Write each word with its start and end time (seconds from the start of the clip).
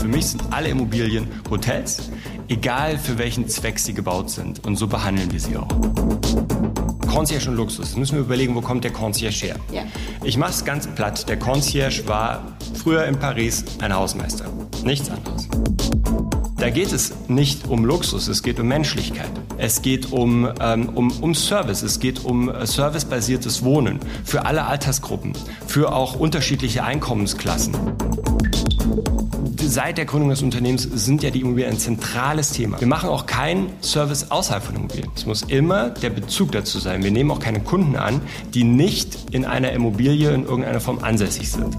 Für 0.00 0.08
mich 0.08 0.26
sind 0.26 0.42
alle 0.50 0.68
Immobilien 0.68 1.28
Hotels, 1.50 2.10
egal 2.48 2.98
für 2.98 3.18
welchen 3.18 3.48
Zweck 3.48 3.78
sie 3.78 3.94
gebaut 3.94 4.30
sind. 4.30 4.64
Und 4.66 4.76
so 4.76 4.86
behandeln 4.86 5.30
wir 5.32 5.40
sie 5.40 5.56
auch. 5.56 5.68
Concierge 7.12 7.50
und 7.50 7.56
Luxus. 7.56 7.90
Jetzt 7.90 7.98
müssen 7.98 8.16
wir 8.16 8.22
überlegen, 8.22 8.54
wo 8.54 8.60
kommt 8.60 8.84
der 8.84 8.92
Concierge 8.92 9.46
her? 9.46 9.56
Ja. 9.70 9.82
Ich 10.24 10.38
mache 10.38 10.52
es 10.52 10.64
ganz 10.64 10.86
platt. 10.86 11.28
Der 11.28 11.38
Concierge 11.38 12.06
war 12.06 12.42
früher 12.74 13.04
in 13.04 13.18
Paris 13.18 13.64
ein 13.80 13.94
Hausmeister. 13.94 14.46
Nichts 14.82 15.10
anderes. 15.10 15.48
Da 16.62 16.70
geht 16.70 16.92
es 16.92 17.12
nicht 17.26 17.66
um 17.66 17.84
Luxus, 17.84 18.28
es 18.28 18.40
geht 18.40 18.60
um 18.60 18.68
Menschlichkeit. 18.68 19.28
Es 19.58 19.82
geht 19.82 20.12
um, 20.12 20.48
ähm, 20.60 20.90
um, 20.90 21.10
um 21.20 21.34
Service, 21.34 21.82
es 21.82 21.98
geht 21.98 22.24
um 22.24 22.48
äh, 22.48 22.64
servicebasiertes 22.68 23.64
Wohnen 23.64 23.98
für 24.22 24.46
alle 24.46 24.66
Altersgruppen, 24.66 25.32
für 25.66 25.92
auch 25.92 26.14
unterschiedliche 26.14 26.84
Einkommensklassen. 26.84 27.74
Seit 29.58 29.98
der 29.98 30.04
Gründung 30.04 30.28
des 30.28 30.42
Unternehmens 30.42 30.84
sind 30.84 31.24
ja 31.24 31.30
die 31.30 31.40
Immobilien 31.40 31.72
ein 31.72 31.78
zentrales 31.78 32.52
Thema. 32.52 32.78
Wir 32.78 32.86
machen 32.86 33.08
auch 33.08 33.26
keinen 33.26 33.70
Service 33.80 34.30
außerhalb 34.30 34.62
von 34.62 34.76
Immobilien. 34.76 35.10
Es 35.16 35.26
muss 35.26 35.42
immer 35.42 35.90
der 35.90 36.10
Bezug 36.10 36.52
dazu 36.52 36.78
sein. 36.78 37.02
Wir 37.02 37.10
nehmen 37.10 37.32
auch 37.32 37.40
keine 37.40 37.58
Kunden 37.58 37.96
an, 37.96 38.20
die 38.54 38.62
nicht 38.62 39.32
in 39.32 39.44
einer 39.46 39.72
Immobilie 39.72 40.30
in 40.30 40.44
irgendeiner 40.44 40.80
Form 40.80 41.00
ansässig 41.00 41.50
sind. 41.50 41.76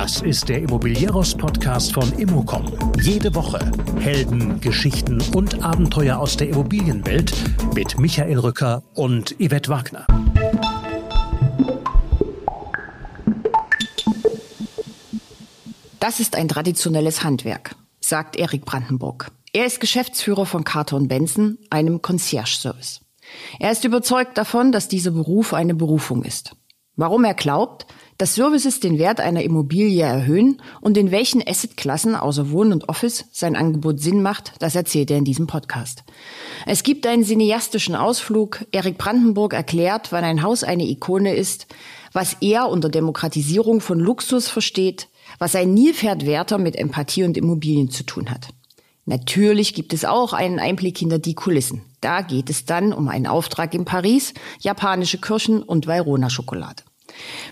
Das 0.00 0.22
ist 0.22 0.48
der 0.48 0.62
Immobilieros-Podcast 0.62 1.92
von 1.92 2.12
Immocom. 2.12 2.72
Jede 3.02 3.34
Woche 3.34 3.58
Helden, 3.98 4.60
Geschichten 4.60 5.20
und 5.34 5.64
Abenteuer 5.64 6.18
aus 6.18 6.36
der 6.36 6.50
Immobilienwelt 6.50 7.32
mit 7.74 7.98
Michael 7.98 8.38
Rücker 8.38 8.84
und 8.94 9.34
Yvette 9.40 9.68
Wagner. 9.68 10.06
Das 15.98 16.20
ist 16.20 16.36
ein 16.36 16.46
traditionelles 16.46 17.24
Handwerk, 17.24 17.74
sagt 17.98 18.36
Erik 18.36 18.64
Brandenburg. 18.64 19.32
Er 19.52 19.66
ist 19.66 19.80
Geschäftsführer 19.80 20.46
von 20.46 20.62
Carter 20.62 21.00
Benson, 21.00 21.58
einem 21.70 22.02
Concierge-Service. 22.02 23.00
Er 23.58 23.72
ist 23.72 23.82
überzeugt 23.82 24.38
davon, 24.38 24.70
dass 24.70 24.86
dieser 24.86 25.10
Beruf 25.10 25.52
eine 25.52 25.74
Berufung 25.74 26.22
ist. 26.22 26.52
Warum 26.94 27.24
er 27.24 27.34
glaubt, 27.34 27.86
dass 28.18 28.34
Services 28.34 28.80
den 28.80 28.98
Wert 28.98 29.20
einer 29.20 29.42
Immobilie 29.42 30.02
erhöhen 30.02 30.60
und 30.80 30.98
in 30.98 31.12
welchen 31.12 31.40
Assetklassen 31.46 32.16
außer 32.16 32.50
Wohnen 32.50 32.72
und 32.72 32.88
Office 32.88 33.26
sein 33.32 33.54
Angebot 33.54 34.00
Sinn 34.00 34.22
macht, 34.22 34.52
das 34.58 34.74
erzählt 34.74 35.10
er 35.12 35.18
in 35.18 35.24
diesem 35.24 35.46
Podcast. 35.46 36.02
Es 36.66 36.82
gibt 36.82 37.06
einen 37.06 37.24
cineastischen 37.24 37.94
Ausflug. 37.94 38.64
Erik 38.72 38.98
Brandenburg 38.98 39.54
erklärt, 39.54 40.10
wann 40.10 40.24
ein 40.24 40.42
Haus 40.42 40.64
eine 40.64 40.84
Ikone 40.84 41.34
ist, 41.34 41.68
was 42.12 42.36
er 42.40 42.68
unter 42.68 42.88
Demokratisierung 42.88 43.80
von 43.80 44.00
Luxus 44.00 44.48
versteht, 44.48 45.08
was 45.38 45.54
ein 45.54 45.72
Nilpferdwärter 45.72 46.58
mit 46.58 46.74
Empathie 46.74 47.22
und 47.22 47.36
Immobilien 47.36 47.90
zu 47.90 48.02
tun 48.02 48.30
hat. 48.30 48.48
Natürlich 49.04 49.74
gibt 49.74 49.94
es 49.94 50.04
auch 50.04 50.32
einen 50.32 50.58
Einblick 50.58 50.98
hinter 50.98 51.18
die 51.18 51.34
Kulissen. 51.34 51.82
Da 52.00 52.20
geht 52.20 52.50
es 52.50 52.66
dann 52.66 52.92
um 52.92 53.08
einen 53.08 53.26
Auftrag 53.26 53.74
in 53.74 53.84
Paris, 53.84 54.34
japanische 54.58 55.18
Kirschen 55.18 55.62
und 55.62 55.86
Weirona-Schokolade. 55.86 56.82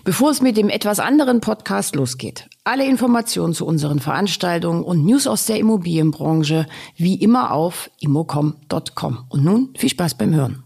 Bevor 0.03 0.31
es 0.31 0.41
mit 0.41 0.57
dem 0.57 0.69
etwas 0.69 0.99
anderen 0.99 1.41
Podcast 1.41 1.95
losgeht, 1.95 2.49
alle 2.63 2.85
Informationen 2.85 3.53
zu 3.53 3.65
unseren 3.65 3.99
Veranstaltungen 3.99 4.83
und 4.83 5.05
News 5.05 5.27
aus 5.27 5.45
der 5.45 5.57
Immobilienbranche 5.57 6.67
wie 6.95 7.15
immer 7.15 7.51
auf 7.51 7.89
immocom.com. 7.99 9.25
Und 9.29 9.43
nun 9.43 9.73
viel 9.77 9.89
Spaß 9.89 10.15
beim 10.15 10.33
Hören. 10.33 10.63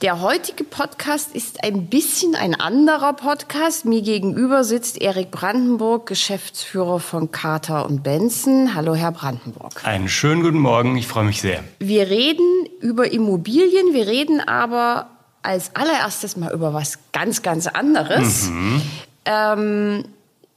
Der 0.00 0.20
heutige 0.20 0.62
Podcast 0.62 1.34
ist 1.34 1.64
ein 1.64 1.86
bisschen 1.86 2.36
ein 2.36 2.54
anderer 2.54 3.14
Podcast. 3.14 3.84
Mir 3.84 4.00
gegenüber 4.00 4.62
sitzt 4.62 5.00
Erik 5.00 5.32
Brandenburg, 5.32 6.06
Geschäftsführer 6.06 7.00
von 7.00 7.32
Carter 7.32 7.84
und 7.84 8.04
Benson. 8.04 8.76
Hallo, 8.76 8.94
Herr 8.94 9.10
Brandenburg. 9.10 9.84
Einen 9.84 10.08
schönen 10.08 10.44
guten 10.44 10.60
Morgen. 10.60 10.96
Ich 10.96 11.08
freue 11.08 11.24
mich 11.24 11.40
sehr. 11.40 11.64
Wir 11.80 12.08
reden 12.08 12.66
über 12.80 13.10
Immobilien. 13.10 13.92
Wir 13.92 14.06
reden 14.06 14.40
aber 14.40 15.08
als 15.42 15.74
allererstes 15.74 16.36
mal 16.36 16.52
über 16.52 16.72
was 16.72 17.00
ganz, 17.10 17.42
ganz 17.42 17.66
anderes. 17.66 18.50
Mhm. 18.50 18.82
Ähm, 19.24 20.04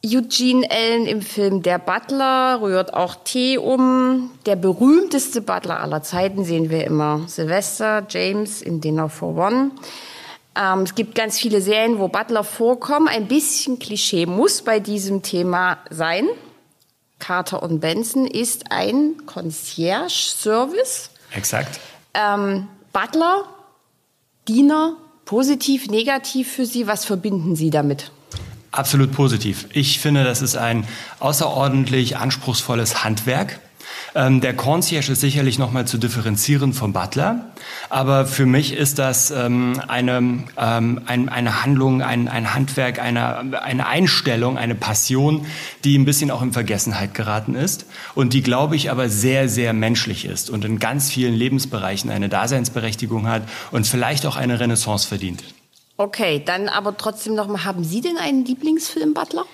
Eugene 0.04 0.66
Allen 0.72 1.06
im 1.06 1.22
Film 1.22 1.62
Der 1.62 1.78
Butler 1.78 2.60
rührt 2.60 2.94
auch 2.94 3.16
Tee 3.24 3.60
um. 3.60 4.32
Der 4.48 4.56
berühmteste 4.56 5.42
Butler 5.42 5.80
aller 5.80 6.02
Zeiten 6.02 6.44
sehen 6.44 6.72
wir 6.72 6.86
immer. 6.86 7.28
Sylvester 7.28 8.04
James 8.10 8.64
in 8.64 8.82
Dinner 8.82 9.10
for 9.10 9.38
One. 9.38 9.72
Ähm, 10.56 10.80
es 10.82 10.96
gibt 10.96 11.14
ganz 11.14 11.38
viele 11.38 11.62
Serien, 11.62 12.00
wo 12.00 12.08
Butler 12.08 12.44
vorkommen. 12.44 13.08
Ein 13.08 13.28
bisschen 13.28 13.78
Klischee 13.78 14.26
muss 14.26 14.64
bei 14.64 14.80
diesem 14.80 15.22
Thema 15.22 15.78
sein. 15.92 16.28
Carter 17.20 17.62
und 17.62 17.80
Benson 17.80 18.26
ist 18.26 18.72
ein 18.72 19.28
Concierge-Service. 19.28 21.12
Exakt. 21.36 21.80
Ähm, 22.16 22.68
Butler, 22.92 23.46
Diener, 24.48 24.98
positiv, 25.26 25.90
negativ 25.90 26.52
für 26.52 26.66
Sie. 26.66 26.88
Was 26.88 27.06
verbinden 27.06 27.56
Sie 27.56 27.70
damit? 27.70 28.12
Absolut 28.72 29.12
positiv. 29.12 29.68
Ich 29.74 30.00
finde, 30.00 30.24
das 30.24 30.42
ist 30.42 30.56
ein 30.56 30.86
außerordentlich 31.20 32.18
anspruchsvolles 32.18 33.04
Handwerk. 33.04 33.60
Ähm, 34.16 34.42
der 34.42 34.54
Concierge 34.54 35.12
ist 35.12 35.22
sicherlich 35.22 35.58
nochmal 35.58 35.88
zu 35.88 35.98
differenzieren 35.98 36.74
vom 36.74 36.94
Butler, 36.94 37.52
aber 37.90 38.26
für 38.26 38.46
mich 38.46 38.74
ist 38.74 39.00
das 39.00 39.32
ähm, 39.32 39.82
eine, 39.88 40.18
ähm, 40.58 41.02
ein, 41.06 41.30
eine 41.30 41.64
Handlung, 41.64 42.02
ein, 42.02 42.28
ein 42.28 42.54
Handwerk, 42.54 43.00
eine, 43.00 43.62
eine 43.62 43.88
Einstellung, 43.88 44.58
eine 44.58 44.76
Passion, 44.76 45.46
die 45.84 45.98
ein 45.98 46.06
bisschen 46.06 46.32
auch 46.32 46.42
in 46.42 46.52
Vergessenheit 46.52 47.14
geraten 47.14 47.56
ist 47.56 47.86
und 48.16 48.34
die, 48.34 48.42
glaube 48.42 48.76
ich, 48.76 48.92
aber 48.92 49.08
sehr, 49.10 49.48
sehr 49.48 49.74
menschlich 49.74 50.26
ist 50.26 50.50
und 50.50 50.66
in 50.66 50.80
ganz 50.80 51.10
vielen 51.10 51.34
Lebensbereichen 51.34 52.10
eine 52.10 52.28
Daseinsberechtigung 52.28 53.28
hat 53.28 53.44
und 53.72 53.88
vielleicht 53.88 54.26
auch 54.26 54.36
eine 54.36 54.60
Renaissance 54.60 55.08
verdient. 55.08 55.44
Okay, 56.02 56.42
dann 56.44 56.68
aber 56.68 56.98
trotzdem 56.98 57.36
noch 57.36 57.46
mal, 57.46 57.64
haben 57.64 57.84
Sie 57.84 58.02
denn 58.02 58.18
einen 58.18 58.44
Lieblingsfilm, 58.44 59.14
Butler? 59.14 59.46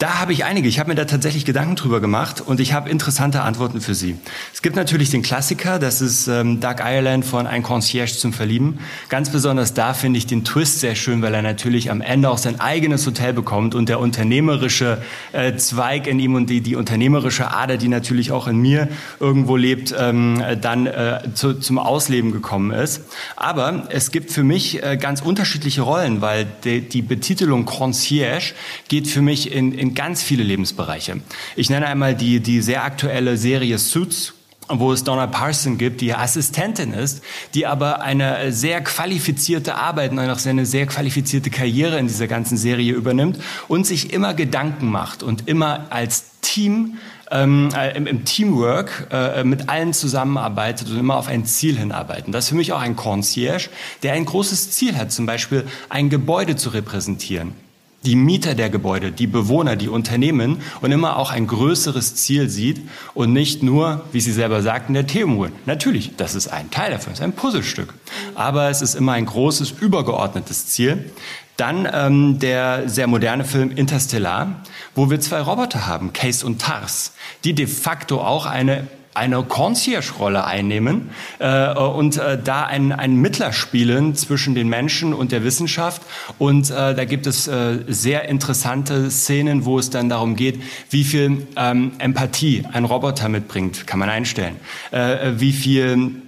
Da 0.00 0.18
habe 0.18 0.32
ich 0.32 0.46
einige. 0.46 0.66
Ich 0.66 0.78
habe 0.78 0.88
mir 0.88 0.94
da 0.94 1.04
tatsächlich 1.04 1.44
Gedanken 1.44 1.76
drüber 1.76 2.00
gemacht 2.00 2.40
und 2.40 2.58
ich 2.58 2.72
habe 2.72 2.88
interessante 2.88 3.42
Antworten 3.42 3.82
für 3.82 3.94
Sie. 3.94 4.16
Es 4.50 4.62
gibt 4.62 4.74
natürlich 4.74 5.10
den 5.10 5.20
Klassiker, 5.20 5.78
das 5.78 6.00
ist 6.00 6.26
ähm, 6.26 6.58
Doug 6.58 6.76
Ireland 6.78 7.22
von 7.22 7.46
Ein 7.46 7.62
Concierge 7.62 8.14
zum 8.14 8.32
Verlieben. 8.32 8.78
Ganz 9.10 9.28
besonders 9.28 9.74
da 9.74 9.92
finde 9.92 10.16
ich 10.16 10.26
den 10.26 10.42
Twist 10.42 10.80
sehr 10.80 10.94
schön, 10.94 11.20
weil 11.20 11.34
er 11.34 11.42
natürlich 11.42 11.90
am 11.90 12.00
Ende 12.00 12.30
auch 12.30 12.38
sein 12.38 12.60
eigenes 12.60 13.06
Hotel 13.06 13.34
bekommt 13.34 13.74
und 13.74 13.90
der 13.90 14.00
unternehmerische 14.00 15.02
äh, 15.32 15.56
Zweig 15.56 16.06
in 16.06 16.18
ihm 16.18 16.34
und 16.34 16.48
die, 16.48 16.62
die 16.62 16.76
unternehmerische 16.76 17.50
Ader, 17.50 17.76
die 17.76 17.88
natürlich 17.88 18.32
auch 18.32 18.48
in 18.48 18.56
mir 18.56 18.88
irgendwo 19.18 19.56
lebt, 19.56 19.94
ähm, 19.98 20.42
dann 20.62 20.86
äh, 20.86 21.20
zu, 21.34 21.52
zum 21.52 21.78
Ausleben 21.78 22.32
gekommen 22.32 22.70
ist. 22.70 23.02
Aber 23.36 23.86
es 23.90 24.10
gibt 24.10 24.30
für 24.30 24.44
mich 24.44 24.82
äh, 24.82 24.96
ganz 24.96 25.20
unterschiedliche 25.20 25.82
Rollen, 25.82 26.22
weil 26.22 26.46
die, 26.64 26.80
die 26.80 27.02
Betitelung 27.02 27.66
Concierge 27.66 28.54
geht 28.88 29.06
für 29.06 29.20
mich 29.20 29.52
in, 29.52 29.72
in 29.72 29.89
ganz 29.94 30.22
viele 30.22 30.42
Lebensbereiche. 30.42 31.20
Ich 31.56 31.70
nenne 31.70 31.86
einmal 31.86 32.14
die, 32.14 32.40
die 32.40 32.60
sehr 32.60 32.84
aktuelle 32.84 33.36
Serie 33.36 33.78
Suits, 33.78 34.34
wo 34.68 34.92
es 34.92 35.04
Donna 35.04 35.26
Parson 35.26 35.78
gibt, 35.78 36.00
die 36.00 36.14
Assistentin 36.14 36.92
ist, 36.92 37.22
die 37.54 37.66
aber 37.66 38.02
eine 38.02 38.52
sehr 38.52 38.80
qualifizierte 38.82 39.74
Arbeit 39.74 40.12
und 40.12 40.18
auch 40.20 40.46
eine 40.46 40.66
sehr 40.66 40.86
qualifizierte 40.86 41.50
Karriere 41.50 41.98
in 41.98 42.06
dieser 42.06 42.28
ganzen 42.28 42.56
Serie 42.56 42.92
übernimmt 42.92 43.38
und 43.68 43.86
sich 43.86 44.12
immer 44.12 44.34
Gedanken 44.34 44.90
macht 44.90 45.22
und 45.22 45.48
immer 45.48 45.86
als 45.90 46.40
Team 46.40 46.98
ähm, 47.30 47.70
äh, 47.76 47.96
im, 47.96 48.24
Teamwork 48.24 49.08
äh, 49.12 49.44
mit 49.44 49.68
allen 49.68 49.92
zusammenarbeitet 49.92 50.90
und 50.90 50.98
immer 50.98 51.16
auf 51.16 51.28
ein 51.28 51.44
Ziel 51.44 51.78
hinarbeiten. 51.78 52.32
Das 52.32 52.44
ist 52.44 52.50
für 52.50 52.56
mich 52.56 52.72
auch 52.72 52.80
ein 52.80 52.96
Concierge, 52.96 53.70
der 54.02 54.14
ein 54.14 54.24
großes 54.24 54.72
Ziel 54.72 54.96
hat, 54.96 55.12
zum 55.12 55.26
Beispiel 55.26 55.64
ein 55.88 56.10
Gebäude 56.10 56.56
zu 56.56 56.70
repräsentieren 56.70 57.54
die 58.02 58.16
Mieter 58.16 58.54
der 58.54 58.70
Gebäude, 58.70 59.12
die 59.12 59.26
Bewohner, 59.26 59.76
die 59.76 59.88
Unternehmen 59.88 60.62
und 60.80 60.90
immer 60.90 61.16
auch 61.16 61.30
ein 61.30 61.46
größeres 61.46 62.14
Ziel 62.14 62.48
sieht 62.48 62.80
und 63.12 63.32
nicht 63.32 63.62
nur, 63.62 64.04
wie 64.12 64.20
Sie 64.20 64.32
selber 64.32 64.62
sagten, 64.62 64.94
der 64.94 65.06
Themenruhe. 65.06 65.52
Natürlich, 65.66 66.16
das 66.16 66.34
ist 66.34 66.48
ein 66.48 66.70
Teil 66.70 66.92
davon, 66.92 67.12
ist 67.12 67.20
ein 67.20 67.34
Puzzlestück. 67.34 67.92
Aber 68.34 68.70
es 68.70 68.80
ist 68.80 68.94
immer 68.94 69.12
ein 69.12 69.26
großes, 69.26 69.72
übergeordnetes 69.72 70.66
Ziel. 70.66 71.10
Dann 71.58 71.86
ähm, 71.92 72.38
der 72.38 72.88
sehr 72.88 73.06
moderne 73.06 73.44
Film 73.44 73.70
Interstellar, 73.70 74.62
wo 74.94 75.10
wir 75.10 75.20
zwei 75.20 75.42
Roboter 75.42 75.86
haben, 75.86 76.14
Case 76.14 76.44
und 76.46 76.62
Tars, 76.62 77.12
die 77.44 77.54
de 77.54 77.66
facto 77.66 78.22
auch 78.22 78.46
eine 78.46 78.86
eine 79.14 79.42
Concierge-Rolle 79.42 80.44
einnehmen 80.44 81.10
äh, 81.40 81.72
und 81.74 82.16
äh, 82.16 82.38
da 82.42 82.64
einen, 82.64 82.92
einen 82.92 83.16
Mittler 83.16 83.52
spielen 83.52 84.14
zwischen 84.14 84.54
den 84.54 84.68
Menschen 84.68 85.12
und 85.12 85.32
der 85.32 85.42
Wissenschaft. 85.44 86.02
Und 86.38 86.70
äh, 86.70 86.94
da 86.94 87.04
gibt 87.04 87.26
es 87.26 87.48
äh, 87.48 87.78
sehr 87.88 88.28
interessante 88.28 89.10
Szenen, 89.10 89.64
wo 89.64 89.78
es 89.78 89.90
dann 89.90 90.08
darum 90.08 90.36
geht, 90.36 90.62
wie 90.90 91.04
viel 91.04 91.46
ähm, 91.56 91.92
Empathie 91.98 92.64
ein 92.72 92.84
Roboter 92.84 93.28
mitbringt, 93.28 93.86
kann 93.86 93.98
man 93.98 94.08
einstellen. 94.08 94.56
Äh, 94.92 95.32
wie 95.36 95.52
viel 95.52 96.22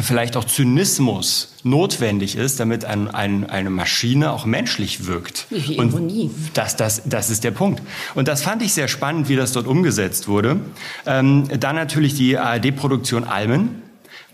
vielleicht 0.00 0.36
auch 0.36 0.44
Zynismus 0.44 1.54
notwendig 1.62 2.36
ist, 2.36 2.60
damit 2.60 2.84
ein, 2.84 3.08
ein, 3.08 3.48
eine 3.48 3.70
Maschine 3.70 4.32
auch 4.32 4.44
menschlich 4.44 5.06
wirkt. 5.06 5.46
Wie 5.50 5.78
und 5.78 5.92
Ironie. 5.92 6.30
Das, 6.52 6.76
das, 6.76 7.02
das 7.04 7.30
ist 7.30 7.44
der 7.44 7.52
Punkt. 7.52 7.82
Und 8.14 8.28
das 8.28 8.42
fand 8.42 8.62
ich 8.62 8.72
sehr 8.72 8.88
spannend, 8.88 9.28
wie 9.28 9.36
das 9.36 9.52
dort 9.52 9.66
umgesetzt 9.66 10.28
wurde. 10.28 10.60
Ähm, 11.06 11.48
dann 11.60 11.76
natürlich 11.76 12.14
die 12.14 12.38
ARD-Produktion 12.38 13.24
Almen 13.24 13.82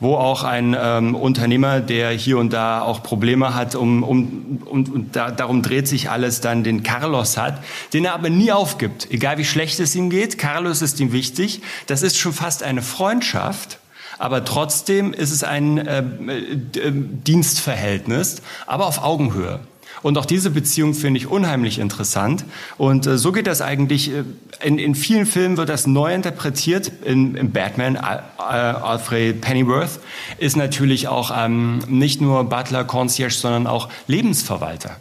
wo 0.03 0.17
auch 0.17 0.45
ein 0.45 0.75
ähm, 0.79 1.15
Unternehmer, 1.15 1.81
der 1.81 2.11
hier 2.12 2.39
und 2.39 2.55
da 2.55 2.81
auch 2.81 3.03
Probleme 3.03 3.55
hat, 3.55 3.75
um, 3.75 4.03
um, 4.03 4.59
um, 4.65 4.85
und 4.85 5.15
da, 5.15 5.31
darum 5.31 5.61
dreht 5.62 5.87
sich 5.87 6.09
alles, 6.09 6.41
dann 6.41 6.65
den 6.65 6.83
Carlos 6.83 7.37
hat, 7.37 7.62
den 7.93 8.07
er 8.07 8.15
aber 8.15 8.31
nie 8.31 8.51
aufgibt, 8.51 9.11
egal 9.11 9.37
wie 9.37 9.45
schlecht 9.45 9.79
es 9.79 9.95
ihm 9.95 10.09
geht. 10.09 10.39
Carlos 10.39 10.81
ist 10.81 11.01
ihm 11.01 11.12
wichtig. 11.12 11.61
Das 11.87 12.03
ist 12.03 12.19
schon 12.19 12.33
fast 12.33 12.62
eine 12.62 12.81
Freundschaft 12.81 13.79
aber 14.21 14.45
trotzdem 14.45 15.15
ist 15.15 15.31
es 15.31 15.43
ein 15.43 15.79
äh, 15.79 16.01
äh, 16.01 16.93
Dienstverhältnis, 16.93 18.43
aber 18.67 18.87
auf 18.87 19.03
Augenhöhe. 19.03 19.61
Und 20.03 20.19
auch 20.19 20.27
diese 20.27 20.51
Beziehung 20.51 20.93
finde 20.93 21.19
ich 21.19 21.27
unheimlich 21.27 21.79
interessant. 21.79 22.45
Und 22.77 23.07
äh, 23.07 23.17
so 23.17 23.33
geht 23.33 23.47
das 23.47 23.63
eigentlich. 23.63 24.13
Äh, 24.13 24.25
in, 24.63 24.79
in 24.79 24.95
vielen 24.95 25.25
Filmen 25.25 25.57
wird 25.57 25.71
das 25.71 25.87
neu 25.87 26.15
interpretiert. 26.15 26.93
In, 27.03 27.35
in 27.35 27.51
Batman, 27.51 27.97
äh, 27.97 28.21
Alfred 28.39 29.41
Pennyworth 29.41 30.01
ist 30.37 30.55
natürlich 30.55 31.09
auch 31.09 31.33
ähm, 31.35 31.79
nicht 31.89 32.21
nur 32.21 32.45
Butler, 32.45 32.85
Concierge, 32.85 33.35
sondern 33.35 33.67
auch 33.67 33.89
Lebensverwalter, 34.07 34.97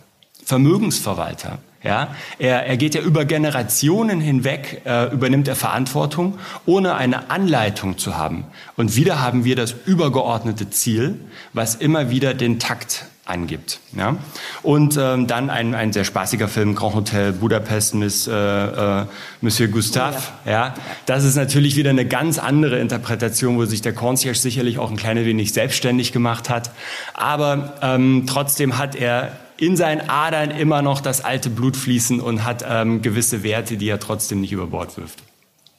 Vermögensverwalter. 0.46 1.60
Ja, 1.84 2.10
er, 2.40 2.66
er 2.66 2.76
geht 2.76 2.94
ja 2.94 3.02
über 3.02 3.24
Generationen 3.24 4.20
hinweg, 4.20 4.82
äh, 4.86 5.14
übernimmt 5.14 5.48
er 5.48 5.56
Verantwortung, 5.56 6.38
ohne 6.66 6.96
eine 6.96 7.30
Anleitung 7.30 7.98
zu 7.98 8.18
haben. 8.18 8.44
Und 8.76 8.98
wieder 8.98 9.22
haben 9.22 9.46
wir 9.46 9.56
das 9.56 9.74
übergeordnete 9.86 10.70
Ziel, 10.70 11.20
was 11.54 11.76
immer 11.76 12.10
wieder 12.10 12.34
den 12.34 12.60
Takt 12.60 13.06
angibt. 13.30 13.80
Ja? 13.96 14.18
Und 14.62 14.98
ähm, 15.00 15.28
dann 15.28 15.50
ein, 15.50 15.74
ein 15.76 15.94
sehr 15.94 16.04
spaßiger 16.04 16.48
Film, 16.48 16.76
Grand 16.76 16.96
Hotel 16.96 17.32
Budapest, 17.32 17.96
Miss, 17.96 18.28
äh, 18.28 18.34
äh, 18.34 19.06
Monsieur 19.40 19.70
Gustave. 19.70 20.18
Ja. 20.46 20.52
ja. 20.52 20.74
Das 21.06 21.24
ist 21.24 21.36
natürlich 21.36 21.76
wieder 21.76 21.92
eine 21.92 22.06
ganz 22.06 22.40
andere 22.40 22.80
Interpretation, 22.80 23.58
wo 23.58 23.66
sich 23.66 23.82
der 23.82 23.94
Concierge 23.94 24.38
sicherlich 24.38 24.80
auch 24.80 24.90
ein 24.90 24.98
kleines 24.98 25.26
wenig 25.26 25.54
selbstständig 25.54 26.12
gemacht 26.12 26.50
hat. 26.50 26.72
Aber 27.14 27.74
ähm, 27.82 28.26
trotzdem 28.28 28.78
hat 28.78 28.96
er 28.96 29.32
in 29.60 29.76
seinen 29.76 30.10
Adern 30.10 30.52
immer 30.52 30.82
noch 30.82 31.02
das 31.02 31.24
alte 31.24 31.50
Blut 31.50 31.76
fließen 31.76 32.22
und 32.22 32.44
hat 32.46 32.64
ähm, 32.68 33.02
gewisse 33.02 33.44
Werte, 33.44 33.78
die 33.78 33.90
er 33.90 34.00
trotzdem 34.00 34.42
nicht 34.42 34.52
über 34.52 34.68
Bord 34.68 34.98
wirft. 34.98 35.20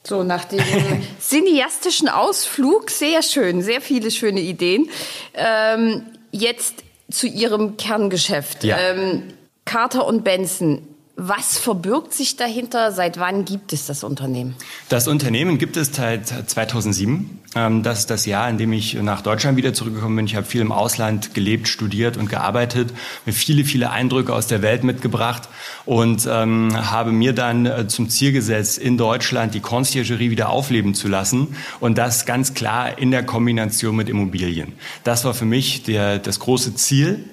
So, 0.03 0.23
nach 0.23 0.45
dem 0.45 0.59
cineastischen 1.19 2.09
Ausflug, 2.09 2.89
sehr 2.89 3.21
schön, 3.21 3.61
sehr 3.61 3.81
viele 3.81 4.11
schöne 4.11 4.41
Ideen. 4.41 4.89
Ähm, 5.33 6.03
jetzt 6.31 6.83
zu 7.11 7.27
Ihrem 7.27 7.77
Kerngeschäft. 7.77 8.63
Ja. 8.63 8.77
Ähm, 8.79 9.23
Carter 9.65 10.05
und 10.05 10.23
Benson, 10.23 10.87
was 11.23 11.59
verbirgt 11.59 12.13
sich 12.13 12.35
dahinter? 12.35 12.91
Seit 12.91 13.19
wann 13.19 13.45
gibt 13.45 13.73
es 13.73 13.85
das 13.85 14.03
Unternehmen? 14.03 14.55
Das 14.89 15.07
Unternehmen 15.07 15.59
gibt 15.59 15.77
es 15.77 15.93
seit 15.93 16.27
2007. 16.27 17.39
Ähm, 17.53 17.83
das 17.83 17.99
ist 17.99 18.09
das 18.09 18.25
Jahr, 18.25 18.49
in 18.49 18.57
dem 18.57 18.73
ich 18.73 18.95
nach 18.95 19.21
Deutschland 19.21 19.55
wieder 19.55 19.71
zurückgekommen 19.71 20.15
bin. 20.15 20.25
Ich 20.25 20.35
habe 20.35 20.47
viel 20.47 20.61
im 20.61 20.71
Ausland 20.71 21.35
gelebt, 21.35 21.67
studiert 21.67 22.17
und 22.17 22.27
gearbeitet, 22.27 22.91
mir 23.27 23.33
viele, 23.33 23.65
viele 23.65 23.91
Eindrücke 23.91 24.33
aus 24.33 24.47
der 24.47 24.63
Welt 24.63 24.83
mitgebracht 24.83 25.47
und 25.85 26.27
ähm, 26.27 26.75
habe 26.75 27.11
mir 27.11 27.33
dann 27.33 27.67
äh, 27.67 27.87
zum 27.87 28.09
Ziel 28.09 28.31
gesetzt, 28.31 28.79
in 28.79 28.97
Deutschland 28.97 29.53
die 29.53 29.59
Conciergerie 29.59 30.31
wieder 30.31 30.49
aufleben 30.49 30.95
zu 30.95 31.07
lassen 31.07 31.55
und 31.79 31.99
das 31.99 32.25
ganz 32.25 32.55
klar 32.55 32.97
in 32.97 33.11
der 33.11 33.23
Kombination 33.23 33.95
mit 33.95 34.09
Immobilien. 34.09 34.73
Das 35.03 35.23
war 35.23 35.35
für 35.35 35.45
mich 35.45 35.83
der, 35.83 36.17
das 36.17 36.39
große 36.39 36.73
Ziel 36.73 37.25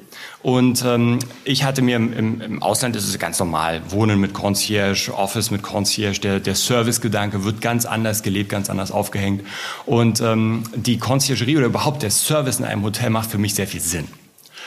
und 0.43 0.85
ähm, 0.85 1.19
ich 1.45 1.65
hatte 1.65 1.83
mir 1.83 1.97
im, 1.97 2.41
im, 2.41 2.63
Ausland 2.63 2.95
ist 2.95 3.09
es 3.09 3.19
ganz 3.19 3.41
normal, 3.41 3.83
Wohnen 3.89 4.21
mit 4.21 4.35
Concierge, 4.35 5.13
Office 5.13 5.51
mit 5.51 5.63
Concierge, 5.63 6.21
der, 6.21 6.39
der 6.39 6.55
Servicegedanke 6.55 7.45
wird 7.45 7.61
ganz 7.61 7.87
anders 7.87 8.23
gelebt, 8.23 8.49
ganz 8.49 8.71
anders 8.71 8.93
aufgehängt. 8.93 9.43
Und 9.85 10.21
ähm, 10.21 10.63
die 10.77 10.99
Conciergerie 10.99 11.57
oder 11.57 11.67
überhaupt 11.67 12.03
der 12.03 12.11
Service 12.11 12.61
in 12.61 12.65
einem 12.65 12.85
Hotel 12.85 13.11
macht 13.11 13.31
für 13.31 13.39
mich 13.39 13.55
sehr 13.55 13.67
viel 13.67 13.81
Sinn. 13.81 14.07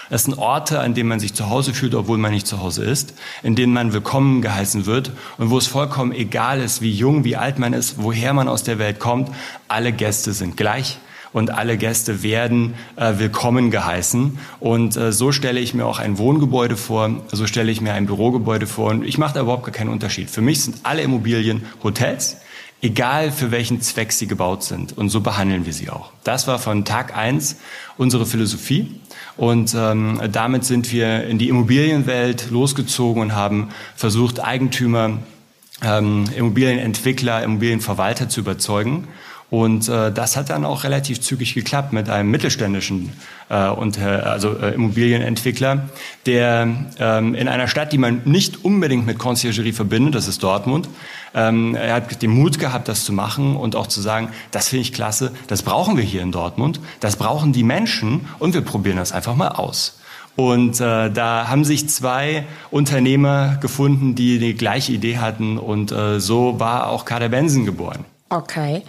Das 0.09 0.25
sind 0.25 0.37
Orte, 0.37 0.81
an 0.81 0.93
denen 0.93 1.07
man 1.07 1.21
sich 1.21 1.33
zu 1.33 1.49
Hause 1.49 1.73
fühlt, 1.73 1.95
obwohl 1.95 2.17
man 2.17 2.31
nicht 2.31 2.45
zu 2.45 2.61
Hause 2.61 2.83
ist, 2.83 3.13
in 3.41 3.55
denen 3.55 3.71
man 3.71 3.93
willkommen 3.93 4.41
geheißen 4.41 4.85
wird 4.85 5.13
und 5.37 5.51
wo 5.51 5.57
es 5.57 5.67
vollkommen 5.67 6.11
egal 6.11 6.59
ist, 6.59 6.81
wie 6.81 6.91
jung, 6.91 7.23
wie 7.23 7.37
alt 7.37 7.59
man 7.59 7.71
ist, 7.71 7.95
woher 7.97 8.33
man 8.33 8.49
aus 8.49 8.63
der 8.63 8.77
Welt 8.77 8.99
kommt. 8.99 9.29
Alle 9.69 9.93
Gäste 9.93 10.33
sind 10.33 10.57
gleich 10.57 10.97
und 11.33 11.51
alle 11.51 11.77
Gäste 11.77 12.23
werden 12.23 12.73
äh, 12.95 13.13
willkommen 13.17 13.71
geheißen. 13.71 14.37
Und 14.59 14.97
äh, 14.97 15.11
so 15.11 15.31
stelle 15.31 15.59
ich 15.59 15.73
mir 15.73 15.85
auch 15.85 15.99
ein 15.99 16.17
Wohngebäude 16.17 16.77
vor, 16.77 17.09
so 17.31 17.47
stelle 17.47 17.71
ich 17.71 17.81
mir 17.81 17.93
ein 17.93 18.05
Bürogebäude 18.05 18.67
vor. 18.67 18.89
Und 18.89 19.05
ich 19.05 19.17
mache 19.17 19.35
da 19.35 19.41
überhaupt 19.41 19.63
gar 19.63 19.71
keinen 19.71 19.89
Unterschied. 19.89 20.29
Für 20.29 20.41
mich 20.41 20.63
sind 20.63 20.77
alle 20.83 21.01
Immobilien 21.01 21.63
Hotels, 21.83 22.37
egal 22.81 23.31
für 23.31 23.51
welchen 23.51 23.81
Zweck 23.81 24.11
sie 24.11 24.27
gebaut 24.27 24.63
sind. 24.63 24.97
Und 24.97 25.09
so 25.09 25.21
behandeln 25.21 25.65
wir 25.65 25.73
sie 25.73 25.89
auch. 25.89 26.11
Das 26.23 26.47
war 26.47 26.59
von 26.59 26.83
Tag 26.83 27.15
eins 27.15 27.57
unsere 27.97 28.25
Philosophie. 28.25 28.91
Und 29.37 29.73
ähm, 29.75 30.19
damit 30.31 30.65
sind 30.65 30.91
wir 30.91 31.23
in 31.23 31.37
die 31.37 31.47
Immobilienwelt 31.47 32.51
losgezogen 32.51 33.21
und 33.21 33.35
haben 33.35 33.69
versucht, 33.95 34.43
Eigentümer, 34.43 35.19
ähm, 35.83 36.25
Immobilienentwickler, 36.35 37.41
Immobilienverwalter 37.43 38.27
zu 38.27 38.41
überzeugen 38.41 39.07
und 39.51 39.89
äh, 39.89 40.13
das 40.13 40.37
hat 40.37 40.49
dann 40.49 40.63
auch 40.63 40.85
relativ 40.85 41.19
zügig 41.19 41.53
geklappt 41.53 41.91
mit 41.91 42.09
einem 42.09 42.31
mittelständischen 42.31 43.11
äh, 43.49 43.67
und, 43.67 43.97
äh, 43.97 44.03
also, 44.03 44.57
äh, 44.57 44.73
Immobilienentwickler, 44.73 45.89
der 46.25 46.69
ähm, 46.97 47.35
in 47.35 47.49
einer 47.49 47.67
Stadt, 47.67 47.91
die 47.91 47.97
man 47.97 48.21
nicht 48.23 48.63
unbedingt 48.63 49.05
mit 49.05 49.19
Conciergerie 49.19 49.73
verbindet, 49.73 50.15
das 50.15 50.29
ist 50.29 50.41
Dortmund, 50.41 50.87
ähm, 51.35 51.75
er 51.75 51.95
hat 51.95 52.21
den 52.21 52.31
Mut 52.31 52.59
gehabt, 52.59 52.87
das 52.87 53.03
zu 53.03 53.11
machen 53.11 53.57
und 53.57 53.75
auch 53.75 53.87
zu 53.87 53.99
sagen, 53.99 54.29
das 54.51 54.69
finde 54.69 54.83
ich 54.83 54.93
klasse, 54.93 55.33
das 55.47 55.63
brauchen 55.63 55.97
wir 55.97 56.03
hier 56.05 56.21
in 56.21 56.31
Dortmund, 56.31 56.79
das 57.01 57.17
brauchen 57.17 57.51
die 57.51 57.63
Menschen 57.63 58.27
und 58.39 58.53
wir 58.53 58.61
probieren 58.61 58.95
das 58.95 59.11
einfach 59.11 59.35
mal 59.35 59.49
aus. 59.49 59.99
Und 60.37 60.79
äh, 60.79 61.11
da 61.11 61.49
haben 61.49 61.65
sich 61.65 61.89
zwei 61.89 62.45
Unternehmer 62.69 63.57
gefunden, 63.59 64.15
die 64.15 64.39
die 64.39 64.53
gleiche 64.53 64.93
Idee 64.93 65.17
hatten 65.17 65.57
und 65.57 65.91
äh, 65.91 66.21
so 66.21 66.57
war 66.57 66.87
auch 66.87 67.03
Kader 67.03 67.27
Benson 67.27 67.65
geboren. 67.65 68.05
Okay. 68.31 68.83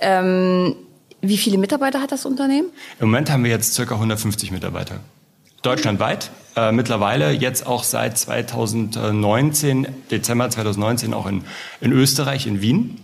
Ähm, 0.00 0.76
wie 1.20 1.36
viele 1.36 1.58
Mitarbeiter 1.58 2.00
hat 2.00 2.12
das 2.12 2.24
Unternehmen? 2.24 2.68
Im 3.00 3.08
Moment 3.08 3.30
haben 3.30 3.42
wir 3.42 3.50
jetzt 3.50 3.76
ca. 3.76 3.94
150 3.94 4.52
Mitarbeiter. 4.52 5.00
Deutschlandweit. 5.62 6.30
Äh, 6.56 6.70
mittlerweile 6.70 7.32
jetzt 7.32 7.66
auch 7.66 7.82
seit 7.82 8.16
2019, 8.16 9.88
Dezember 10.10 10.48
2019 10.48 11.12
auch 11.12 11.26
in, 11.26 11.44
in 11.80 11.90
Österreich, 11.90 12.46
in 12.46 12.60
Wien. 12.60 13.00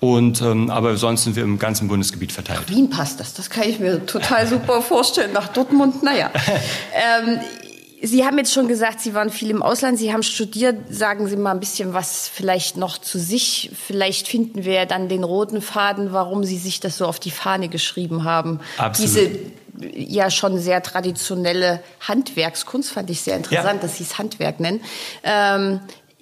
Und, 0.00 0.40
ähm, 0.40 0.70
aber 0.70 0.96
sonst 0.96 1.24
sind 1.24 1.36
wir 1.36 1.42
im 1.42 1.58
ganzen 1.58 1.88
Bundesgebiet 1.88 2.32
verteilt. 2.32 2.60
Nach 2.60 2.74
Wien 2.74 2.88
passt 2.88 3.20
das, 3.20 3.34
das 3.34 3.50
kann 3.50 3.68
ich 3.68 3.78
mir 3.78 4.06
total 4.06 4.46
super 4.46 4.80
vorstellen. 4.80 5.32
Nach 5.32 5.48
Dortmund, 5.48 6.02
naja. 6.02 6.30
ähm, 6.94 7.40
Sie 8.02 8.24
haben 8.24 8.36
jetzt 8.38 8.52
schon 8.52 8.68
gesagt, 8.68 9.00
Sie 9.00 9.14
waren 9.14 9.30
viel 9.30 9.50
im 9.50 9.62
Ausland, 9.62 9.98
Sie 9.98 10.12
haben 10.12 10.22
studiert. 10.22 10.76
Sagen 10.90 11.26
Sie 11.28 11.36
mal 11.36 11.52
ein 11.52 11.60
bisschen 11.60 11.94
was 11.94 12.28
vielleicht 12.28 12.76
noch 12.76 12.98
zu 12.98 13.18
sich. 13.18 13.70
Vielleicht 13.86 14.28
finden 14.28 14.64
wir 14.64 14.74
ja 14.74 14.84
dann 14.86 15.08
den 15.08 15.24
roten 15.24 15.62
Faden, 15.62 16.12
warum 16.12 16.44
Sie 16.44 16.58
sich 16.58 16.80
das 16.80 16.98
so 16.98 17.06
auf 17.06 17.18
die 17.18 17.30
Fahne 17.30 17.68
geschrieben 17.68 18.24
haben. 18.24 18.60
Absolut. 18.76 19.16
Diese 19.16 19.30
ja 19.94 20.30
schon 20.30 20.58
sehr 20.58 20.82
traditionelle 20.82 21.82
Handwerkskunst, 22.00 22.92
fand 22.92 23.10
ich 23.10 23.20
sehr 23.20 23.36
interessant, 23.36 23.76
ja. 23.76 23.82
dass 23.82 23.96
Sie 23.96 24.04
es 24.04 24.18
Handwerk 24.18 24.60
nennen, 24.60 24.80
ähm, 25.22 25.80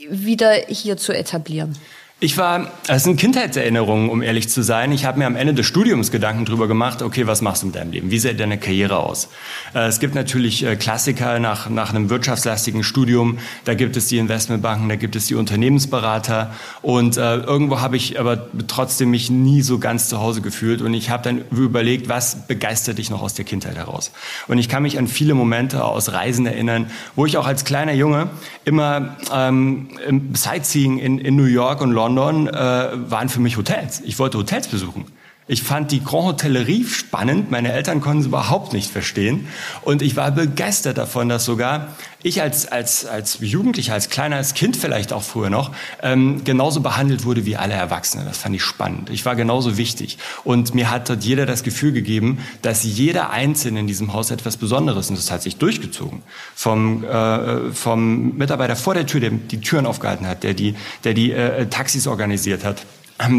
wieder 0.09 0.53
hier 0.53 0.97
zu 0.97 1.13
etablieren. 1.13 1.77
Ich 2.21 2.39
war, 2.39 2.71
es 2.87 3.03
sind 3.03 3.19
Kindheitserinnerungen, 3.19 4.09
um 4.09 4.23
ehrlich 4.23 4.49
zu 4.49 4.63
sein. 4.63 4.93
Ich 4.93 5.05
habe 5.05 5.19
mir 5.19 5.27
am 5.27 5.35
Ende 5.35 5.53
des 5.53 5.67
Studiums 5.67 6.13
Gedanken 6.13 6.45
drüber 6.45 6.69
gemacht, 6.69 7.03
okay, 7.03 7.27
was 7.27 7.43
machst 7.43 7.63
du 7.63 7.67
mit 7.67 7.75
deinem 7.75 7.91
Leben? 7.91 8.11
Wie 8.11 8.21
sieht 8.21 8.39
deine 8.39 8.57
Karriere 8.57 8.99
aus? 8.99 9.29
Äh, 9.75 9.89
es 9.89 9.99
gibt 9.99 10.15
natürlich 10.15 10.65
äh, 10.65 10.77
Klassiker 10.77 11.41
nach, 11.41 11.69
nach 11.69 11.91
einem 11.91 12.11
wirtschaftslastigen 12.11 12.85
Studium. 12.85 13.39
Da 13.65 13.75
gibt 13.75 13.97
es 13.97 14.07
die 14.07 14.19
Investmentbanken, 14.19 14.89
da 14.89 14.95
gibt 14.95 15.17
es 15.17 15.27
die 15.27 15.35
Unternehmensberater. 15.35 16.55
Und 16.83 17.17
äh, 17.17 17.37
irgendwo 17.39 17.81
habe 17.81 17.97
ich 17.97 18.19
aber 18.19 18.47
trotzdem 18.69 19.11
mich 19.11 19.29
nie 19.29 19.61
so 19.61 19.79
ganz 19.81 20.09
zu 20.09 20.21
Hause 20.21 20.41
gefühlt. 20.41 20.83
Und 20.83 20.95
ich 20.95 21.11
habe 21.11 21.25
dann 21.25 21.45
überlegt, 21.51 22.09
was 22.09 22.47
begeistert 22.47 22.99
dich 22.99 23.11
noch 23.11 23.23
aus 23.23 23.35
der 23.35 23.45
Kindheit 23.45 23.77
heraus? 23.77 24.13
Und 24.47 24.59
ich 24.59 24.69
kann 24.69 24.85
mich 24.85 24.99
an 24.99 25.09
viele 25.09 25.35
Momente 25.35 25.85
aus 25.85 26.13
Reisen 26.13 26.47
erinnern, 26.47 26.91
wo 27.17 27.27
ich 27.27 27.37
auch 27.37 27.47
als 27.47 27.65
kleiner 27.65 27.93
Junge 27.93 28.31
immer 28.65 29.17
ähm, 29.35 29.89
Sightseeing 30.33 30.99
in, 30.99 31.19
in 31.19 31.35
New 31.35 31.45
York 31.45 31.83
und 31.83 31.91
London 31.91 32.14
London 32.15 32.49
äh, 32.49 33.11
waren 33.11 33.29
für 33.29 33.41
mich 33.41 33.57
Hotels. 33.57 34.01
Ich 34.01 34.19
wollte 34.19 34.39
Hotels 34.39 34.69
besuchen. 34.69 35.07
Ich 35.47 35.63
fand 35.63 35.93
die 35.93 36.03
Grand 36.03 36.25
Hotellerie 36.25 36.87
spannend. 36.87 37.51
Meine 37.51 37.71
Eltern 37.71 38.01
konnten 38.01 38.21
es 38.21 38.27
überhaupt 38.27 38.73
nicht 38.73 38.91
verstehen. 38.91 39.47
Und 39.83 40.01
ich 40.01 40.17
war 40.17 40.31
begeistert 40.31 40.97
davon, 40.97 41.29
dass 41.29 41.45
sogar 41.45 41.89
ich 42.23 42.41
als, 42.41 42.67
als, 42.67 43.05
als 43.05 43.37
Jugendlicher, 43.41 43.93
als 43.93 44.09
kleines 44.09 44.55
Kind 44.55 44.75
vielleicht 44.75 45.13
auch 45.13 45.23
früher 45.23 45.51
noch, 45.51 45.73
ähm, 46.03 46.45
genauso 46.45 46.81
behandelt 46.81 47.27
wurde 47.27 47.45
wie 47.45 47.57
alle 47.57 47.75
Erwachsenen. 47.75 48.25
Das 48.25 48.39
fand 48.39 48.57
ich 48.57 48.63
spannend. 48.63 49.11
Ich 49.11 49.27
war 49.27 49.37
genauso 49.37 49.77
wichtig. 49.77 50.17
Und 50.45 50.75
mir 50.75 50.91
hat 50.91 51.11
dort 51.11 51.23
jeder 51.23 51.45
das 51.45 51.63
Gefühl 51.63 51.93
gegeben, 51.93 52.39
dass 52.63 52.83
jeder 52.83 53.29
Einzelne 53.29 53.81
in 53.81 53.87
diesem 53.87 54.15
Haus 54.15 54.31
etwas 54.31 54.57
Besonderes, 54.57 55.11
und 55.11 55.19
das 55.19 55.31
hat 55.31 55.43
sich 55.43 55.57
durchgezogen, 55.57 56.23
vom, 56.55 57.05
äh, 57.05 57.71
vom 57.73 58.35
Mitarbeiter 58.39 58.77
vor 58.77 58.95
der 58.95 59.07
Tür, 59.07 59.21
der 59.21 59.31
die 59.31 59.61
Türen 59.61 59.85
aufgehalten 59.85 60.27
hat, 60.27 60.43
der 60.43 60.55
die, 60.55 60.75
der 61.05 61.13
die 61.13 61.33
äh, 61.33 61.67
Taxis 61.67 62.07
organisiert 62.07 62.65
hat, 62.65 62.87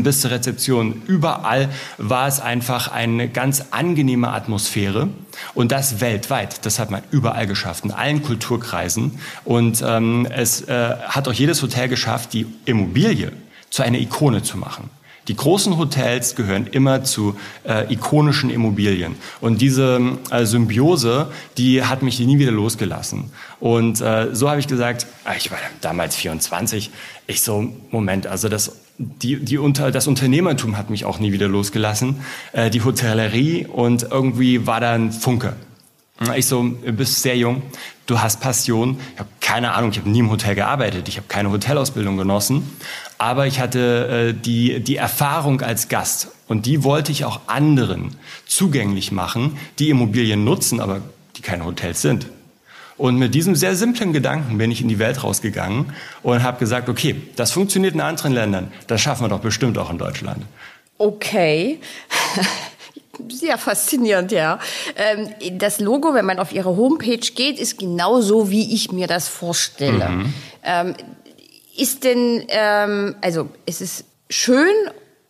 bis 0.02 0.22
zur 0.22 0.32
Rezeption. 0.32 1.02
Überall 1.08 1.70
war 1.98 2.28
es 2.28 2.40
einfach 2.40 2.92
eine 2.92 3.28
ganz 3.28 3.66
angenehme 3.72 4.30
Atmosphäre 4.30 5.10
und 5.54 5.72
das 5.72 6.02
weltweit. 6.02 6.66
Das 6.66 6.80
hat 6.80 6.92
man 6.92 7.02
überall 7.12 7.48
geschafft, 7.48 7.84
in 7.86 7.92
allen 7.92 8.24
Kulturkreisen. 8.24 9.20
Und 9.44 9.84
ähm, 9.86 10.28
es 10.30 10.62
äh, 10.62 10.96
hat 11.08 11.28
auch 11.28 11.34
jedes 11.34 11.62
Hotel 11.62 11.90
geschafft, 11.90 12.34
die 12.34 12.46
Immobilie 12.66 13.32
zu 13.70 13.84
einer 13.84 14.00
Ikone 14.00 14.44
zu 14.44 14.58
machen. 14.58 14.90
Die 15.28 15.36
großen 15.36 15.78
Hotels 15.78 16.36
gehören 16.36 16.68
immer 16.68 17.04
zu 17.04 17.36
äh, 17.68 17.92
ikonischen 17.92 18.52
Immobilien. 18.52 19.16
Und 19.42 19.60
diese 19.60 20.18
äh, 20.30 20.46
Symbiose, 20.46 21.32
die 21.58 21.84
hat 21.84 22.04
mich 22.04 22.20
nie 22.20 22.38
wieder 22.38 22.52
losgelassen. 22.52 23.32
Und 23.60 24.02
äh, 24.02 24.36
so 24.36 24.50
habe 24.50 24.60
ich 24.60 24.68
gesagt, 24.68 25.08
ah, 25.24 25.34
ich 25.36 25.50
war 25.50 25.58
damals 25.82 26.16
24, 26.16 26.92
ich 27.26 27.42
so, 27.42 27.74
Moment, 27.90 28.28
also 28.28 28.50
das 28.50 28.74
die, 28.98 29.38
die 29.44 29.58
unter, 29.58 29.92
das 29.92 30.08
Unternehmertum 30.08 30.78
hat 30.78 30.90
mich 30.90 31.06
auch 31.06 31.20
nie 31.20 31.32
wieder 31.32 31.48
losgelassen, 31.48 32.22
äh, 32.54 32.70
die 32.70 32.84
Hotellerie 32.84 33.68
und 33.68 34.04
irgendwie 34.12 34.68
war 34.68 34.80
da 34.80 34.94
ein 34.94 35.12
Funke. 35.12 35.54
Ich 36.38 36.46
so, 36.46 36.64
du 36.64 36.94
bist 36.94 37.22
sehr 37.22 37.36
jung, 37.36 37.62
du 38.06 38.22
hast 38.22 38.40
Passion. 38.40 38.98
Ich 39.14 39.20
habe 39.20 39.30
keine 39.42 39.74
Ahnung, 39.74 39.92
ich 39.92 39.98
habe 39.98 40.10
nie 40.10 40.20
im 40.20 40.32
Hotel 40.32 40.56
gearbeitet, 40.56 41.10
ich 41.10 41.18
habe 41.18 41.28
keine 41.28 41.52
Hotelausbildung 41.52 42.16
genossen, 42.16 42.72
aber 43.18 43.48
ich 43.48 43.60
hatte 43.60 44.34
äh, 44.34 44.34
die, 44.34 44.80
die 44.80 44.96
Erfahrung 44.96 45.62
als 45.62 45.90
Gast 45.90 46.30
und 46.48 46.66
die 46.66 46.86
wollte 46.86 47.12
ich 47.12 47.26
auch 47.26 47.42
anderen 47.48 48.16
zugänglich 48.46 49.12
machen, 49.12 49.58
die 49.78 49.90
Immobilien 49.90 50.46
nutzen, 50.46 50.80
aber 50.80 51.02
die 51.36 51.42
keine 51.42 51.66
Hotels 51.66 52.02
sind. 52.02 52.28
Und 52.98 53.18
mit 53.18 53.36
diesem 53.36 53.56
sehr 53.56 53.76
simplen 53.76 54.14
Gedanken 54.14 54.58
bin 54.58 54.72
ich 54.72 54.82
in 54.82 54.88
die 54.88 55.00
Welt 55.00 55.24
rausgegangen 55.24 55.94
und 56.24 56.44
habe 56.44 56.60
gesagt, 56.60 56.88
okay, 56.88 57.22
das 57.36 57.52
funktioniert 57.52 57.94
in 57.94 58.02
anderen 58.02 58.32
Ländern, 58.32 58.72
das 58.88 59.02
schaffen 59.02 59.26
wir 59.26 59.30
doch 59.30 59.42
bestimmt 59.42 59.78
auch 59.78 59.90
in 59.90 59.98
Deutschland. 59.98 60.46
Okay. 60.98 61.80
Sehr 63.30 63.58
faszinierend, 63.58 64.32
ja. 64.34 64.60
Ähm, 64.98 65.30
das 65.58 65.80
Logo, 65.80 66.14
wenn 66.14 66.26
man 66.26 66.38
auf 66.40 66.52
Ihre 66.52 66.76
Homepage 66.76 67.18
geht, 67.18 67.60
ist 67.60 67.78
genau 67.78 68.20
so, 68.22 68.50
wie 68.50 68.74
ich 68.74 68.92
mir 68.92 69.08
das 69.08 69.30
vorstelle. 69.30 70.10
Mhm. 70.10 70.34
Ähm, 70.64 70.96
ist 71.78 72.04
denn, 72.04 72.46
ähm, 72.50 73.16
also 73.22 73.50
es 73.66 73.80
ist 73.80 74.06
schön 74.30 74.74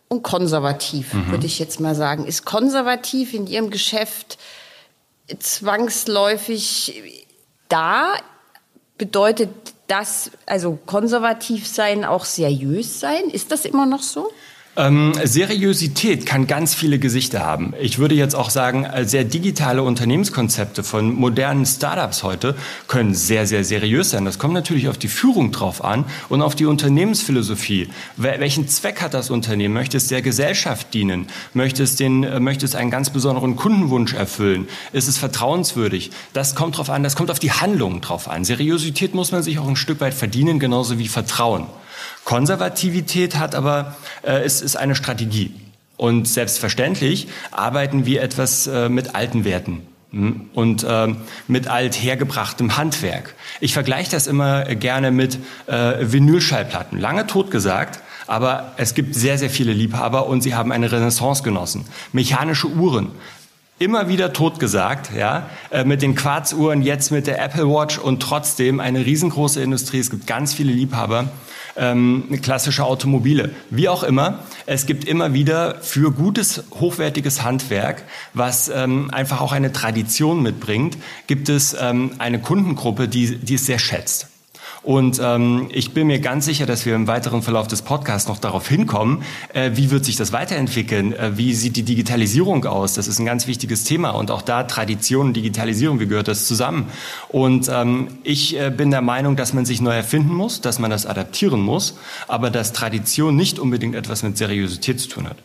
und 0.08 0.22
konservativ, 0.22 1.14
mhm. 1.14 1.30
würde 1.30 1.46
ich 1.46 1.58
jetzt 1.58 1.78
mal 1.78 1.94
sagen. 1.94 2.26
Ist 2.26 2.44
konservativ 2.44 3.34
in 3.34 3.46
Ihrem 3.46 3.70
Geschäft 3.70 4.38
zwangsläufig 5.38 7.25
da 7.68 8.14
bedeutet 8.98 9.50
das, 9.86 10.30
also 10.46 10.78
konservativ 10.86 11.66
sein, 11.66 12.04
auch 12.04 12.24
seriös 12.24 13.00
sein? 13.00 13.30
Ist 13.30 13.52
das 13.52 13.64
immer 13.64 13.86
noch 13.86 14.02
so? 14.02 14.30
Ähm, 14.78 15.14
Seriosität 15.24 16.26
kann 16.26 16.46
ganz 16.46 16.74
viele 16.74 16.98
Gesichter 16.98 17.40
haben. 17.40 17.72
Ich 17.80 17.98
würde 17.98 18.14
jetzt 18.14 18.34
auch 18.34 18.50
sagen, 18.50 18.84
äh, 18.84 19.06
sehr 19.06 19.24
digitale 19.24 19.82
Unternehmenskonzepte 19.82 20.84
von 20.84 21.14
modernen 21.14 21.64
Startups 21.64 22.22
heute 22.22 22.54
können 22.86 23.14
sehr, 23.14 23.46
sehr 23.46 23.64
seriös 23.64 24.10
sein. 24.10 24.26
Das 24.26 24.38
kommt 24.38 24.52
natürlich 24.52 24.88
auf 24.88 24.98
die 24.98 25.08
Führung 25.08 25.50
drauf 25.50 25.82
an 25.82 26.04
und 26.28 26.42
auf 26.42 26.54
die 26.54 26.66
Unternehmensphilosophie. 26.66 27.88
Welchen 28.18 28.68
Zweck 28.68 29.00
hat 29.00 29.14
das 29.14 29.30
Unternehmen? 29.30 29.72
Möchte 29.72 29.96
es 29.96 30.08
der 30.08 30.20
Gesellschaft 30.20 30.92
dienen? 30.92 31.28
Möchte 31.54 31.82
es, 31.82 31.96
den, 31.96 32.24
äh, 32.24 32.38
möchte 32.38 32.66
es 32.66 32.74
einen 32.74 32.90
ganz 32.90 33.08
besonderen 33.08 33.56
Kundenwunsch 33.56 34.12
erfüllen? 34.12 34.68
Ist 34.92 35.08
es 35.08 35.16
vertrauenswürdig? 35.16 36.10
Das 36.34 36.54
kommt 36.54 36.76
drauf 36.76 36.90
an, 36.90 37.02
das 37.02 37.16
kommt 37.16 37.30
auf 37.30 37.38
die 37.38 37.52
Handlungen 37.52 38.02
drauf 38.02 38.28
an. 38.28 38.44
Seriosität 38.44 39.14
muss 39.14 39.32
man 39.32 39.42
sich 39.42 39.58
auch 39.58 39.68
ein 39.68 39.76
Stück 39.76 40.02
weit 40.02 40.12
verdienen, 40.12 40.58
genauso 40.58 40.98
wie 40.98 41.08
Vertrauen. 41.08 41.66
Konservativität 42.24 43.36
hat 43.36 43.54
aber, 43.54 43.96
äh, 44.26 44.44
ist, 44.44 44.62
ist 44.62 44.76
eine 44.76 44.94
Strategie. 44.94 45.54
Und 45.96 46.28
selbstverständlich 46.28 47.28
arbeiten 47.50 48.04
wir 48.04 48.22
etwas 48.22 48.66
äh, 48.66 48.88
mit 48.88 49.14
alten 49.14 49.44
Werten 49.44 49.86
hm, 50.10 50.50
und 50.52 50.84
äh, 50.84 51.14
mit 51.48 51.68
althergebrachtem 51.68 52.76
Handwerk. 52.76 53.34
Ich 53.60 53.72
vergleiche 53.72 54.10
das 54.10 54.26
immer 54.26 54.64
gerne 54.74 55.10
mit 55.10 55.38
äh, 55.66 55.94
Vinylschallplatten. 56.00 57.00
Lange 57.00 57.26
tot 57.26 57.50
gesagt, 57.50 58.00
aber 58.26 58.72
es 58.76 58.94
gibt 58.94 59.14
sehr, 59.14 59.38
sehr 59.38 59.50
viele 59.50 59.72
Liebhaber 59.72 60.26
und 60.26 60.42
sie 60.42 60.54
haben 60.54 60.72
eine 60.72 60.90
Renaissance 60.90 61.42
genossen. 61.42 61.86
Mechanische 62.12 62.68
Uhren. 62.68 63.12
Immer 63.78 64.08
wieder 64.08 64.32
totgesagt, 64.32 65.10
ja, 65.14 65.50
äh, 65.70 65.84
mit 65.84 66.00
den 66.00 66.14
Quarzuhren, 66.14 66.80
jetzt 66.80 67.10
mit 67.10 67.26
der 67.26 67.42
Apple 67.42 67.68
Watch 67.68 67.98
und 67.98 68.22
trotzdem 68.22 68.80
eine 68.80 69.04
riesengroße 69.04 69.62
Industrie. 69.62 69.98
Es 69.98 70.08
gibt 70.10 70.26
ganz 70.26 70.54
viele 70.54 70.72
Liebhaber 70.72 71.28
ähm, 71.76 72.38
klassische 72.42 72.84
Automobile. 72.84 73.50
Wie 73.70 73.88
auch 73.88 74.02
immer, 74.02 74.40
es 74.66 74.86
gibt 74.86 75.04
immer 75.04 75.32
wieder 75.32 75.76
für 75.80 76.12
gutes, 76.12 76.64
hochwertiges 76.78 77.42
Handwerk, 77.42 78.04
was 78.34 78.68
ähm, 78.68 79.10
einfach 79.12 79.40
auch 79.40 79.52
eine 79.52 79.72
Tradition 79.72 80.42
mitbringt, 80.42 80.96
gibt 81.26 81.48
es 81.48 81.76
ähm, 81.78 82.12
eine 82.18 82.40
Kundengruppe, 82.40 83.08
die, 83.08 83.36
die 83.36 83.54
es 83.54 83.66
sehr 83.66 83.78
schätzt. 83.78 84.28
Und 84.86 85.20
ähm, 85.20 85.66
ich 85.70 85.94
bin 85.94 86.06
mir 86.06 86.20
ganz 86.20 86.44
sicher, 86.44 86.64
dass 86.64 86.86
wir 86.86 86.94
im 86.94 87.08
weiteren 87.08 87.42
Verlauf 87.42 87.66
des 87.66 87.82
Podcasts 87.82 88.28
noch 88.28 88.38
darauf 88.38 88.68
hinkommen, 88.68 89.24
äh, 89.52 89.72
wie 89.74 89.90
wird 89.90 90.04
sich 90.04 90.14
das 90.14 90.32
weiterentwickeln, 90.32 91.12
äh, 91.12 91.36
wie 91.36 91.54
sieht 91.54 91.74
die 91.74 91.82
Digitalisierung 91.82 92.64
aus. 92.66 92.94
Das 92.94 93.08
ist 93.08 93.18
ein 93.18 93.26
ganz 93.26 93.48
wichtiges 93.48 93.82
Thema 93.82 94.10
und 94.10 94.30
auch 94.30 94.42
da 94.42 94.62
Tradition 94.62 95.26
und 95.26 95.36
Digitalisierung, 95.36 95.98
wie 95.98 96.06
gehört 96.06 96.28
das 96.28 96.46
zusammen? 96.46 96.86
Und 97.30 97.68
ähm, 97.68 98.06
ich 98.22 98.60
äh, 98.60 98.70
bin 98.70 98.92
der 98.92 99.00
Meinung, 99.00 99.34
dass 99.34 99.54
man 99.54 99.64
sich 99.64 99.80
neu 99.80 99.90
erfinden 99.90 100.32
muss, 100.32 100.60
dass 100.60 100.78
man 100.78 100.88
das 100.88 101.04
adaptieren 101.04 101.62
muss, 101.62 101.98
aber 102.28 102.50
dass 102.50 102.72
Tradition 102.72 103.34
nicht 103.34 103.58
unbedingt 103.58 103.96
etwas 103.96 104.22
mit 104.22 104.38
Seriosität 104.38 105.00
zu 105.00 105.08
tun 105.08 105.28
hat. 105.28 105.38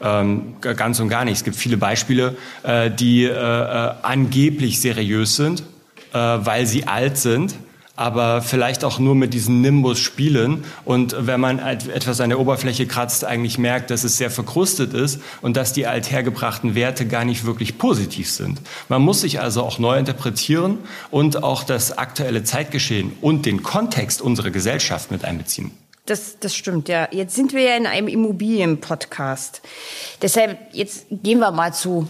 Ähm, 0.00 0.54
ganz 0.60 1.00
und 1.00 1.08
gar 1.08 1.24
nicht. 1.24 1.38
Es 1.38 1.42
gibt 1.42 1.56
viele 1.56 1.78
Beispiele, 1.78 2.36
äh, 2.62 2.92
die 2.92 3.24
äh, 3.24 3.30
äh, 3.32 3.90
angeblich 4.02 4.80
seriös 4.80 5.34
sind, 5.34 5.64
äh, 6.12 6.16
weil 6.16 6.66
sie 6.66 6.86
alt 6.86 7.18
sind 7.18 7.56
aber 7.96 8.42
vielleicht 8.42 8.84
auch 8.84 8.98
nur 8.98 9.14
mit 9.14 9.34
diesem 9.34 9.60
Nimbus 9.60 9.98
spielen. 9.98 10.64
Und 10.84 11.14
wenn 11.18 11.40
man 11.40 11.58
etwas 11.58 12.20
an 12.20 12.30
der 12.30 12.40
Oberfläche 12.40 12.86
kratzt, 12.86 13.24
eigentlich 13.24 13.58
merkt, 13.58 13.90
dass 13.90 14.04
es 14.04 14.16
sehr 14.16 14.30
verkrustet 14.30 14.94
ist 14.94 15.20
und 15.42 15.56
dass 15.56 15.72
die 15.72 15.86
althergebrachten 15.86 16.74
Werte 16.74 17.06
gar 17.06 17.24
nicht 17.24 17.44
wirklich 17.44 17.78
positiv 17.78 18.30
sind. 18.30 18.60
Man 18.88 19.02
muss 19.02 19.20
sich 19.20 19.40
also 19.40 19.62
auch 19.62 19.78
neu 19.78 19.98
interpretieren 19.98 20.78
und 21.10 21.42
auch 21.42 21.62
das 21.62 21.96
aktuelle 21.96 22.42
Zeitgeschehen 22.42 23.12
und 23.20 23.46
den 23.46 23.62
Kontext 23.62 24.20
unserer 24.20 24.50
Gesellschaft 24.50 25.10
mit 25.10 25.24
einbeziehen. 25.24 25.70
Das, 26.06 26.38
das 26.38 26.54
stimmt, 26.54 26.88
ja. 26.88 27.08
Jetzt 27.12 27.34
sind 27.34 27.54
wir 27.54 27.62
ja 27.62 27.76
in 27.76 27.86
einem 27.86 28.08
Immobilienpodcast. 28.08 29.62
Deshalb, 30.20 30.58
jetzt 30.72 31.06
gehen 31.10 31.38
wir 31.38 31.50
mal 31.50 31.72
zu 31.72 32.08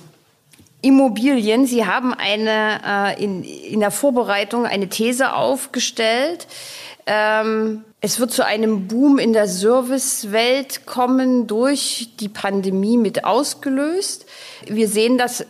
Immobilien. 0.84 1.66
Sie 1.66 1.86
haben 1.86 2.12
eine, 2.12 3.16
äh, 3.16 3.22
in, 3.24 3.42
in 3.42 3.80
der 3.80 3.90
Vorbereitung 3.90 4.66
eine 4.66 4.88
These 4.88 5.34
aufgestellt. 5.34 6.46
Ähm, 7.06 7.84
es 8.00 8.20
wird 8.20 8.32
zu 8.32 8.44
einem 8.44 8.86
Boom 8.86 9.18
in 9.18 9.32
der 9.32 9.48
Servicewelt 9.48 10.86
kommen 10.86 11.46
durch 11.46 12.10
die 12.20 12.28
Pandemie 12.28 12.98
mit 12.98 13.24
ausgelöst. 13.24 14.26
Wir 14.66 14.88
sehen 14.88 15.18
das 15.18 15.46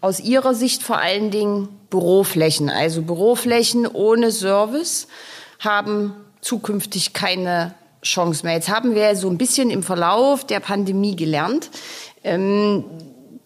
aus 0.00 0.20
Ihrer 0.20 0.54
Sicht 0.54 0.82
vor 0.82 0.98
allen 0.98 1.30
Dingen 1.30 1.68
Büroflächen. 1.90 2.70
Also 2.70 3.02
Büroflächen 3.02 3.86
ohne 3.86 4.30
Service 4.30 5.08
haben 5.58 6.14
zukünftig 6.40 7.12
keine 7.12 7.74
Chance 8.02 8.46
mehr. 8.46 8.54
Jetzt 8.54 8.68
haben 8.68 8.94
wir 8.94 9.16
so 9.16 9.28
ein 9.28 9.38
bisschen 9.38 9.70
im 9.70 9.82
Verlauf 9.82 10.46
der 10.46 10.60
Pandemie 10.60 11.16
gelernt, 11.16 11.70
ähm, 12.24 12.84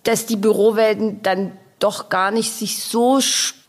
dass 0.04 0.26
die 0.26 0.36
Bürowelten 0.36 1.22
dann 1.22 1.52
doch 1.78 2.08
gar 2.08 2.30
nicht 2.30 2.52
sich 2.52 2.82
so 2.82 3.20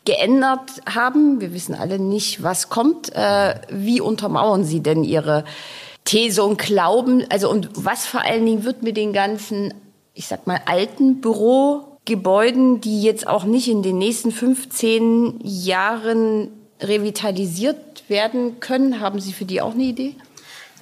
geändert 0.06 0.70
haben. 0.86 1.40
Wir 1.42 1.54
wissen 1.54 1.76
alle 1.76 2.00
nicht, 2.00 2.44
was 2.44 2.70
kommt. 2.70 3.14
Äh, 3.16 3.56
wie 3.70 4.02
untermauern 4.02 4.64
Sie 4.64 4.82
denn 4.82 5.04
Ihre 5.04 5.46
These 6.06 6.44
und 6.44 6.58
Glauben? 6.58 7.26
Also 7.30 7.50
und 7.50 7.70
was 7.74 8.06
vor 8.06 8.22
allen 8.22 8.46
Dingen 8.46 8.64
wird 8.64 8.84
mit 8.84 8.98
den 8.98 9.14
ganzen, 9.14 9.74
ich 10.14 10.28
sag 10.28 10.46
mal, 10.46 10.62
alten 10.66 11.22
Bürogebäuden, 11.22 12.82
die 12.82 13.02
jetzt 13.02 13.28
auch 13.28 13.46
nicht 13.46 13.70
in 13.70 13.82
den 13.82 13.98
nächsten 13.98 14.32
15 14.32 15.40
Jahren 15.44 16.50
revitalisiert 16.82 18.10
werden 18.10 18.60
können? 18.60 19.00
Haben 19.00 19.20
Sie 19.20 19.34
für 19.34 19.46
die 19.46 19.62
auch 19.62 19.74
eine 19.74 19.84
Idee? 19.84 20.16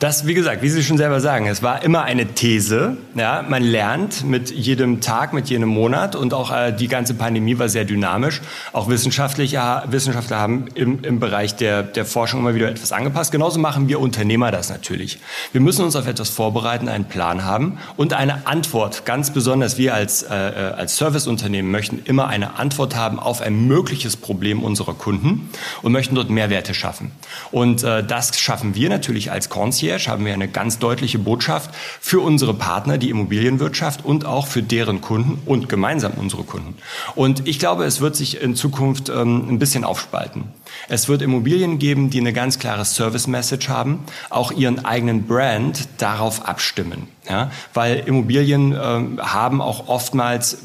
Das, 0.01 0.25
wie 0.25 0.33
gesagt, 0.33 0.63
wie 0.63 0.69
Sie 0.69 0.81
schon 0.81 0.97
selber 0.97 1.19
sagen, 1.19 1.45
es 1.45 1.61
war 1.61 1.83
immer 1.83 2.01
eine 2.01 2.25
These. 2.25 2.97
Ja, 3.13 3.45
man 3.47 3.61
lernt 3.61 4.25
mit 4.25 4.49
jedem 4.49 4.99
Tag, 4.99 5.31
mit 5.31 5.47
jedem 5.47 5.69
Monat 5.69 6.15
und 6.15 6.33
auch 6.33 6.51
äh, 6.51 6.71
die 6.71 6.87
ganze 6.87 7.13
Pandemie 7.13 7.59
war 7.59 7.69
sehr 7.69 7.85
dynamisch. 7.85 8.41
Auch 8.73 8.89
Wissenschaftler, 8.89 9.83
Wissenschaftler 9.91 10.39
haben 10.39 10.65
im, 10.73 11.03
im 11.03 11.19
Bereich 11.19 11.55
der, 11.55 11.83
der 11.83 12.05
Forschung 12.05 12.39
immer 12.39 12.55
wieder 12.55 12.67
etwas 12.67 12.91
angepasst. 12.91 13.31
Genauso 13.31 13.59
machen 13.59 13.89
wir 13.89 13.99
Unternehmer 13.99 14.49
das 14.49 14.71
natürlich. 14.71 15.19
Wir 15.51 15.61
müssen 15.61 15.85
uns 15.85 15.95
auf 15.95 16.07
etwas 16.07 16.31
vorbereiten, 16.31 16.89
einen 16.89 17.05
Plan 17.05 17.45
haben 17.45 17.77
und 17.95 18.13
eine 18.13 18.47
Antwort. 18.47 19.05
Ganz 19.05 19.29
besonders 19.29 19.77
wir 19.77 19.93
als, 19.93 20.23
äh, 20.23 20.33
äh 20.33 20.71
als 20.77 20.97
Serviceunternehmen 20.97 21.69
möchten 21.69 22.01
immer 22.05 22.27
eine 22.27 22.57
Antwort 22.57 22.95
haben 22.95 23.19
auf 23.19 23.39
ein 23.39 23.67
mögliches 23.67 24.17
Problem 24.17 24.63
unserer 24.63 24.95
Kunden 24.95 25.51
und 25.83 25.91
möchten 25.91 26.15
dort 26.15 26.31
Mehrwerte 26.31 26.73
schaffen. 26.73 27.11
Und 27.51 27.83
äh, 27.83 28.03
das 28.03 28.39
schaffen 28.39 28.73
wir 28.73 28.89
natürlich 28.89 29.31
als 29.31 29.49
Concierge 29.49 29.90
Concierge 29.91 30.09
haben 30.11 30.25
wir 30.25 30.33
eine 30.33 30.47
ganz 30.47 30.79
deutliche 30.79 31.19
Botschaft 31.19 31.71
für 31.99 32.21
unsere 32.21 32.53
Partner, 32.53 32.97
die 32.97 33.09
Immobilienwirtschaft 33.09 34.05
und 34.05 34.25
auch 34.25 34.47
für 34.47 34.63
deren 34.63 35.01
Kunden 35.01 35.41
und 35.45 35.67
gemeinsam 35.67 36.13
unsere 36.13 36.43
Kunden. 36.43 36.75
Und 37.15 37.47
ich 37.47 37.59
glaube, 37.59 37.83
es 37.83 37.99
wird 37.99 38.15
sich 38.15 38.41
in 38.41 38.55
Zukunft 38.55 39.09
ähm, 39.09 39.49
ein 39.49 39.59
bisschen 39.59 39.83
aufspalten. 39.83 40.45
Es 40.87 41.09
wird 41.09 41.21
Immobilien 41.21 41.77
geben, 41.77 42.09
die 42.09 42.19
eine 42.19 42.31
ganz 42.31 42.57
klare 42.57 42.85
Service-Message 42.85 43.67
haben, 43.67 43.99
auch 44.29 44.51
ihren 44.51 44.85
eigenen 44.85 45.27
Brand 45.27 45.89
darauf 45.97 46.45
abstimmen. 46.45 47.07
Ja? 47.29 47.51
Weil 47.73 47.99
Immobilien 48.05 48.73
ähm, 48.81 49.19
haben 49.21 49.61
auch 49.61 49.89
oftmals 49.89 50.59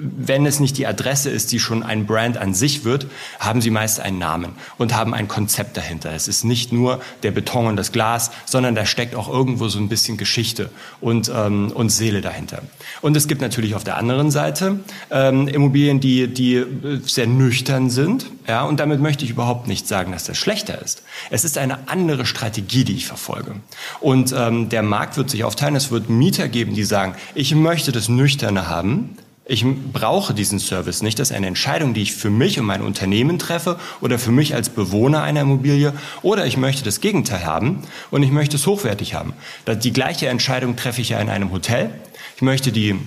wenn 0.00 0.46
es 0.46 0.60
nicht 0.60 0.78
die 0.78 0.86
Adresse 0.86 1.30
ist, 1.30 1.52
die 1.52 1.58
schon 1.58 1.82
ein 1.82 2.06
Brand 2.06 2.36
an 2.36 2.54
sich 2.54 2.84
wird, 2.84 3.06
haben 3.38 3.60
sie 3.60 3.70
meist 3.70 4.00
einen 4.00 4.18
Namen 4.18 4.52
und 4.78 4.94
haben 4.94 5.14
ein 5.14 5.28
Konzept 5.28 5.76
dahinter. 5.76 6.12
Es 6.14 6.28
ist 6.28 6.44
nicht 6.44 6.72
nur 6.72 7.00
der 7.22 7.30
Beton 7.30 7.66
und 7.66 7.76
das 7.76 7.92
Glas, 7.92 8.30
sondern 8.44 8.74
da 8.74 8.86
steckt 8.86 9.14
auch 9.14 9.28
irgendwo 9.28 9.68
so 9.68 9.78
ein 9.78 9.88
bisschen 9.88 10.16
Geschichte 10.16 10.70
und, 11.00 11.30
ähm, 11.34 11.72
und 11.72 11.90
Seele 11.90 12.20
dahinter. 12.20 12.62
Und 13.00 13.16
es 13.16 13.28
gibt 13.28 13.40
natürlich 13.40 13.74
auf 13.74 13.84
der 13.84 13.96
anderen 13.96 14.30
Seite 14.30 14.80
ähm, 15.10 15.48
Immobilien, 15.48 16.00
die, 16.00 16.28
die 16.28 16.64
sehr 17.04 17.26
nüchtern 17.26 17.90
sind. 17.90 18.26
Ja, 18.46 18.64
und 18.64 18.78
damit 18.78 19.00
möchte 19.00 19.24
ich 19.24 19.30
überhaupt 19.30 19.68
nicht 19.68 19.88
sagen, 19.88 20.12
dass 20.12 20.24
das 20.24 20.36
schlechter 20.36 20.80
ist. 20.82 21.02
Es 21.30 21.44
ist 21.44 21.56
eine 21.56 21.88
andere 21.88 22.26
Strategie, 22.26 22.84
die 22.84 22.94
ich 22.94 23.06
verfolge. 23.06 23.56
Und 24.00 24.34
ähm, 24.36 24.68
der 24.68 24.82
Markt 24.82 25.16
wird 25.16 25.30
sich 25.30 25.44
aufteilen. 25.44 25.76
Es 25.76 25.90
wird 25.90 26.10
Mieter 26.10 26.48
geben, 26.48 26.74
die 26.74 26.84
sagen, 26.84 27.14
ich 27.34 27.54
möchte 27.54 27.92
das 27.92 28.08
Nüchterne 28.08 28.68
haben 28.68 29.16
ich 29.46 29.64
brauche 29.92 30.32
diesen 30.32 30.58
Service 30.58 31.02
nicht. 31.02 31.18
Das 31.18 31.30
ist 31.30 31.36
eine 31.36 31.46
Entscheidung, 31.46 31.92
die 31.92 32.02
ich 32.02 32.14
für 32.14 32.30
mich 32.30 32.58
und 32.58 32.64
mein 32.64 32.80
Unternehmen 32.80 33.38
treffe 33.38 33.78
oder 34.00 34.18
für 34.18 34.32
mich 34.32 34.54
als 34.54 34.70
Bewohner 34.70 35.22
einer 35.22 35.42
Immobilie. 35.42 35.92
Oder 36.22 36.46
ich 36.46 36.56
möchte 36.56 36.82
das 36.82 37.00
Gegenteil 37.00 37.44
haben 37.44 37.82
und 38.10 38.22
ich 38.22 38.30
möchte 38.30 38.56
es 38.56 38.66
hochwertig 38.66 39.14
haben. 39.14 39.34
Die 39.66 39.92
gleiche 39.92 40.28
Entscheidung 40.28 40.76
treffe 40.76 41.02
ich 41.02 41.10
ja 41.10 41.20
in 41.20 41.28
einem 41.28 41.52
Hotel. 41.52 41.90
Ich 42.36 42.42
möchte 42.42 42.72
die 42.72 42.98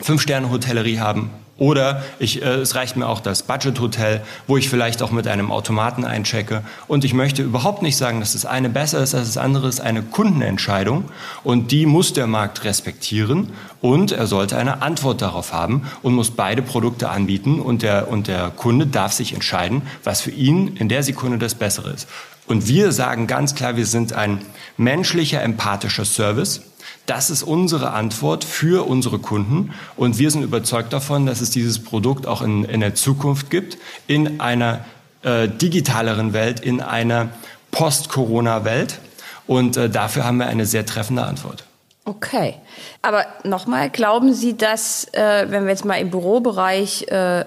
Fünf-Sterne-Hotellerie 0.00 0.98
haben 0.98 1.30
oder 1.60 2.02
ich, 2.18 2.42
äh, 2.42 2.54
es 2.56 2.74
reicht 2.74 2.96
mir 2.96 3.06
auch 3.06 3.20
das 3.20 3.42
Budget-Hotel, 3.42 4.22
wo 4.46 4.56
ich 4.56 4.68
vielleicht 4.70 5.02
auch 5.02 5.10
mit 5.12 5.28
einem 5.28 5.52
Automaten 5.52 6.04
einchecke. 6.04 6.62
Und 6.88 7.04
ich 7.04 7.12
möchte 7.12 7.42
überhaupt 7.42 7.82
nicht 7.82 7.98
sagen, 7.98 8.18
dass 8.18 8.32
das 8.32 8.46
eine 8.46 8.70
besser 8.70 9.00
ist 9.02 9.14
als 9.14 9.28
das 9.28 9.36
andere. 9.36 9.68
ist 9.68 9.80
eine 9.80 10.02
Kundenentscheidung 10.02 11.04
und 11.44 11.70
die 11.70 11.84
muss 11.84 12.14
der 12.14 12.26
Markt 12.26 12.64
respektieren 12.64 13.52
und 13.82 14.10
er 14.10 14.26
sollte 14.26 14.56
eine 14.56 14.80
Antwort 14.80 15.20
darauf 15.20 15.52
haben 15.52 15.86
und 16.02 16.14
muss 16.14 16.30
beide 16.30 16.62
Produkte 16.62 17.10
anbieten 17.10 17.60
und 17.60 17.82
der, 17.82 18.08
und 18.10 18.26
der 18.26 18.50
Kunde 18.50 18.86
darf 18.86 19.12
sich 19.12 19.34
entscheiden, 19.34 19.82
was 20.02 20.22
für 20.22 20.30
ihn 20.30 20.76
in 20.78 20.88
der 20.88 21.02
Sekunde 21.02 21.36
das 21.36 21.54
Bessere 21.54 21.90
ist. 21.90 22.08
Und 22.46 22.68
wir 22.68 22.90
sagen 22.92 23.26
ganz 23.26 23.54
klar, 23.54 23.76
wir 23.76 23.86
sind 23.86 24.14
ein 24.14 24.40
menschlicher, 24.78 25.42
empathischer 25.42 26.06
Service. 26.06 26.62
Das 27.06 27.30
ist 27.30 27.42
unsere 27.42 27.90
Antwort 27.90 28.44
für 28.44 28.86
unsere 28.86 29.18
Kunden. 29.18 29.72
Und 29.96 30.18
wir 30.18 30.30
sind 30.30 30.42
überzeugt 30.42 30.92
davon, 30.92 31.26
dass 31.26 31.40
es 31.40 31.50
dieses 31.50 31.82
Produkt 31.82 32.26
auch 32.26 32.42
in, 32.42 32.64
in 32.64 32.80
der 32.80 32.94
Zukunft 32.94 33.50
gibt, 33.50 33.78
in 34.06 34.40
einer 34.40 34.84
äh, 35.22 35.48
digitaleren 35.48 36.32
Welt, 36.32 36.60
in 36.60 36.80
einer 36.80 37.30
Post-Corona-Welt. 37.72 39.00
Und 39.46 39.76
äh, 39.76 39.90
dafür 39.90 40.24
haben 40.24 40.38
wir 40.38 40.46
eine 40.46 40.66
sehr 40.66 40.86
treffende 40.86 41.24
Antwort. 41.24 41.64
Okay. 42.04 42.54
Aber 43.02 43.26
nochmal, 43.44 43.90
glauben 43.90 44.32
Sie, 44.32 44.56
dass, 44.56 45.08
äh, 45.12 45.46
wenn 45.48 45.64
wir 45.64 45.70
jetzt 45.70 45.84
mal 45.84 45.96
im 45.96 46.10
Bürobereich 46.10 47.08
äh, 47.08 47.44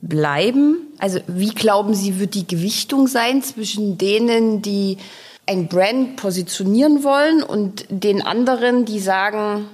bleiben, 0.00 0.76
also 0.98 1.20
wie 1.26 1.54
glauben 1.54 1.94
Sie, 1.94 2.20
wird 2.20 2.34
die 2.34 2.46
Gewichtung 2.46 3.06
sein 3.06 3.42
zwischen 3.42 3.98
denen, 3.98 4.62
die 4.62 4.98
ein 5.46 5.68
Brand 5.68 6.16
positionieren 6.16 7.04
wollen 7.04 7.42
und 7.42 7.86
den 7.88 8.22
anderen, 8.22 8.84
die 8.84 9.00
sagen, 9.00 9.66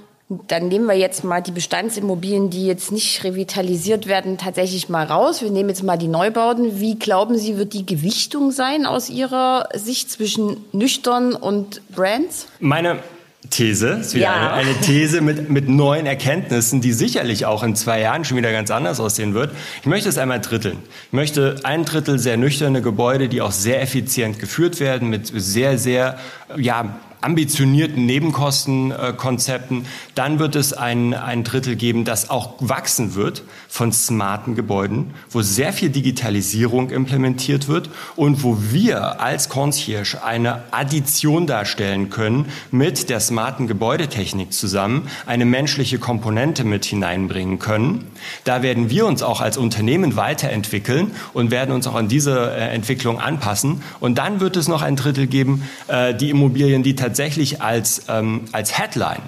dann 0.46 0.68
nehmen 0.68 0.86
wir 0.86 0.94
jetzt 0.94 1.24
mal 1.24 1.40
die 1.40 1.50
Bestandsimmobilien, 1.50 2.50
die 2.50 2.64
jetzt 2.64 2.92
nicht 2.92 3.24
revitalisiert 3.24 4.06
werden, 4.06 4.38
tatsächlich 4.38 4.88
mal 4.88 5.04
raus. 5.04 5.42
Wir 5.42 5.50
nehmen 5.50 5.70
jetzt 5.70 5.82
mal 5.82 5.96
die 5.96 6.06
Neubauten. 6.06 6.78
Wie 6.78 6.98
glauben 6.98 7.36
Sie, 7.36 7.56
wird 7.56 7.72
die 7.72 7.84
Gewichtung 7.84 8.52
sein 8.52 8.86
aus 8.86 9.10
Ihrer 9.10 9.68
Sicht 9.74 10.10
zwischen 10.10 10.64
nüchtern 10.72 11.34
und 11.34 11.82
Brands? 11.90 12.46
Meine 12.60 13.00
These, 13.48 13.88
ist 14.00 14.14
wieder 14.14 14.24
ja. 14.26 14.52
eine, 14.52 14.68
eine, 14.68 14.80
These 14.80 15.22
mit, 15.22 15.48
mit 15.48 15.66
neuen 15.66 16.04
Erkenntnissen, 16.04 16.82
die 16.82 16.92
sicherlich 16.92 17.46
auch 17.46 17.62
in 17.62 17.74
zwei 17.74 18.00
Jahren 18.00 18.24
schon 18.24 18.36
wieder 18.36 18.52
ganz 18.52 18.70
anders 18.70 19.00
aussehen 19.00 19.32
wird. 19.32 19.52
Ich 19.80 19.86
möchte 19.86 20.10
es 20.10 20.18
einmal 20.18 20.40
dritteln. 20.40 20.76
Ich 21.06 21.12
möchte 21.12 21.56
ein 21.62 21.86
Drittel 21.86 22.18
sehr 22.18 22.36
nüchterne 22.36 22.82
Gebäude, 22.82 23.30
die 23.30 23.40
auch 23.40 23.52
sehr 23.52 23.80
effizient 23.80 24.38
geführt 24.40 24.78
werden, 24.78 25.08
mit 25.08 25.32
sehr, 25.34 25.78
sehr, 25.78 26.18
ja, 26.56 27.00
ambitionierten 27.20 28.06
Nebenkostenkonzepten. 28.06 29.86
Dann 30.14 30.38
wird 30.38 30.56
es 30.56 30.72
ein, 30.72 31.14
ein 31.14 31.44
Drittel 31.44 31.76
geben, 31.76 32.04
das 32.04 32.30
auch 32.30 32.54
wachsen 32.60 33.14
wird 33.14 33.42
von 33.68 33.92
smarten 33.92 34.54
Gebäuden, 34.54 35.14
wo 35.30 35.42
sehr 35.42 35.72
viel 35.72 35.90
Digitalisierung 35.90 36.90
implementiert 36.90 37.68
wird 37.68 37.90
und 38.16 38.42
wo 38.42 38.58
wir 38.70 39.20
als 39.20 39.48
Concierge 39.48 40.24
eine 40.24 40.62
Addition 40.72 41.46
darstellen 41.46 42.10
können 42.10 42.46
mit 42.70 43.10
der 43.10 43.20
smarten 43.20 43.66
Gebäudetechnik 43.66 44.52
zusammen, 44.52 45.08
eine 45.26 45.44
menschliche 45.44 45.98
Komponente 45.98 46.64
mit 46.64 46.84
hineinbringen 46.84 47.58
können. 47.58 48.06
Da 48.44 48.62
werden 48.62 48.90
wir 48.90 49.06
uns 49.06 49.22
auch 49.22 49.40
als 49.40 49.56
Unternehmen 49.56 50.16
weiterentwickeln 50.16 51.12
und 51.32 51.50
werden 51.50 51.74
uns 51.74 51.86
auch 51.86 51.94
an 51.94 52.08
diese 52.08 52.50
äh, 52.50 52.74
Entwicklung 52.74 53.20
anpassen. 53.20 53.82
Und 54.00 54.18
dann 54.18 54.40
wird 54.40 54.56
es 54.56 54.68
noch 54.68 54.82
ein 54.82 54.96
Drittel 54.96 55.26
geben, 55.26 55.68
äh, 55.88 56.14
die 56.14 56.30
Immobilien, 56.30 56.82
die 56.82 56.96
tatsächlich 56.96 57.09
tatsächlich 57.10 57.60
als, 57.60 58.02
ähm, 58.08 58.44
als 58.52 58.78
Headline 58.78 59.22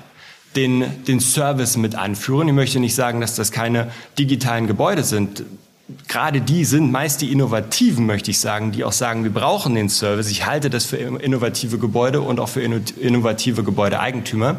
den, 0.54 1.04
den 1.04 1.18
Service 1.18 1.76
mit 1.76 1.96
anführen. 1.96 2.46
Ich 2.46 2.54
möchte 2.54 2.78
nicht 2.78 2.94
sagen, 2.94 3.20
dass 3.20 3.34
das 3.34 3.50
keine 3.50 3.90
digitalen 4.16 4.68
Gebäude 4.68 5.02
sind 5.02 5.42
gerade 6.08 6.40
die 6.40 6.64
sind 6.64 6.92
meist 6.92 7.20
die 7.22 7.32
Innovativen, 7.32 8.06
möchte 8.06 8.30
ich 8.30 8.38
sagen, 8.38 8.72
die 8.72 8.84
auch 8.84 8.92
sagen, 8.92 9.24
wir 9.24 9.32
brauchen 9.32 9.74
den 9.74 9.88
Service. 9.88 10.30
Ich 10.30 10.46
halte 10.46 10.70
das 10.70 10.84
für 10.84 10.96
innovative 10.96 11.78
Gebäude 11.78 12.20
und 12.20 12.40
auch 12.40 12.48
für 12.48 12.62
innovative 12.62 13.64
Gebäudeeigentümer, 13.64 14.56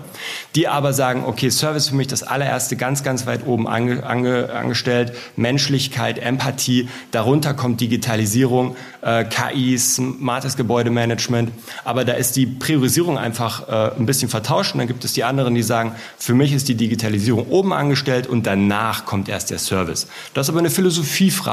die 0.56 0.68
aber 0.68 0.94
sagen, 0.94 1.24
okay, 1.26 1.50
Service 1.50 1.90
für 1.90 1.96
mich 1.96 2.08
das 2.08 2.24
allererste 2.24 2.76
ganz, 2.76 3.04
ganz 3.04 3.26
weit 3.26 3.46
oben 3.46 3.68
ange, 3.68 4.06
ange, 4.06 4.52
angestellt, 4.52 5.14
Menschlichkeit, 5.36 6.20
Empathie, 6.20 6.90
darunter 7.12 7.54
kommt 7.54 7.82
Digitalisierung, 7.82 8.76
äh, 9.02 9.26
KI, 9.26 9.78
smartes 9.78 10.58
Gebäudemanagement, 10.58 11.52
aber 11.84 12.06
da 12.06 12.14
ist 12.14 12.36
die 12.36 12.46
Priorisierung 12.46 13.18
einfach 13.18 13.68
äh, 13.68 13.96
ein 13.98 14.06
bisschen 14.06 14.30
vertauscht 14.30 14.74
und 14.74 14.80
dann 14.80 14.88
gibt 14.88 15.06
es 15.06 15.14
die 15.14 15.24
anderen, 15.24 15.56
die 15.56 15.64
sagen, 15.64 15.94
für 16.18 16.34
mich 16.34 16.54
ist 16.54 16.68
die 16.70 16.76
Digitalisierung 16.76 17.48
oben 17.48 17.74
angestellt 17.74 18.28
und 18.28 18.48
danach 18.48 19.06
kommt 19.06 19.30
erst 19.30 19.52
der 19.52 19.60
Service. 19.60 20.08
Das 20.34 20.48
ist 20.48 20.50
aber 20.50 20.60
eine 20.60 20.70
Philosophie, 20.70 21.23
Philosophie 21.32 21.44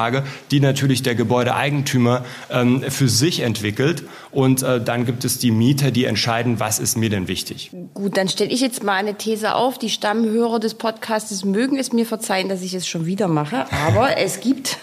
die 0.51 0.61
natürlich 0.61 1.03
der 1.03 1.15
Gebäudeeigentümer 1.15 2.25
ähm, 2.51 2.83
für 2.89 3.09
sich 3.09 3.41
entwickelt. 3.41 4.05
Und 4.31 4.63
äh, 4.63 4.81
dann 4.81 5.05
gibt 5.05 5.25
es 5.25 5.39
die 5.39 5.51
Mieter, 5.51 5.91
die 5.91 6.05
entscheiden, 6.05 6.61
was 6.61 6.79
ist 6.79 6.97
mir 6.97 7.11
denn 7.11 7.29
wichtig. 7.29 7.71
Gut, 7.95 8.17
dann 8.17 8.29
stelle 8.29 8.51
ich 8.51 8.61
jetzt 8.61 8.83
mal 8.83 8.95
eine 8.95 9.15
These 9.15 9.55
auf. 9.55 9.79
Die 9.79 9.91
Stammhörer 9.91 10.61
des 10.61 10.75
Podcasts 10.75 11.45
mögen 11.45 11.79
es 11.79 11.93
mir 11.93 12.07
verzeihen, 12.07 12.49
dass 12.49 12.63
ich 12.63 12.75
es 12.75 12.87
schon 12.87 13.07
wieder 13.07 13.29
mache. 13.29 13.67
Aber 13.87 14.17
es 14.17 14.41
gibt 14.41 14.79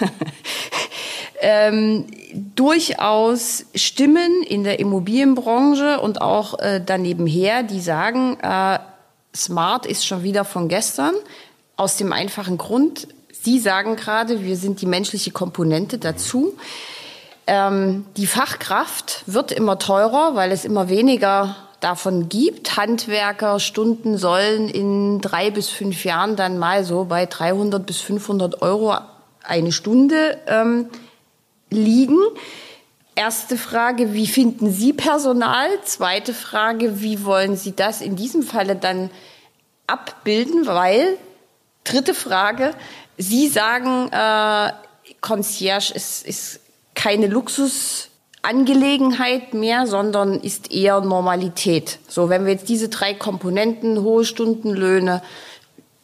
ähm, 1.41 2.05
durchaus 2.55 3.65
Stimmen 3.75 4.43
in 4.47 4.63
der 4.63 4.79
Immobilienbranche 4.79 5.99
und 5.99 6.21
auch 6.21 6.59
äh, 6.59 6.81
daneben 6.85 7.27
her, 7.27 7.63
die 7.63 7.79
sagen, 7.79 8.37
äh, 8.41 8.79
Smart 9.35 9.85
ist 9.85 10.05
schon 10.05 10.23
wieder 10.23 10.45
von 10.45 10.67
gestern. 10.67 11.13
Aus 11.75 11.95
dem 11.95 12.11
einfachen 12.11 12.57
Grund, 12.57 13.07
Sie 13.43 13.59
sagen 13.59 13.95
gerade, 13.95 14.43
wir 14.43 14.57
sind 14.57 14.81
die 14.81 14.85
menschliche 14.85 15.31
Komponente 15.31 15.97
dazu. 15.97 16.55
Ähm, 17.47 18.05
die 18.17 18.27
Fachkraft 18.27 19.23
wird 19.25 19.51
immer 19.51 19.79
teurer, 19.79 20.35
weil 20.35 20.51
es 20.51 20.65
immer 20.65 20.89
weniger 20.89 21.55
davon 21.79 22.27
gibt. 22.29 22.75
Handwerkerstunden 22.77 24.17
sollen 24.17 24.69
in 24.69 25.21
drei 25.21 25.51
bis 25.51 25.69
fünf 25.69 26.03
Jahren 26.03 26.35
dann 26.35 26.57
mal 26.57 26.83
so 26.83 27.05
bei 27.05 27.25
300 27.25 27.85
bis 27.85 28.01
500 28.01 28.61
Euro 28.61 28.95
eine 29.43 29.71
Stunde 29.71 30.37
ähm, 30.47 30.89
liegen. 31.69 32.19
erste 33.15 33.57
Frage, 33.57 34.13
wie 34.13 34.27
finden 34.27 34.71
Sie 34.71 34.93
Personal? 34.93 35.69
Zweite 35.83 36.33
Frage, 36.33 37.01
wie 37.01 37.23
wollen 37.23 37.55
Sie 37.55 37.75
das 37.75 38.01
in 38.01 38.15
diesem 38.15 38.43
Falle 38.43 38.75
dann 38.75 39.09
abbilden? 39.87 40.65
Weil, 40.65 41.17
dritte 41.83 42.13
Frage, 42.13 42.73
Sie 43.17 43.47
sagen, 43.47 44.11
äh, 44.11 44.73
Concierge 45.21 45.93
ist, 45.93 46.25
ist 46.25 46.59
keine 46.93 47.27
Luxusangelegenheit 47.27 49.53
mehr, 49.53 49.87
sondern 49.87 50.39
ist 50.39 50.71
eher 50.71 50.99
Normalität. 51.01 51.99
So, 52.07 52.29
wenn 52.29 52.45
wir 52.45 52.53
jetzt 52.53 52.69
diese 52.69 52.87
drei 52.89 53.13
Komponenten, 53.13 54.01
hohe 54.01 54.25
Stundenlöhne, 54.25 55.21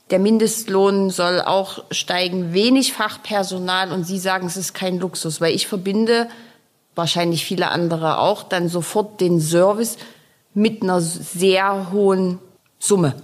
der 0.09 0.19
Mindestlohn 0.19 1.09
soll 1.09 1.41
auch 1.41 1.85
steigen, 1.91 2.53
wenig 2.53 2.93
Fachpersonal 2.93 3.91
und 3.91 4.05
Sie 4.05 4.19
sagen, 4.19 4.47
es 4.47 4.57
ist 4.57 4.73
kein 4.73 4.99
Luxus, 4.99 5.41
weil 5.41 5.55
ich 5.55 5.67
verbinde, 5.67 6.29
wahrscheinlich 6.95 7.45
viele 7.45 7.69
andere 7.69 8.19
auch, 8.19 8.43
dann 8.43 8.69
sofort 8.69 9.19
den 9.21 9.39
Service 9.39 9.97
mit 10.53 10.83
einer 10.83 11.01
sehr 11.01 11.91
hohen 11.91 12.37
Summe. 12.77 13.15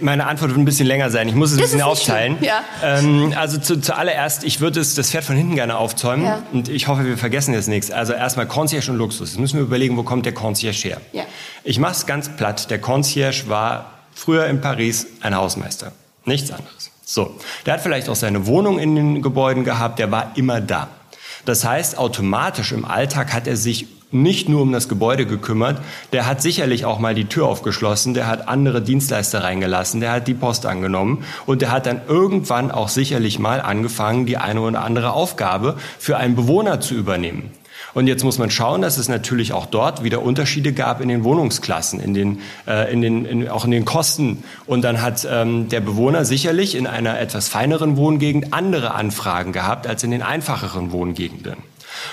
Meine 0.00 0.26
Antwort 0.26 0.50
wird 0.50 0.60
ein 0.60 0.64
bisschen 0.64 0.86
länger 0.86 1.10
sein. 1.10 1.28
Ich 1.28 1.34
muss 1.34 1.50
es 1.50 1.58
ein 1.58 1.62
bisschen 1.62 1.82
aufteilen. 1.82 2.38
Ja. 2.40 2.62
Ähm, 2.84 3.34
also 3.36 3.58
zu, 3.58 3.80
zuallererst, 3.80 4.44
ich 4.44 4.60
würde 4.60 4.78
das 4.78 4.94
Pferd 5.10 5.24
von 5.24 5.34
hinten 5.34 5.56
gerne 5.56 5.76
aufzäumen 5.76 6.24
ja. 6.24 6.42
und 6.52 6.68
ich 6.68 6.86
hoffe, 6.86 7.04
wir 7.04 7.18
vergessen 7.18 7.52
jetzt 7.52 7.66
nichts. 7.66 7.90
Also 7.90 8.12
erstmal 8.12 8.46
Concierge 8.46 8.92
und 8.92 8.98
Luxus. 8.98 9.30
Jetzt 9.30 9.40
müssen 9.40 9.56
wir 9.56 9.64
überlegen, 9.64 9.96
wo 9.96 10.04
kommt 10.04 10.24
der 10.24 10.34
Concierge 10.34 10.88
her? 10.88 11.00
Ja. 11.12 11.24
Ich 11.64 11.80
mache 11.80 11.92
es 11.92 12.06
ganz 12.06 12.28
platt. 12.28 12.70
Der 12.70 12.80
Concierge 12.80 13.48
war 13.48 13.92
früher 14.14 14.46
in 14.46 14.60
Paris 14.60 15.08
ein 15.20 15.34
Hausmeister. 15.34 15.90
Nichts 16.24 16.52
anderes. 16.52 16.92
So, 17.04 17.34
der 17.66 17.74
hat 17.74 17.80
vielleicht 17.80 18.08
auch 18.08 18.14
seine 18.14 18.46
Wohnung 18.46 18.78
in 18.78 18.94
den 18.94 19.22
Gebäuden 19.22 19.64
gehabt, 19.64 19.98
der 19.98 20.12
war 20.12 20.32
immer 20.36 20.60
da. 20.60 20.88
Das 21.44 21.64
heißt, 21.64 21.98
automatisch 21.98 22.70
im 22.70 22.84
Alltag 22.84 23.32
hat 23.32 23.48
er 23.48 23.56
sich 23.56 23.86
nicht 24.10 24.48
nur 24.48 24.62
um 24.62 24.72
das 24.72 24.88
Gebäude 24.88 25.26
gekümmert, 25.26 25.80
der 26.12 26.26
hat 26.26 26.40
sicherlich 26.40 26.84
auch 26.84 26.98
mal 26.98 27.14
die 27.14 27.26
Tür 27.26 27.46
aufgeschlossen, 27.46 28.14
der 28.14 28.26
hat 28.26 28.48
andere 28.48 28.80
Dienstleister 28.80 29.44
reingelassen, 29.44 30.00
der 30.00 30.12
hat 30.12 30.28
die 30.28 30.34
Post 30.34 30.66
angenommen 30.66 31.24
und 31.46 31.62
der 31.62 31.70
hat 31.70 31.86
dann 31.86 32.00
irgendwann 32.08 32.70
auch 32.70 32.88
sicherlich 32.88 33.38
mal 33.38 33.60
angefangen, 33.60 34.26
die 34.26 34.38
eine 34.38 34.60
oder 34.60 34.82
andere 34.82 35.12
Aufgabe 35.12 35.76
für 35.98 36.16
einen 36.16 36.36
Bewohner 36.36 36.80
zu 36.80 36.94
übernehmen. 36.94 37.50
Und 37.94 38.06
jetzt 38.06 38.24
muss 38.24 38.38
man 38.38 38.50
schauen, 38.50 38.82
dass 38.82 38.98
es 38.98 39.08
natürlich 39.08 39.52
auch 39.52 39.66
dort 39.66 40.04
wieder 40.04 40.22
Unterschiede 40.22 40.72
gab 40.72 41.00
in 41.00 41.08
den 41.08 41.24
Wohnungsklassen, 41.24 42.00
in 42.00 42.14
den, 42.14 42.40
äh, 42.66 42.92
in 42.92 43.00
den, 43.00 43.24
in, 43.24 43.48
auch 43.48 43.64
in 43.64 43.70
den 43.70 43.84
Kosten. 43.84 44.44
Und 44.66 44.82
dann 44.82 45.00
hat 45.00 45.26
ähm, 45.30 45.68
der 45.68 45.80
Bewohner 45.80 46.24
sicherlich 46.24 46.74
in 46.74 46.86
einer 46.86 47.18
etwas 47.18 47.48
feineren 47.48 47.96
Wohngegend 47.96 48.52
andere 48.52 48.94
Anfragen 48.94 49.52
gehabt 49.52 49.86
als 49.86 50.02
in 50.02 50.10
den 50.10 50.22
einfacheren 50.22 50.92
Wohngegenden. 50.92 51.56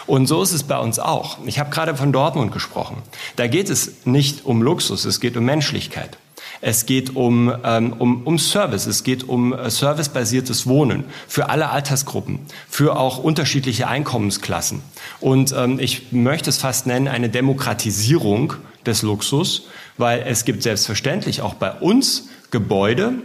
Und 0.06 0.28
so 0.28 0.42
ist 0.42 0.54
es 0.54 0.64
bei 0.64 0.78
uns 0.78 1.00
auch. 1.00 1.38
Ich 1.46 1.60
habe 1.60 1.70
gerade 1.70 1.96
von 1.96 2.12
Dortmund 2.12 2.52
gesprochen. 2.52 2.98
Da 3.36 3.48
geht 3.48 3.70
es 3.70 4.06
nicht 4.06 4.46
um 4.46 4.62
Luxus, 4.62 5.06
es 5.06 5.20
geht 5.20 5.38
um 5.38 5.46
Menschlichkeit. 5.46 6.18
Es 6.62 6.86
geht 6.86 7.16
um, 7.16 7.54
ähm, 7.64 7.94
um, 7.94 8.24
um 8.24 8.40
Service, 8.40 8.86
es 8.86 9.04
geht 9.04 9.28
um 9.28 9.54
äh, 9.54 9.70
servicebasiertes 9.70 10.68
Wohnen 10.68 11.04
für 11.28 11.50
alle 11.50 11.70
Altersgruppen, 11.70 12.40
für 12.70 12.98
auch 12.98 13.18
unterschiedliche 13.20 13.88
Einkommensklassen. 13.88 14.82
Und 15.20 15.54
ähm, 15.56 15.80
ich 15.80 16.12
möchte 16.12 16.50
es 16.50 16.58
fast 16.58 16.88
nennen, 16.88 17.08
eine 17.08 17.30
Demokratisierung 17.30 18.54
des 18.86 19.02
Luxus, 19.02 19.68
weil 19.98 20.24
es 20.26 20.46
gibt 20.46 20.64
selbstverständlich 20.64 21.42
auch 21.42 21.56
bei 21.56 21.72
uns 21.72 22.30
Gebäude, 22.52 23.16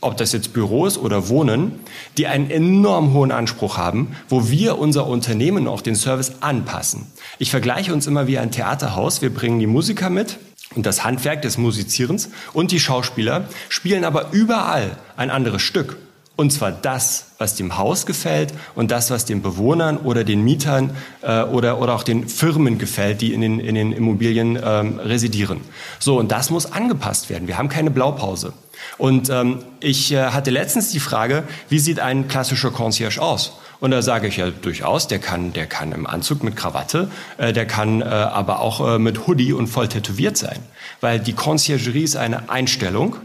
ob 0.00 0.16
das 0.16 0.32
jetzt 0.32 0.52
Büros 0.52 0.96
oder 0.98 1.28
Wohnen, 1.28 1.80
die 2.16 2.26
einen 2.26 2.50
enorm 2.50 3.12
hohen 3.12 3.32
Anspruch 3.32 3.76
haben, 3.76 4.16
wo 4.28 4.48
wir 4.48 4.78
unser 4.78 5.06
Unternehmen 5.06 5.68
auch 5.68 5.82
den 5.82 5.96
Service 5.96 6.32
anpassen. 6.40 7.06
Ich 7.38 7.50
vergleiche 7.50 7.92
uns 7.92 8.06
immer 8.06 8.26
wie 8.26 8.38
ein 8.38 8.50
Theaterhaus. 8.50 9.22
Wir 9.22 9.32
bringen 9.32 9.60
die 9.60 9.66
Musiker 9.66 10.10
mit 10.10 10.38
und 10.74 10.86
das 10.86 11.04
Handwerk 11.04 11.42
des 11.42 11.58
Musizierens 11.58 12.30
und 12.52 12.70
die 12.70 12.80
Schauspieler 12.80 13.48
spielen 13.68 14.04
aber 14.04 14.32
überall 14.32 14.96
ein 15.16 15.30
anderes 15.30 15.62
Stück. 15.62 15.96
Und 16.40 16.52
zwar 16.52 16.72
das, 16.72 17.26
was 17.36 17.54
dem 17.56 17.76
Haus 17.76 18.06
gefällt 18.06 18.54
und 18.74 18.90
das, 18.90 19.10
was 19.10 19.26
den 19.26 19.42
Bewohnern 19.42 19.98
oder 19.98 20.24
den 20.24 20.42
Mietern 20.42 20.96
äh, 21.20 21.42
oder, 21.42 21.78
oder 21.82 21.94
auch 21.94 22.02
den 22.02 22.30
Firmen 22.30 22.78
gefällt, 22.78 23.20
die 23.20 23.34
in 23.34 23.42
den, 23.42 23.60
in 23.60 23.74
den 23.74 23.92
Immobilien 23.92 24.58
ähm, 24.64 24.98
residieren. 25.00 25.60
So, 25.98 26.18
und 26.18 26.32
das 26.32 26.48
muss 26.48 26.72
angepasst 26.72 27.28
werden. 27.28 27.46
Wir 27.46 27.58
haben 27.58 27.68
keine 27.68 27.90
Blaupause. 27.90 28.54
Und 28.96 29.28
ähm, 29.28 29.58
ich 29.80 30.12
äh, 30.12 30.28
hatte 30.28 30.50
letztens 30.50 30.90
die 30.90 30.98
Frage, 30.98 31.44
wie 31.68 31.78
sieht 31.78 32.00
ein 32.00 32.26
klassischer 32.26 32.70
Concierge 32.70 33.20
aus? 33.20 33.58
Und 33.78 33.90
da 33.90 34.00
sage 34.00 34.26
ich 34.26 34.38
ja 34.38 34.48
durchaus, 34.48 35.08
der 35.08 35.18
kann, 35.18 35.52
der 35.52 35.66
kann 35.66 35.92
im 35.92 36.06
Anzug 36.06 36.42
mit 36.42 36.56
Krawatte, 36.56 37.10
äh, 37.36 37.52
der 37.52 37.66
kann 37.66 38.00
äh, 38.00 38.06
aber 38.06 38.60
auch 38.60 38.94
äh, 38.94 38.98
mit 38.98 39.26
Hoodie 39.26 39.52
und 39.52 39.66
voll 39.66 39.88
tätowiert 39.88 40.38
sein. 40.38 40.60
Weil 41.02 41.20
die 41.20 41.34
Conciergerie 41.34 42.04
ist 42.04 42.16
eine 42.16 42.48
Einstellung 42.48 43.16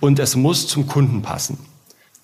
und 0.00 0.18
es 0.18 0.36
muss 0.36 0.66
zum 0.66 0.86
Kunden 0.86 1.20
passen. 1.20 1.58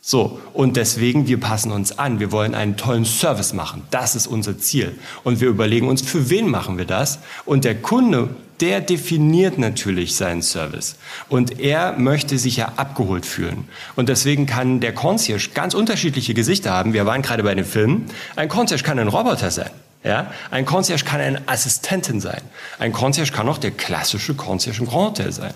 So, 0.04 0.40
und 0.52 0.76
deswegen, 0.76 1.28
wir 1.28 1.38
passen 1.38 1.70
uns 1.70 1.96
an. 1.96 2.18
Wir 2.18 2.32
wollen 2.32 2.56
einen 2.56 2.76
tollen 2.76 3.04
Service 3.04 3.52
machen. 3.52 3.84
Das 3.92 4.16
ist 4.16 4.26
unser 4.26 4.58
Ziel. 4.58 4.98
Und 5.22 5.40
wir 5.40 5.46
überlegen 5.46 5.88
uns, 5.88 6.02
für 6.02 6.28
wen 6.28 6.50
machen 6.50 6.76
wir 6.76 6.86
das? 6.86 7.20
Und 7.44 7.64
der 7.64 7.80
Kunde, 7.80 8.30
der 8.60 8.80
definiert 8.80 9.58
natürlich 9.58 10.16
seinen 10.16 10.42
Service. 10.42 10.96
Und 11.28 11.60
er 11.60 11.92
möchte 11.92 12.36
sich 12.36 12.56
ja 12.56 12.72
abgeholt 12.74 13.24
fühlen. 13.24 13.68
Und 13.94 14.08
deswegen 14.08 14.46
kann 14.46 14.80
der 14.80 14.92
Concierge 14.92 15.50
ganz 15.54 15.72
unterschiedliche 15.72 16.34
Gesichter 16.34 16.72
haben. 16.72 16.94
Wir 16.94 17.06
waren 17.06 17.22
gerade 17.22 17.44
bei 17.44 17.54
den 17.54 17.64
Filmen. 17.64 18.06
Ein 18.34 18.48
Concierge 18.48 18.82
kann 18.82 18.98
ein 18.98 19.06
Roboter 19.06 19.52
sein. 19.52 19.70
Ja, 20.02 20.32
ein 20.50 20.66
Concierge 20.66 21.04
kann 21.04 21.20
eine 21.20 21.46
Assistentin 21.46 22.20
sein. 22.20 22.42
Ein 22.80 22.92
Concierge 22.92 23.30
kann 23.30 23.48
auch 23.48 23.58
der 23.58 23.70
klassische 23.70 24.34
Concierge 24.34 24.80
im 24.80 24.88
Grand 24.88 25.10
Hotel 25.10 25.30
sein. 25.30 25.54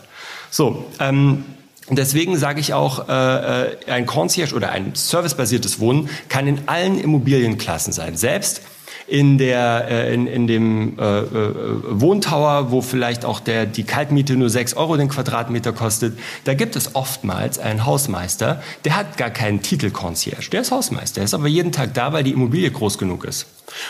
So, 0.50 0.87
ähm, 1.00 1.44
und 1.88 1.99
deswegen 1.99 2.37
sage 2.37 2.61
ich 2.61 2.75
auch, 2.75 3.09
äh, 3.09 3.12
äh, 3.12 3.77
ein 3.90 4.07
Concierge 4.07 4.55
oder 4.55 4.70
ein 4.70 4.94
servicebasiertes 4.94 5.79
Wohnen 5.79 6.09
kann 6.29 6.46
in 6.46 6.61
allen 6.66 6.99
Immobilienklassen 6.99 7.92
sein. 7.92 8.16
Selbst 8.16 8.62
in 9.07 9.38
der 9.38 9.87
äh, 9.88 10.12
in, 10.12 10.27
in 10.27 10.46
dem 10.49 10.99
äh, 10.99 11.20
äh, 11.20 11.55
Wohntower, 11.88 12.72
wo 12.72 12.83
vielleicht 12.83 13.25
auch 13.25 13.38
der 13.38 13.64
die 13.64 13.85
Kaltmiete 13.85 14.35
nur 14.35 14.51
sechs 14.51 14.75
Euro 14.75 14.96
den 14.96 15.09
Quadratmeter 15.09 15.72
kostet, 15.72 16.18
da 16.42 16.55
gibt 16.55 16.75
es 16.75 16.96
oftmals 16.96 17.61
einen 17.61 17.87
Hausmeister, 17.87 18.62
der 18.85 18.96
hat 18.96 19.16
gar 19.16 19.31
keinen 19.31 19.62
Titel 19.62 19.90
Concierge, 19.90 20.51
der 20.51 20.62
ist 20.62 20.72
Hausmeister, 20.72 21.16
der 21.16 21.25
ist 21.25 21.35
aber 21.35 21.46
jeden 21.46 21.70
Tag 21.70 21.94
da, 21.94 22.12
weil 22.12 22.25
die 22.25 22.33
Immobilie 22.33 22.70
groß 22.70 22.99
genug 22.99 23.25
ist. 23.25 23.46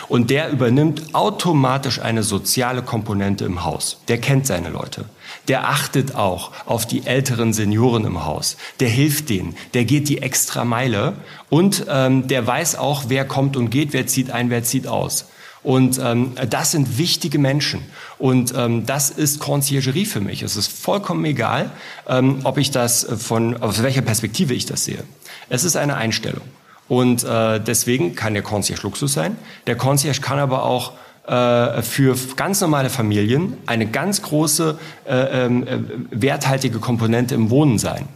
Und 0.07 0.29
der 0.29 0.49
übernimmt 0.49 1.15
automatisch 1.15 1.99
eine 1.99 2.21
soziale 2.21 2.83
Komponente 2.83 3.45
im 3.45 3.63
Haus. 3.63 3.99
Der 4.07 4.19
kennt 4.19 4.45
seine 4.45 4.69
Leute 4.69 5.05
der 5.47 5.67
achtet 5.69 6.15
auch 6.15 6.51
auf 6.65 6.85
die 6.85 7.05
älteren 7.05 7.53
Senioren 7.53 8.05
im 8.05 8.25
Haus. 8.25 8.57
Der 8.79 8.89
hilft 8.89 9.29
denen, 9.29 9.55
der 9.73 9.85
geht 9.85 10.09
die 10.09 10.21
extra 10.21 10.65
Meile 10.65 11.13
und 11.49 11.85
ähm, 11.89 12.27
der 12.27 12.45
weiß 12.45 12.75
auch, 12.75 13.05
wer 13.07 13.25
kommt 13.25 13.57
und 13.57 13.69
geht, 13.69 13.93
wer 13.93 14.07
zieht 14.07 14.31
ein, 14.31 14.49
wer 14.49 14.63
zieht 14.63 14.87
aus. 14.87 15.25
Und 15.63 15.99
ähm, 16.01 16.33
das 16.49 16.71
sind 16.71 16.97
wichtige 16.97 17.39
Menschen. 17.39 17.81
Und 18.17 18.53
ähm, 18.55 18.85
das 18.85 19.09
ist 19.09 19.39
Conciergerie 19.39 20.05
für 20.05 20.21
mich. 20.21 20.41
Es 20.41 20.55
ist 20.55 20.67
vollkommen 20.67 21.25
egal, 21.25 21.71
ähm, 22.07 22.39
ob 22.43 22.57
ich 22.57 22.71
das 22.71 23.05
von, 23.17 23.57
aus 23.61 23.83
welcher 23.83 24.01
Perspektive 24.01 24.53
ich 24.53 24.65
das 24.65 24.85
sehe. 24.85 25.03
Es 25.49 25.63
ist 25.63 25.75
eine 25.75 25.95
Einstellung. 25.95 26.45
Und 26.87 27.23
äh, 27.23 27.59
deswegen 27.59 28.15
kann 28.15 28.33
der 28.33 28.43
Concierge 28.43 28.83
Luxus 28.83 29.13
sein. 29.13 29.37
Der 29.65 29.75
Concierge 29.75 30.21
kann 30.21 30.39
aber 30.39 30.63
auch 30.63 30.93
äh, 31.27 31.81
für 31.81 32.15
ganz 32.35 32.61
normale 32.61 32.89
Familien 32.89 33.57
eine 33.65 33.85
ganz 33.87 34.21
große 34.21 34.79
äh, 35.05 35.45
ähm, 35.45 35.67
äh, 35.67 35.79
werthaltige 36.11 36.79
Komponente 36.79 37.35
im 37.35 37.49
Wohnen 37.49 37.77
sein. 37.77 38.07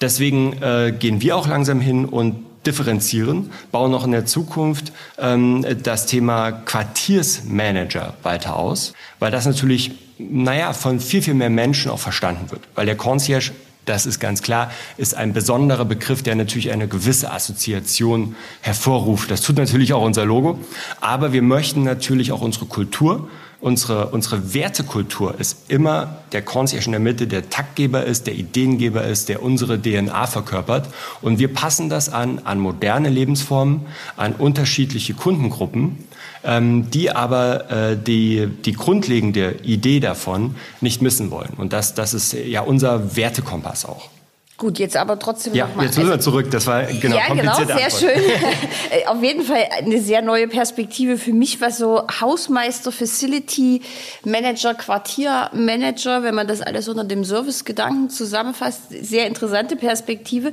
Deswegen 0.00 0.62
äh, 0.62 0.92
gehen 0.96 1.20
wir 1.20 1.36
auch 1.36 1.48
langsam 1.48 1.80
hin 1.80 2.04
und 2.04 2.36
differenzieren, 2.66 3.50
bauen 3.72 3.90
noch 3.90 4.04
in 4.04 4.12
der 4.12 4.26
Zukunft 4.26 4.92
ähm, 5.18 5.64
das 5.82 6.06
Thema 6.06 6.52
Quartiersmanager 6.52 8.14
weiter 8.22 8.56
aus, 8.56 8.94
weil 9.18 9.30
das 9.30 9.46
natürlich, 9.46 9.92
naja, 10.18 10.72
von 10.72 11.00
viel, 11.00 11.22
viel 11.22 11.34
mehr 11.34 11.50
Menschen 11.50 11.90
auch 11.90 11.98
verstanden 11.98 12.50
wird. 12.50 12.62
Weil 12.74 12.86
der 12.86 12.96
Concierge 12.96 13.52
das 13.84 14.06
ist 14.06 14.20
ganz 14.20 14.42
klar, 14.42 14.70
ist 14.96 15.14
ein 15.14 15.32
besonderer 15.32 15.84
Begriff, 15.84 16.22
der 16.22 16.34
natürlich 16.34 16.72
eine 16.72 16.88
gewisse 16.88 17.30
Assoziation 17.30 18.36
hervorruft. 18.60 19.30
Das 19.30 19.42
tut 19.42 19.56
natürlich 19.56 19.92
auch 19.92 20.02
unser 20.02 20.24
Logo. 20.24 20.58
Aber 21.00 21.32
wir 21.32 21.42
möchten 21.42 21.82
natürlich 21.82 22.32
auch 22.32 22.40
unsere 22.40 22.66
Kultur, 22.66 23.28
unsere, 23.60 24.08
unsere 24.08 24.52
Wertekultur 24.52 25.38
ist 25.38 25.70
immer 25.70 26.18
der 26.32 26.42
Concierge 26.42 26.86
in 26.86 26.92
der 26.92 27.00
Mitte, 27.00 27.26
der 27.26 27.48
Taktgeber 27.48 28.04
ist, 28.04 28.26
der 28.26 28.34
Ideengeber 28.34 29.04
ist, 29.04 29.28
der 29.30 29.42
unsere 29.42 29.80
DNA 29.80 30.26
verkörpert. 30.26 30.88
Und 31.22 31.38
wir 31.38 31.52
passen 31.52 31.88
das 31.88 32.10
an, 32.10 32.40
an 32.44 32.58
moderne 32.58 33.08
Lebensformen, 33.08 33.86
an 34.16 34.34
unterschiedliche 34.34 35.14
Kundengruppen 35.14 36.04
ähm, 36.44 36.90
die 36.90 37.10
aber 37.10 37.70
äh, 37.70 37.96
die, 37.96 38.46
die 38.46 38.72
grundlegende 38.72 39.56
Idee 39.62 40.00
davon 40.00 40.56
nicht 40.80 41.02
missen 41.02 41.30
wollen. 41.30 41.54
Und 41.56 41.72
das, 41.72 41.94
das 41.94 42.14
ist 42.14 42.32
ja 42.32 42.60
unser 42.60 43.16
Wertekompass 43.16 43.84
auch. 43.84 44.10
Gut, 44.56 44.78
jetzt 44.78 44.96
aber 44.96 45.18
trotzdem 45.18 45.52
ja, 45.52 45.66
nochmal. 45.66 45.86
Jetzt 45.86 45.98
müssen 45.98 46.10
wir 46.10 46.20
zurück. 46.20 46.48
Das 46.52 46.68
war 46.68 46.84
genau 46.84 47.16
Ja, 47.16 47.34
genau, 47.34 47.54
sehr 47.56 47.70
Antwort. 47.74 47.92
schön. 47.92 48.22
Auf 49.08 49.20
jeden 49.20 49.42
Fall 49.42 49.64
eine 49.76 50.00
sehr 50.00 50.22
neue 50.22 50.46
Perspektive 50.46 51.18
für 51.18 51.32
mich, 51.32 51.60
was 51.60 51.78
so 51.78 52.02
Hausmeister, 52.20 52.92
Facility 52.92 53.82
Manager, 54.24 54.74
Quartiermanager, 54.74 56.22
wenn 56.22 56.36
man 56.36 56.46
das 56.46 56.60
alles 56.60 56.88
unter 56.88 57.02
dem 57.02 57.24
Servicegedanken 57.24 58.10
zusammenfasst, 58.10 58.82
sehr 58.90 59.26
interessante 59.26 59.74
Perspektive. 59.74 60.52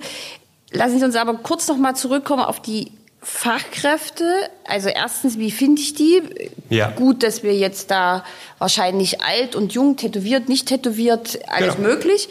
Lassen 0.71 0.97
Sie 0.97 1.05
uns 1.05 1.15
aber 1.15 1.35
kurz 1.35 1.67
nochmal 1.67 1.95
zurückkommen 1.95 2.41
auf 2.41 2.59
die 2.59 2.91
Fachkräfte. 3.21 4.25
Also 4.65 4.89
erstens, 4.89 5.37
wie 5.37 5.51
finde 5.51 5.81
ich 5.81 5.93
die? 5.93 6.21
Ja. 6.69 6.89
Gut, 6.91 7.23
dass 7.23 7.43
wir 7.43 7.55
jetzt 7.55 7.91
da 7.91 8.23
wahrscheinlich 8.57 9.21
alt 9.21 9.55
und 9.55 9.73
jung, 9.73 9.95
tätowiert, 9.97 10.49
nicht 10.49 10.67
tätowiert, 10.67 11.39
alles 11.47 11.75
Genau. 11.75 11.87
möglich. 11.89 12.29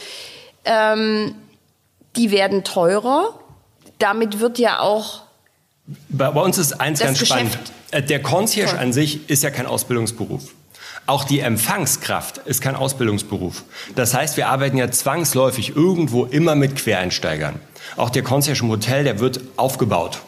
Ähm, 0.64 1.34
die 2.16 2.30
werden 2.30 2.64
teurer. 2.64 3.38
Damit 3.98 4.40
wird 4.40 4.58
ja 4.58 4.80
auch 4.80 5.22
Bei, 6.08 6.30
bei 6.30 6.40
uns 6.40 6.58
ist 6.58 6.80
eins 6.80 7.00
ganz 7.00 7.18
Geschäft- 7.18 7.52
spannend. 7.52 7.58
Äh, 7.92 8.02
Der 8.02 8.22
Concierge 8.22 8.78
an 8.78 8.92
sich 8.92 9.28
ist 9.30 9.42
ja 9.42 9.50
kein 9.50 9.66
Ausbildungsberuf. 9.66 10.54
Auch 11.06 11.24
die 11.24 11.40
Empfangskraft 11.40 12.38
ist 12.38 12.60
kein 12.62 12.76
Ausbildungsberuf. 12.76 13.64
Das 13.96 14.14
heißt, 14.14 14.36
wir 14.36 14.48
arbeiten 14.48 14.76
ja 14.76 14.90
zwangsläufig 14.90 15.74
irgendwo 15.74 16.24
immer 16.26 16.54
mit 16.54 16.76
Quereinsteigern. 16.76 17.58
Auch 17.96 18.10
der 18.10 18.22
Concierge 18.22 18.60
im 18.62 18.68
Hotel, 18.70 19.02
der 19.04 19.18
wird 19.18 19.40
aufgebaut. 19.56 20.20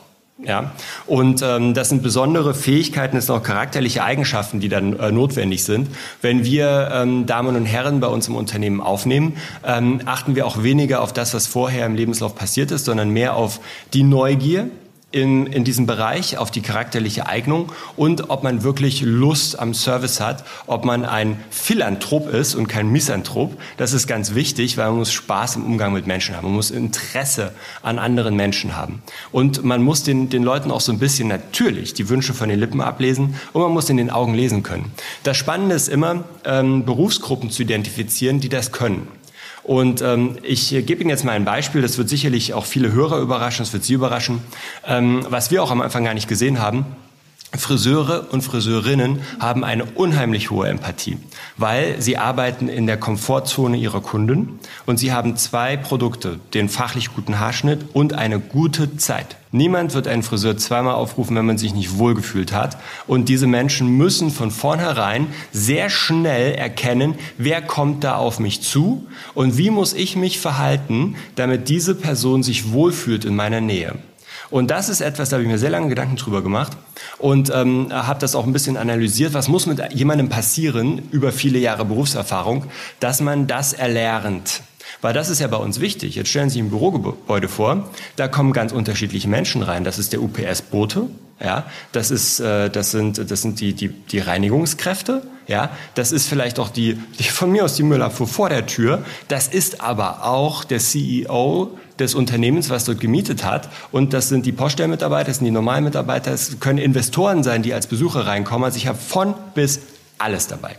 Ja, 0.45 0.73
und 1.07 1.41
ähm, 1.43 1.73
das 1.73 1.89
sind 1.89 2.03
besondere 2.03 2.53
Fähigkeiten, 2.53 3.15
das 3.15 3.27
sind 3.27 3.35
auch 3.37 3.43
charakterliche 3.45 4.03
Eigenschaften, 4.03 4.59
die 4.59 4.69
dann 4.69 4.99
äh, 4.99 5.13
notwendig 5.13 5.63
sind. 5.63 5.89
Wenn 6.21 6.45
wir 6.45 6.91
ähm, 6.93 7.27
Damen 7.27 7.55
und 7.55 7.65
Herren 7.65 8.01
bei 8.01 8.09
uns 8.09 8.27
im 8.27 8.35
Unternehmen 8.35 8.81
aufnehmen, 8.81 9.37
ähm, 9.65 10.01
achten 10.05 10.35
wir 10.35 10.47
auch 10.47 10.65
weniger 10.65 11.01
auf 11.01 11.13
das, 11.13 11.33
was 11.33 11.47
vorher 11.47 11.87
im 11.87 11.95
Lebenslauf 11.95 12.35
passiert 12.35 12.73
ist, 12.73 12.87
sondern 12.87 13.11
mehr 13.11 13.37
auf 13.37 13.61
die 13.93 14.03
Neugier, 14.03 14.69
in, 15.13 15.47
in 15.47 15.65
diesem 15.65 15.87
Bereich, 15.87 16.39
auf 16.39 16.51
die 16.51 16.63
charakterliche 16.63 17.27
Eignung 17.27 17.71
und 17.97 18.31
ob 18.31 18.43
man 18.43 18.63
wirklich 18.63 19.03
Lust 19.03 19.59
am 19.59 19.75
Service 19.75 20.21
hat, 20.21 20.45
ob 20.67 20.85
man 20.85 21.05
ein 21.05 21.39
Philanthrop 21.51 22.29
ist 22.33 22.55
und 22.55 22.67
kein 22.67 22.89
Misanthrop. 22.91 23.57
Das 23.77 23.93
ist 23.93 24.07
ganz 24.07 24.35
wichtig, 24.35 24.77
weil 24.79 24.89
man 24.89 24.99
muss 24.99 25.13
Spaß 25.13 25.57
im 25.57 25.65
Umgang 25.65 25.93
mit 25.93 26.07
Menschen 26.07 26.37
haben. 26.37 26.47
Man 26.47 26.55
muss 26.55 26.71
Interesse 26.71 27.53
an 27.83 27.99
anderen 27.99 28.35
Menschen 28.35 28.77
haben. 28.77 29.03
Und 29.31 29.63
man 29.65 29.83
muss 29.83 30.03
den, 30.03 30.31
den 30.31 30.43
Leuten 30.43 30.71
auch 30.71 30.81
so 30.81 30.93
ein 30.93 30.99
bisschen 30.99 31.29
natürlich 31.29 31.95
die 31.95 32.09
Wünsche 32.09 32.35
von 32.35 32.49
den 32.49 32.59
Lippen 32.59 32.81
ablesen 32.81 33.37
und 33.53 33.63
man 33.63 33.73
muss 33.73 33.91
in 33.91 33.99
den 33.99 34.11
Augen 34.11 34.35
lesen 34.35 34.63
können. 34.63 34.93
Das 35.23 35.37
Spannende 35.37 35.75
ist 35.75 35.89
immer, 35.89 36.25
ähm, 36.45 36.85
Berufsgruppen 36.85 37.51
zu 37.51 37.63
identifizieren, 37.63 38.41
die 38.41 38.49
das 38.49 38.73
können. 38.73 39.09
Und 39.65 40.03
ähm, 40.03 40.39
ich 40.43 40.71
gebe 40.71 41.01
Ihnen 41.01 41.11
jetzt 41.11 41.25
mal 41.25 41.33
ein 41.33 41.45
Beispiel, 41.45 41.83
das 41.83 41.97
wird 41.99 42.09
sicherlich 42.09 42.53
auch 42.55 42.67
viele 42.67 42.93
Hörer 42.93 43.19
überraschen, 43.19 43.65
das 43.65 43.73
wird 43.73 43.85
Sie 43.85 43.95
überraschen, 43.95 44.41
ähm, 44.87 45.25
was 45.29 45.51
wir 45.51 45.63
auch 45.63 45.71
am 45.71 45.81
Anfang 45.81 46.05
gar 46.05 46.15
nicht 46.15 46.29
gesehen 46.29 46.61
haben. 46.61 46.85
Friseure 47.57 48.33
und 48.33 48.43
Friseurinnen 48.43 49.21
haben 49.39 49.63
eine 49.63 49.85
unheimlich 49.85 50.51
hohe 50.51 50.69
Empathie, 50.69 51.19
weil 51.59 52.01
sie 52.01 52.17
arbeiten 52.17 52.69
in 52.69 52.87
der 52.87 52.97
Komfortzone 52.97 53.77
ihrer 53.77 54.01
Kunden 54.01 54.59
und 54.87 54.97
sie 54.97 55.13
haben 55.13 55.37
zwei 55.37 55.77
Produkte, 55.77 56.41
den 56.55 56.71
fachlich 56.71 57.15
guten 57.15 57.39
Haarschnitt 57.39 57.85
und 57.93 58.15
eine 58.15 58.41
gute 58.41 58.97
Zeit. 58.97 59.37
Niemand 59.55 59.93
wird 59.93 60.09
einen 60.09 60.23
Friseur 60.23 60.57
zweimal 60.57 60.95
aufrufen, 60.95 61.37
wenn 61.37 61.45
man 61.45 61.59
sich 61.59 61.75
nicht 61.75 61.99
wohlgefühlt 61.99 62.53
hat. 62.53 62.79
Und 63.07 63.29
diese 63.29 63.47
Menschen 63.47 63.99
müssen 63.99 64.31
von 64.31 64.51
vornherein 64.51 65.27
sehr 65.53 65.91
schnell 65.91 66.55
erkennen, 66.55 67.17
wer 67.37 67.61
kommt 67.61 68.03
da 68.03 68.17
auf 68.17 68.41
mich 68.41 68.63
zu 68.63 69.07
und 69.35 69.59
wie 69.59 69.69
muss 69.69 69.93
ich 69.93 70.17
mich 70.17 70.41
verhalten, 70.41 71.17
damit 71.35 71.69
diese 71.69 71.95
Person 71.95 72.43
sich 72.43 72.73
wohlfühlt 72.73 73.27
in 73.27 73.37
meiner 73.37 73.61
Nähe. 73.61 73.99
Und 74.53 74.71
das 74.71 74.91
ist 74.91 75.01
etwas, 75.01 75.31
da 75.31 75.37
habe 75.37 75.45
ich 75.45 75.51
mir 75.51 75.59
sehr 75.59 75.71
lange 75.71 75.89
Gedanken 75.89 76.17
drüber 76.17 76.43
gemacht 76.43 76.77
und 77.17 77.51
ähm, 77.55 77.89
habe 77.91 78.21
das 78.21 78.35
auch 78.35 78.47
ein 78.47 78.53
bisschen 78.53 78.77
analysiert. 78.77 79.33
Was 79.33 79.49
muss 79.49 79.65
mit 79.65 79.81
jemandem 79.95 80.29
passieren 80.29 81.09
über 81.11 81.33
viele 81.33 81.59
Jahre 81.59 81.87
Berufserfahrung, 81.87 82.67
dass 83.01 83.23
man 83.23 83.47
das 83.47 83.73
erlernt? 83.73 84.61
Weil 85.01 85.15
das 85.15 85.31
ist 85.31 85.41
ja 85.41 85.47
bei 85.47 85.57
uns 85.57 85.81
wichtig. 85.81 86.17
Jetzt 86.17 86.29
stellen 86.29 86.51
Sie 86.51 86.55
sich 86.55 86.63
ein 86.63 86.69
Bürogebäude 86.69 87.49
vor, 87.49 87.89
da 88.17 88.29
kommen 88.29 88.53
ganz 88.53 88.73
unterschiedliche 88.73 89.27
Menschen 89.27 89.63
rein. 89.63 89.85
Das 89.85 89.99
ist 89.99 90.13
der 90.13 90.21
UPS-Bote, 90.21 91.09
ja, 91.43 91.65
das 91.93 92.11
ist, 92.11 92.41
äh, 92.41 92.71
das 92.71 92.91
sind, 92.93 93.31
das 93.31 93.43
sind 93.43 93.61
die, 93.61 93.73
die, 93.73 93.89
die 93.89 94.19
Reinigungskräfte, 94.19 95.23
ja, 95.49 95.71
das 95.95 96.13
ist 96.13 96.29
vielleicht 96.29 96.59
auch 96.59 96.69
die, 96.69 96.95
die 97.19 97.25
von 97.25 97.51
mir 97.51 97.65
aus 97.65 97.75
die 97.75 97.83
Müllabfuhr 97.83 98.29
vor 98.29 98.49
der 98.49 98.67
Tür. 98.67 99.05
Das 99.29 99.49
ist 99.49 99.81
aber 99.81 100.25
auch 100.25 100.65
der 100.65 100.79
CEO 100.79 101.77
des 101.99 102.15
Unternehmens, 102.15 102.71
was 102.71 102.85
dort 102.85 103.01
gemietet 103.01 103.45
hat. 103.45 103.69
Und 103.91 104.13
das 104.13 104.29
sind 104.29 104.47
die 104.47 104.53
Poststellmitarbeiter, 104.53 105.29
das 105.29 105.39
sind 105.39 105.47
die 105.47 105.51
normalen 105.51 105.85
Mitarbeiter, 105.85 106.33
es 106.33 106.61
können 106.61 106.79
Investoren 106.79 107.43
sein, 107.43 107.63
die 107.63 107.75
als 107.75 107.87
Besucher 107.87 108.27
reinkommen. 108.27 108.65
Also 108.65 108.77
ich 108.77 108.87
habe 108.87 108.99
von 108.99 109.35
bis 109.55 109.81
alles 110.19 110.47
dabei. 110.47 110.77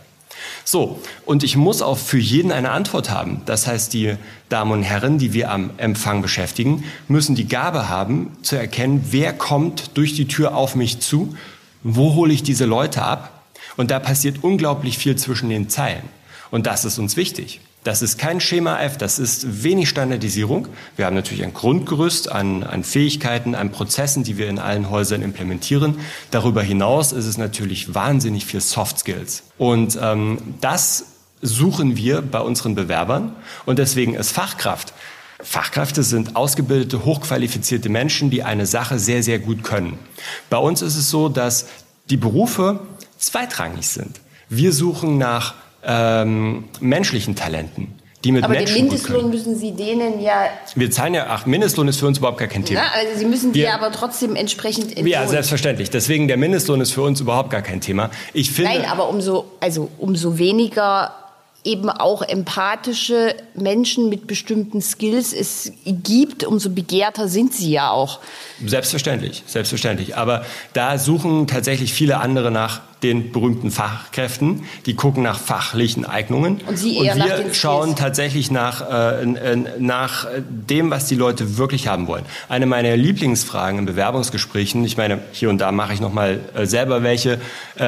So, 0.64 1.00
und 1.24 1.44
ich 1.44 1.56
muss 1.56 1.82
auch 1.82 1.98
für 1.98 2.18
jeden 2.18 2.52
eine 2.52 2.70
Antwort 2.70 3.10
haben. 3.10 3.42
Das 3.46 3.66
heißt, 3.66 3.92
die 3.92 4.16
Damen 4.48 4.72
und 4.72 4.82
Herren, 4.82 5.18
die 5.18 5.32
wir 5.32 5.50
am 5.50 5.70
Empfang 5.76 6.22
beschäftigen, 6.22 6.84
müssen 7.08 7.34
die 7.34 7.48
Gabe 7.48 7.88
haben, 7.88 8.36
zu 8.42 8.56
erkennen, 8.56 9.06
wer 9.10 9.32
kommt 9.32 9.96
durch 9.96 10.14
die 10.14 10.26
Tür 10.26 10.54
auf 10.54 10.74
mich 10.74 11.00
zu, 11.00 11.36
wo 11.82 12.14
hole 12.14 12.32
ich 12.32 12.42
diese 12.42 12.64
Leute 12.64 13.02
ab. 13.02 13.44
Und 13.76 13.90
da 13.90 13.98
passiert 13.98 14.42
unglaublich 14.42 14.98
viel 14.98 15.16
zwischen 15.16 15.48
den 15.48 15.68
Zeilen. 15.68 16.02
Und 16.50 16.66
das 16.66 16.84
ist 16.84 16.98
uns 16.98 17.16
wichtig. 17.16 17.60
Das 17.84 18.00
ist 18.00 18.16
kein 18.16 18.40
Schema 18.40 18.80
F, 18.80 18.96
das 18.96 19.18
ist 19.18 19.62
wenig 19.62 19.90
Standardisierung. 19.90 20.68
Wir 20.96 21.04
haben 21.04 21.14
natürlich 21.14 21.44
ein 21.44 21.52
Grundgerüst 21.52 22.32
an, 22.32 22.62
an 22.62 22.82
Fähigkeiten, 22.82 23.54
an 23.54 23.72
Prozessen, 23.72 24.24
die 24.24 24.38
wir 24.38 24.48
in 24.48 24.58
allen 24.58 24.88
Häusern 24.88 25.20
implementieren. 25.20 26.00
Darüber 26.30 26.62
hinaus 26.62 27.12
ist 27.12 27.26
es 27.26 27.36
natürlich 27.36 27.94
wahnsinnig 27.94 28.46
viel 28.46 28.62
Soft 28.62 29.00
Skills. 29.00 29.42
Und 29.58 29.98
ähm, 30.00 30.38
das 30.62 31.04
suchen 31.42 31.98
wir 31.98 32.22
bei 32.22 32.40
unseren 32.40 32.74
Bewerbern. 32.74 33.36
Und 33.66 33.78
deswegen 33.78 34.14
ist 34.14 34.32
Fachkraft. 34.32 34.94
Fachkräfte 35.42 36.02
sind 36.02 36.36
ausgebildete, 36.36 37.04
hochqualifizierte 37.04 37.90
Menschen, 37.90 38.30
die 38.30 38.44
eine 38.44 38.64
Sache 38.64 38.98
sehr, 38.98 39.22
sehr 39.22 39.38
gut 39.38 39.62
können. 39.62 39.98
Bei 40.48 40.56
uns 40.56 40.80
ist 40.80 40.96
es 40.96 41.10
so, 41.10 41.28
dass 41.28 41.66
die 42.08 42.16
Berufe 42.16 42.80
zweitrangig 43.18 43.86
sind. 43.86 44.20
Wir 44.48 44.72
suchen 44.72 45.18
nach 45.18 45.54
ähm, 45.86 46.64
menschlichen 46.80 47.36
Talenten, 47.36 47.94
die 48.24 48.32
mit 48.32 48.44
Aber 48.44 48.54
den 48.54 48.64
Menschen 48.64 48.74
gut 48.74 48.90
Mindestlohn 48.90 49.30
müssen 49.30 49.56
Sie 49.56 49.72
denen 49.72 50.20
ja, 50.20 50.48
Wir 50.74 50.90
zahlen 50.90 51.14
ja, 51.14 51.26
ach, 51.28 51.46
Mindestlohn 51.46 51.88
ist 51.88 52.00
für 52.00 52.06
uns 52.06 52.18
überhaupt 52.18 52.38
gar 52.38 52.48
kein 52.48 52.64
Thema. 52.64 52.82
na, 52.82 53.00
also 53.00 53.18
Sie 53.18 53.26
müssen 53.26 53.52
die 53.52 53.60
ja 53.60 53.74
aber 53.74 53.92
trotzdem 53.92 54.36
entsprechend 54.36 54.88
entlohnen. 54.88 55.08
Ja, 55.08 55.26
selbstverständlich. 55.26 55.90
Deswegen 55.90 56.28
der 56.28 56.36
Mindestlohn 56.36 56.80
ist 56.80 56.92
für 56.92 57.02
uns 57.02 57.20
überhaupt 57.20 57.50
gar 57.50 57.62
kein 57.62 57.80
Thema. 57.80 58.10
Ich 58.32 58.50
finde, 58.50 58.72
Nein, 58.72 58.84
aber 58.90 59.08
umso, 59.08 59.44
also 59.60 59.90
umso 59.98 60.38
weniger 60.38 61.12
eben 61.64 61.88
auch 61.88 62.22
empathische 62.22 63.34
Menschen 63.54 64.10
mit 64.10 64.26
bestimmten 64.26 64.82
Skills 64.82 65.32
es 65.32 65.72
gibt, 65.84 66.44
umso 66.44 66.70
begehrter 66.70 67.26
sind 67.26 67.54
sie 67.54 67.70
ja 67.70 67.90
auch. 67.90 68.20
Selbstverständlich, 68.64 69.42
selbstverständlich. 69.46 70.16
Aber 70.16 70.44
da 70.74 70.98
suchen 70.98 71.46
tatsächlich 71.46 71.94
viele 71.94 72.18
andere 72.18 72.50
nach 72.50 72.82
den 73.04 73.30
berühmten 73.30 73.70
Fachkräften. 73.70 74.64
Die 74.86 74.94
gucken 74.94 75.22
nach 75.22 75.38
fachlichen 75.38 76.04
Eignungen. 76.04 76.60
Und 76.66 76.78
Sie 76.78 76.96
eher 76.96 77.14
wir 77.14 77.24
nach 77.24 77.26
den 77.26 77.36
Skills. 77.36 77.56
schauen 77.58 77.96
tatsächlich 77.96 78.50
nach, 78.50 78.90
äh, 78.90 79.22
äh, 79.22 79.56
nach 79.78 80.26
dem, 80.48 80.90
was 80.90 81.06
die 81.06 81.14
Leute 81.14 81.58
wirklich 81.58 81.86
haben 81.86 82.06
wollen. 82.08 82.24
Eine 82.48 82.66
meiner 82.66 82.96
Lieblingsfragen 82.96 83.80
in 83.80 83.86
Bewerbungsgesprächen, 83.86 84.84
ich 84.84 84.96
meine, 84.96 85.20
hier 85.32 85.50
und 85.50 85.58
da 85.58 85.70
mache 85.70 85.92
ich 85.92 86.00
nochmal 86.00 86.40
äh, 86.54 86.66
selber 86.66 87.02
welche, 87.02 87.40
äh, 87.78 87.84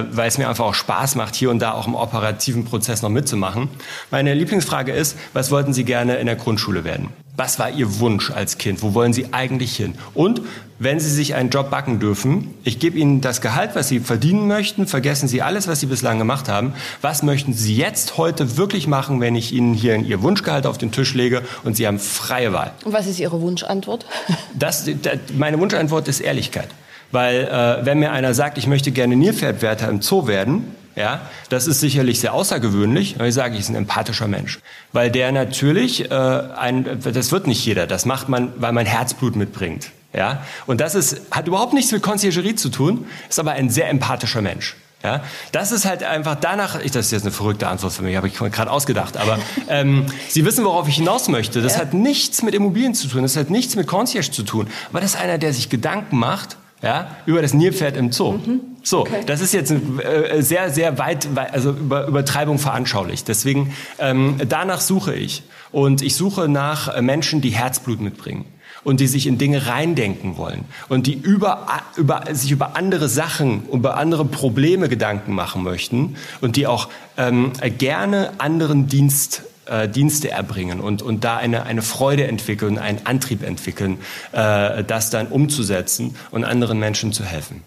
äh, 0.00 0.04
weil 0.12 0.28
es 0.28 0.38
mir 0.38 0.48
einfach 0.48 0.64
auch 0.64 0.74
Spaß 0.74 1.16
macht, 1.16 1.34
hier 1.34 1.50
und 1.50 1.58
da 1.58 1.72
auch 1.72 1.86
im 1.86 1.94
operativen 1.94 2.64
Prozess 2.64 3.02
noch 3.02 3.10
mitzumachen. 3.10 3.68
Meine 4.10 4.34
Lieblingsfrage 4.34 4.92
ist, 4.92 5.16
was 5.32 5.50
wollten 5.50 5.72
Sie 5.72 5.84
gerne 5.84 6.16
in 6.16 6.26
der 6.26 6.36
Grundschule 6.36 6.84
werden? 6.84 7.08
Was 7.40 7.58
war 7.58 7.70
Ihr 7.70 8.00
Wunsch 8.00 8.30
als 8.30 8.58
Kind? 8.58 8.82
Wo 8.82 8.92
wollen 8.92 9.14
Sie 9.14 9.32
eigentlich 9.32 9.74
hin? 9.74 9.94
Und 10.12 10.42
wenn 10.78 11.00
Sie 11.00 11.08
sich 11.10 11.34
einen 11.34 11.48
Job 11.48 11.70
backen 11.70 11.98
dürfen, 11.98 12.52
ich 12.64 12.78
gebe 12.78 12.98
Ihnen 12.98 13.22
das 13.22 13.40
Gehalt, 13.40 13.70
was 13.72 13.88
Sie 13.88 13.98
verdienen 14.00 14.46
möchten, 14.46 14.86
vergessen 14.86 15.26
Sie 15.26 15.40
alles, 15.40 15.66
was 15.66 15.80
Sie 15.80 15.86
bislang 15.86 16.18
gemacht 16.18 16.50
haben. 16.50 16.74
Was 17.00 17.22
möchten 17.22 17.54
Sie 17.54 17.74
jetzt 17.74 18.18
heute 18.18 18.58
wirklich 18.58 18.86
machen, 18.86 19.22
wenn 19.22 19.36
ich 19.36 19.52
Ihnen 19.54 19.72
hier 19.72 19.96
Ihr 19.96 20.20
Wunschgehalt 20.20 20.66
auf 20.66 20.76
den 20.76 20.92
Tisch 20.92 21.14
lege 21.14 21.40
und 21.64 21.76
Sie 21.78 21.86
haben 21.86 21.98
freie 21.98 22.52
Wahl? 22.52 22.72
Und 22.84 22.92
was 22.92 23.06
ist 23.06 23.18
Ihre 23.18 23.40
Wunschantwort? 23.40 24.04
Das, 24.54 24.84
da- 25.00 25.12
meine 25.34 25.58
Wunschantwort 25.58 26.08
ist 26.08 26.20
Ehrlichkeit. 26.20 26.68
Weil 27.10 27.44
äh, 27.46 27.86
wenn 27.86 28.00
mir 28.00 28.12
einer 28.12 28.34
sagt, 28.34 28.58
ich 28.58 28.66
möchte 28.66 28.90
gerne 28.90 29.16
Nilpferdwärter 29.16 29.88
im 29.88 30.02
Zoo 30.02 30.26
werden, 30.26 30.74
ja, 30.96 31.20
das 31.48 31.66
ist 31.66 31.80
sicherlich 31.80 32.20
sehr 32.20 32.34
außergewöhnlich, 32.34 33.16
aber 33.16 33.26
ich 33.26 33.34
sage, 33.34 33.56
ich 33.56 33.66
bin 33.66 33.76
ein 33.76 33.82
empathischer 33.82 34.28
Mensch. 34.28 34.58
Weil 34.92 35.10
der 35.10 35.32
natürlich, 35.32 36.10
äh, 36.10 36.14
ein, 36.14 37.00
das 37.02 37.32
wird 37.32 37.46
nicht 37.46 37.64
jeder, 37.64 37.86
das 37.86 38.06
macht 38.06 38.28
man, 38.28 38.52
weil 38.56 38.72
man 38.72 38.86
Herzblut 38.86 39.36
mitbringt. 39.36 39.90
Ja? 40.12 40.44
Und 40.66 40.80
das 40.80 40.94
ist, 40.94 41.20
hat 41.30 41.46
überhaupt 41.46 41.72
nichts 41.72 41.92
mit 41.92 42.02
Conciergerie 42.02 42.54
zu 42.54 42.68
tun, 42.68 43.06
ist 43.28 43.38
aber 43.38 43.52
ein 43.52 43.70
sehr 43.70 43.88
empathischer 43.88 44.42
Mensch. 44.42 44.76
Ja, 45.02 45.22
das 45.52 45.72
ist 45.72 45.86
halt 45.86 46.02
einfach 46.02 46.34
danach, 46.34 46.78
ich, 46.78 46.92
das 46.92 47.06
ist 47.06 47.12
jetzt 47.12 47.22
eine 47.22 47.30
verrückte 47.30 47.68
Antwort 47.68 47.94
für 47.94 48.02
mich, 48.02 48.16
habe 48.16 48.28
ich 48.28 48.34
gerade 48.34 48.70
ausgedacht, 48.70 49.16
aber 49.16 49.38
ähm, 49.68 50.04
Sie 50.28 50.44
wissen, 50.44 50.62
worauf 50.62 50.88
ich 50.88 50.96
hinaus 50.96 51.28
möchte. 51.28 51.62
Das 51.62 51.76
ja. 51.76 51.80
hat 51.80 51.94
nichts 51.94 52.42
mit 52.42 52.54
Immobilien 52.54 52.94
zu 52.94 53.08
tun, 53.08 53.22
das 53.22 53.34
hat 53.34 53.48
nichts 53.48 53.76
mit 53.76 53.86
Concierge 53.86 54.30
zu 54.30 54.42
tun. 54.42 54.66
Aber 54.90 55.00
das 55.00 55.14
ist 55.14 55.20
einer, 55.20 55.38
der 55.38 55.54
sich 55.54 55.70
Gedanken 55.70 56.18
macht, 56.18 56.58
ja, 56.82 57.16
über 57.24 57.40
das 57.40 57.54
Nilpferd 57.54 57.96
im 57.96 58.12
Zoo. 58.12 58.32
Mhm. 58.32 58.60
So, 58.82 59.00
okay. 59.00 59.22
das 59.26 59.40
ist 59.40 59.52
jetzt 59.52 59.70
äh, 59.70 60.40
sehr, 60.40 60.70
sehr 60.70 60.98
weit, 60.98 61.28
also 61.52 61.70
über, 61.70 62.06
Übertreibung 62.06 62.58
veranschaulicht. 62.58 63.28
Deswegen, 63.28 63.74
ähm, 63.98 64.36
danach 64.48 64.80
suche 64.80 65.14
ich. 65.14 65.42
Und 65.72 66.02
ich 66.02 66.16
suche 66.16 66.48
nach 66.48 66.88
äh, 66.88 67.02
Menschen, 67.02 67.40
die 67.40 67.50
Herzblut 67.50 68.00
mitbringen 68.00 68.44
und 68.82 69.00
die 69.00 69.06
sich 69.06 69.26
in 69.26 69.38
Dinge 69.38 69.66
reindenken 69.66 70.36
wollen 70.36 70.64
und 70.88 71.06
die 71.06 71.14
über, 71.14 71.66
über, 71.96 72.24
sich 72.32 72.50
über 72.50 72.76
andere 72.76 73.08
Sachen, 73.08 73.68
über 73.70 73.96
andere 73.96 74.24
Probleme 74.24 74.88
Gedanken 74.88 75.34
machen 75.34 75.62
möchten 75.62 76.16
und 76.40 76.56
die 76.56 76.66
auch 76.66 76.88
ähm, 77.16 77.52
gerne 77.78 78.32
anderen 78.38 78.86
Dienst 78.86 79.42
äh, 79.66 79.88
Dienste 79.88 80.30
erbringen 80.30 80.80
und, 80.80 81.02
und 81.02 81.24
da 81.24 81.36
eine, 81.36 81.64
eine 81.64 81.82
Freude 81.82 82.26
entwickeln, 82.26 82.78
einen 82.78 83.04
Antrieb 83.04 83.42
entwickeln, 83.42 83.98
äh, 84.32 84.82
das 84.82 85.10
dann 85.10 85.28
umzusetzen 85.28 86.16
und 86.30 86.44
anderen 86.44 86.78
Menschen 86.78 87.12
zu 87.12 87.24
helfen. 87.24 87.62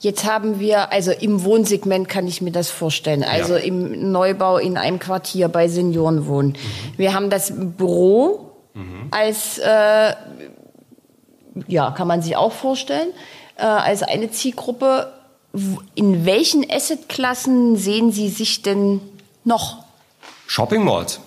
Jetzt 0.00 0.24
haben 0.24 0.60
wir, 0.60 0.92
also 0.92 1.10
im 1.10 1.42
Wohnsegment 1.42 2.08
kann 2.08 2.28
ich 2.28 2.40
mir 2.40 2.52
das 2.52 2.70
vorstellen, 2.70 3.24
also 3.24 3.56
ja. 3.56 3.64
im 3.64 4.12
Neubau 4.12 4.58
in 4.58 4.76
einem 4.76 5.00
Quartier 5.00 5.48
bei 5.48 5.66
Seniorenwohnen. 5.66 6.52
Mhm. 6.52 6.98
Wir 6.98 7.14
haben 7.14 7.30
das 7.30 7.52
Büro 7.52 8.52
mhm. 8.74 9.08
als, 9.10 9.58
äh, 9.58 10.14
ja, 11.66 11.90
kann 11.90 12.06
man 12.06 12.22
sich 12.22 12.36
auch 12.36 12.52
vorstellen, 12.52 13.08
äh, 13.56 13.62
als 13.62 14.04
eine 14.04 14.30
Zielgruppe. 14.30 15.12
In 15.96 16.24
welchen 16.24 16.64
Assetklassen 16.70 17.76
sehen 17.76 18.12
Sie 18.12 18.28
sich 18.28 18.62
denn 18.62 19.00
noch? 19.42 19.78
Shopping 20.46 20.84
Malls. 20.84 21.18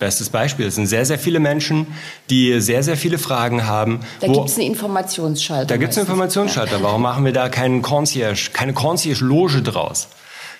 Bestes 0.00 0.30
Beispiel. 0.30 0.66
Es 0.66 0.74
sind 0.74 0.86
sehr, 0.86 1.04
sehr 1.04 1.18
viele 1.18 1.38
Menschen, 1.38 1.86
die 2.30 2.60
sehr, 2.60 2.82
sehr 2.82 2.96
viele 2.96 3.18
Fragen 3.18 3.66
haben. 3.66 4.00
Da 4.20 4.28
gibt 4.28 4.48
es 4.48 4.56
einen 4.56 4.66
Informationsschalter. 4.68 5.66
Da 5.66 5.76
gibt 5.76 5.92
es 5.92 5.98
einen 5.98 6.06
Informationsschalter. 6.06 6.82
Warum 6.82 7.02
machen 7.02 7.24
wir 7.24 7.32
da 7.32 7.50
keinen 7.50 7.82
Concierge, 7.82 8.50
keine 8.52 8.72
Concierge-Loge 8.72 9.60
draus? 9.62 10.08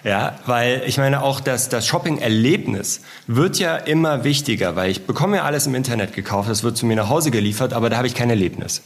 Ja, 0.02 0.38
weil 0.46 0.82
ich 0.86 0.96
meine 0.96 1.22
auch, 1.22 1.40
dass 1.40 1.68
das 1.68 1.86
Shopping-Erlebnis 1.86 3.02
wird 3.26 3.58
ja 3.58 3.76
immer 3.76 4.24
wichtiger, 4.24 4.74
weil 4.74 4.90
ich 4.90 5.06
bekomme 5.06 5.36
ja 5.36 5.44
alles 5.44 5.66
im 5.66 5.74
Internet 5.74 6.14
gekauft, 6.14 6.48
das 6.48 6.62
wird 6.62 6.78
zu 6.78 6.86
mir 6.86 6.96
nach 6.96 7.10
Hause 7.10 7.30
geliefert, 7.30 7.74
aber 7.74 7.90
da 7.90 7.98
habe 7.98 8.06
ich 8.06 8.14
kein 8.14 8.30
Erlebnis. 8.30 8.82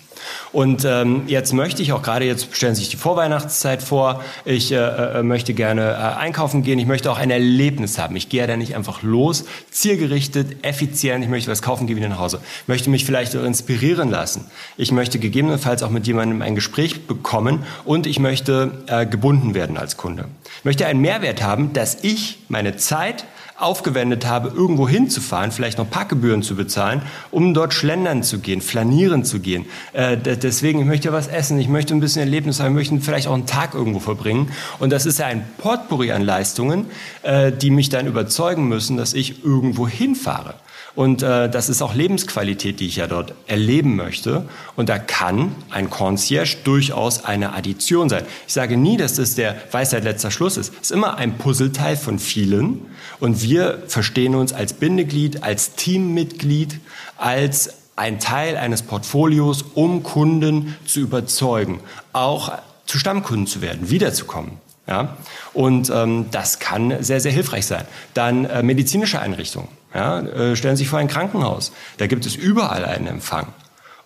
Und 0.51 0.85
ähm, 0.85 1.23
jetzt 1.29 1.53
möchte 1.53 1.83
ich 1.83 1.93
auch 1.93 2.03
gerade, 2.03 2.25
jetzt 2.25 2.57
stellen 2.57 2.75
Sie 2.75 2.81
sich 2.81 2.91
die 2.91 2.97
Vorweihnachtszeit 2.97 3.83
vor, 3.83 4.25
ich 4.45 4.73
äh, 4.73 4.77
äh, 4.77 5.23
möchte 5.23 5.55
gerne 5.55 5.93
äh, 5.93 6.19
einkaufen 6.19 6.65
gehen, 6.65 6.81
ich 6.81 6.87
möchte 6.87 7.13
auch 7.13 7.19
ein 7.19 7.31
Erlebnis 7.31 7.97
haben. 7.99 8.17
Ich 8.17 8.29
gehe 8.29 8.41
ja 8.41 8.47
da 8.49 8.57
nicht 8.57 8.75
einfach 8.75 9.03
los, 9.03 9.45
zielgerichtet, 9.71 10.65
effizient, 10.65 11.23
ich 11.23 11.31
möchte 11.31 11.49
was 11.49 11.63
kaufen, 11.63 11.87
gehe 11.87 11.95
wieder 11.95 12.09
nach 12.09 12.19
Hause. 12.19 12.41
Möchte 12.67 12.91
mich 12.91 13.05
vielleicht 13.05 13.37
auch 13.37 13.45
inspirieren 13.45 14.11
lassen. 14.11 14.47
Ich 14.77 14.91
möchte 14.91 15.21
gegebenenfalls 15.21 15.85
auch 15.85 15.91
mit 15.91 16.09
jemandem 16.09 16.43
ein 16.43 16.57
Gespräch 16.57 17.07
bekommen 17.07 17.65
und 17.85 18.09
ich 18.09 18.19
möchte 18.19 18.73
äh, 18.89 19.07
gebunden 19.07 19.55
werden 19.55 19.77
als 19.77 19.97
Kunde. 19.97 20.25
Möchte 20.65 20.87
einen 20.87 21.01
Mehrwert 21.01 21.43
haben, 21.43 21.73
dass 21.73 21.99
ich 22.03 22.39
meine 22.49 22.77
Zeit 22.77 23.25
aufgewendet 23.57 24.27
habe, 24.27 24.49
irgendwo 24.49 24.89
hinzufahren, 24.89 25.53
vielleicht 25.53 25.79
noch 25.79 25.89
Parkgebühren 25.89 26.43
zu 26.43 26.57
bezahlen, 26.57 27.03
um 27.31 27.55
dort 27.55 27.73
schlendern 27.73 28.23
zu 28.23 28.41
gehen, 28.41 28.61
flanieren 28.61 29.25
zu 29.25 29.39
gehen. 29.39 29.67
Äh, 29.93 30.17
deswegen, 30.17 30.81
ich 30.81 30.87
möchte 30.87 31.13
was 31.13 31.29
essen, 31.29 31.59
ich 31.61 31.69
möchte 31.69 31.95
ein 31.95 32.01
bisschen 32.01 32.21
Erlebnis 32.21 32.59
haben, 32.59 32.77
ich 32.79 32.91
möchte 32.91 33.05
vielleicht 33.05 33.29
auch 33.29 33.35
einen 33.35 33.47
Tag 33.47 33.75
irgendwo 33.75 34.01
verbringen. 34.01 34.51
Und 34.81 34.91
das 34.91 35.07
ist 35.07 35.21
ja 35.21 35.27
ein 35.27 35.45
Potpourri 35.59 36.11
an 36.11 36.23
Leistungen, 36.23 36.87
äh, 37.23 37.53
die 37.53 37.71
mich 37.71 37.91
dann 37.91 38.07
überzeugen 38.07 38.67
müssen, 38.67 38.97
dass 38.97 39.15
ich 39.15 39.45
irgendwo 39.45 39.87
hinfahre. 39.87 40.55
Und 40.95 41.23
äh, 41.23 41.51
das 41.51 41.69
ist 41.69 41.83
auch 41.83 41.95
Lebensqualität, 41.95 42.79
die 42.79 42.87
ich 42.87 42.97
ja 42.97 43.09
dort 43.09 43.35
erleben 43.49 43.97
möchte. 43.97 44.47
Und 44.77 44.89
da 44.89 44.99
kann 44.99 45.55
ein 45.71 45.91
Concierge 45.91 46.57
durchaus 46.63 47.25
eine 47.25 47.53
Addition 47.53 48.09
sein. 48.09 48.25
Ich 48.47 48.53
sage 48.53 48.77
nie, 48.77 48.97
dass 48.97 49.15
das 49.15 49.35
der 49.35 49.57
Weisheit 49.73 50.05
letzter 50.05 50.31
Schluss 50.31 50.57
ist. 50.57 50.73
Es 50.75 50.91
ist 50.91 50.93
immer 50.93 51.17
ein 51.17 51.37
Puzzleteil 51.37 51.97
von 51.97 52.21
vielen. 52.21 52.83
Und 53.19 53.43
wir 53.43 53.83
verstehen 53.89 54.37
uns 54.37 54.53
als 54.53 54.73
Bindeglied, 54.75 55.43
als 55.43 55.75
Teammitglied, 55.75 56.79
als 57.17 57.75
ein 57.97 58.21
Teil 58.21 58.57
eines 58.57 58.83
Portfolios, 58.83 59.65
um 59.75 60.03
Kunden 60.03 60.77
zu 60.87 61.01
überzeugen, 61.01 61.81
auch 62.13 62.53
zu 62.87 62.99
Stammkunden 62.99 63.47
zu 63.47 63.63
werden, 63.63 63.91
wiederzukommen. 63.91 64.53
Ja? 64.87 65.17
Und 65.53 65.91
ähm, 65.91 66.27
das 66.31 66.59
kann 66.59 67.03
sehr, 67.03 67.21
sehr 67.21 67.33
hilfreich 67.33 67.67
sein. 67.67 67.85
Dann 68.15 68.45
äh, 68.45 68.63
medizinische 68.63 69.21
Einrichtungen. 69.21 69.69
Ja? 69.95 70.21
Äh, 70.21 70.57
stellen 70.57 70.77
Sie 70.77 70.83
sich 70.83 70.91
vor 70.91 70.99
ein 70.99 71.09
Krankenhaus. 71.09 71.73
Da 71.99 72.07
gibt 72.07 72.27
es 72.27 72.35
überall 72.35 72.85
einen 72.85 73.07
Empfang. 73.07 73.47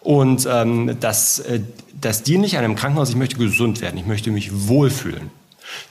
Und 0.00 0.46
ähm, 0.50 0.96
das, 1.00 1.40
äh, 1.40 1.60
das 2.00 2.22
Dienliche 2.22 2.58
an 2.58 2.64
einem 2.64 2.76
Krankenhaus, 2.76 3.10
ich 3.10 3.16
möchte 3.16 3.36
gesund 3.36 3.80
werden, 3.80 3.98
ich 3.98 4.06
möchte 4.06 4.30
mich 4.30 4.68
wohlfühlen. 4.68 5.30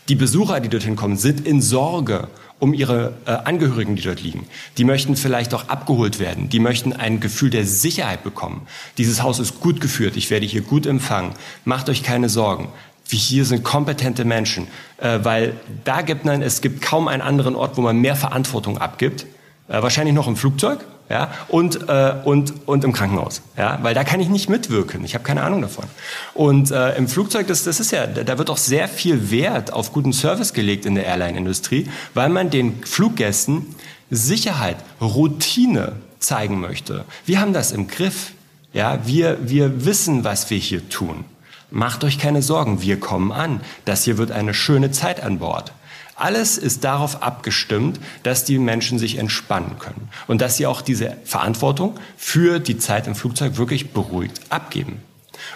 Die 0.10 0.16
Besucher, 0.16 0.60
die 0.60 0.70
dorthin 0.70 0.96
kommen, 0.96 1.18
sind 1.18 1.46
in 1.46 1.62
Sorge 1.62 2.28
um 2.60 2.74
ihre 2.74 3.14
äh, 3.26 3.32
Angehörigen, 3.32 3.96
die 3.96 4.02
dort 4.02 4.24
liegen. 4.24 4.48
Die 4.78 4.84
möchten 4.84 5.16
vielleicht 5.16 5.54
auch 5.54 5.70
abgeholt 5.70 6.20
werden. 6.20 6.50
Die 6.50 6.60
möchten 6.60 6.94
ein 6.94 7.20
Gefühl 7.20 7.52
der 7.52 7.66
Sicherheit 7.66 8.24
bekommen. 8.24 8.66
Dieses 8.98 9.22
Haus 9.22 9.38
ist 9.38 9.60
gut 9.60 9.80
geführt. 9.80 10.16
Ich 10.16 10.32
werde 10.32 10.48
hier 10.48 10.62
gut 10.62 10.88
empfangen. 10.88 11.34
Macht 11.66 11.90
euch 11.90 12.02
keine 12.02 12.30
Sorgen 12.30 12.70
wie 13.10 13.18
hier 13.18 13.46
sind 13.46 13.64
kompetente 13.64 14.26
Menschen, 14.26 14.68
äh, 14.98 15.20
weil 15.24 15.54
da 15.84 16.02
gibt 16.02 16.26
man, 16.26 16.42
es 16.42 16.62
gibt 16.62 16.82
kaum 16.82 17.08
einen 17.08 17.22
anderen 17.22 17.56
Ort, 17.56 17.78
wo 17.78 17.82
man 17.82 17.98
mehr 17.98 18.16
Verantwortung 18.16 18.78
abgibt. 18.78 19.26
Äh, 19.70 19.82
wahrscheinlich 19.82 20.16
noch 20.16 20.28
im 20.28 20.38
Flugzeug, 20.38 20.80
ja, 21.10 21.32
und 21.50 21.90
äh, 21.90 22.16
und 22.24 22.68
und 22.68 22.84
im 22.84 22.94
Krankenhaus, 22.94 23.42
ja, 23.58 23.80
weil 23.82 23.94
da 23.94 24.04
kann 24.04 24.20
ich 24.20 24.30
nicht 24.30 24.50
mitwirken. 24.50 25.04
Ich 25.04 25.14
habe 25.14 25.24
keine 25.24 25.44
Ahnung 25.44 25.62
davon. 25.62 25.86
Und 26.34 26.72
äh, 26.72 26.96
im 26.96 27.08
Flugzeug, 27.08 27.48
das 27.48 27.64
das 27.64 27.80
ist 27.80 27.92
ja, 27.92 28.08
da 28.08 28.38
wird 28.38 28.50
auch 28.50 28.58
sehr 28.58 28.88
viel 28.88 29.30
Wert 29.30 29.74
auf 29.74 29.92
guten 29.92 30.14
Service 30.14 30.54
gelegt 30.54 30.86
in 30.86 30.96
der 30.96 31.06
Airline-Industrie, 31.06 31.90
weil 32.14 32.30
man 32.30 32.50
den 32.50 32.82
Fluggästen 32.84 33.76
Sicherheit, 34.10 34.78
Routine 35.02 35.94
zeigen 36.20 36.62
möchte. 36.62 37.04
Wir 37.26 37.42
haben 37.42 37.54
das 37.54 37.72
im 37.72 37.88
Griff. 37.88 38.32
Ja, 38.74 39.00
wir 39.06 39.38
wir 39.42 39.86
wissen, 39.86 40.24
was 40.24 40.50
wir 40.50 40.58
hier 40.58 40.88
tun. 40.88 41.26
Macht 41.72 42.06
euch 42.06 42.18
keine 42.18 42.42
Sorgen, 42.42 42.82
wir 42.82 43.00
kommen 43.00 43.34
an. 43.34 43.60
Das 43.84 44.06
hier 44.06 44.18
wird 44.18 44.32
eine 44.32 44.54
schöne 44.54 44.92
Zeit 44.92 45.22
an 45.22 45.40
Bord. 45.40 45.74
Alles 46.18 46.58
ist 46.58 46.84
darauf 46.84 47.22
abgestimmt, 47.22 48.00
dass 48.24 48.44
die 48.44 48.58
Menschen 48.58 48.98
sich 48.98 49.18
entspannen 49.18 49.78
können 49.78 50.10
und 50.26 50.42
dass 50.42 50.58
sie 50.58 50.66
auch 50.66 50.82
diese 50.82 51.16
Verantwortung 51.24 51.96
für 52.18 52.60
die 52.60 52.80
Zeit 52.80 53.06
im 53.06 53.14
Flugzeug 53.14 53.58
wirklich 53.58 53.94
beruhigt 53.94 54.42
abgeben. 54.50 55.04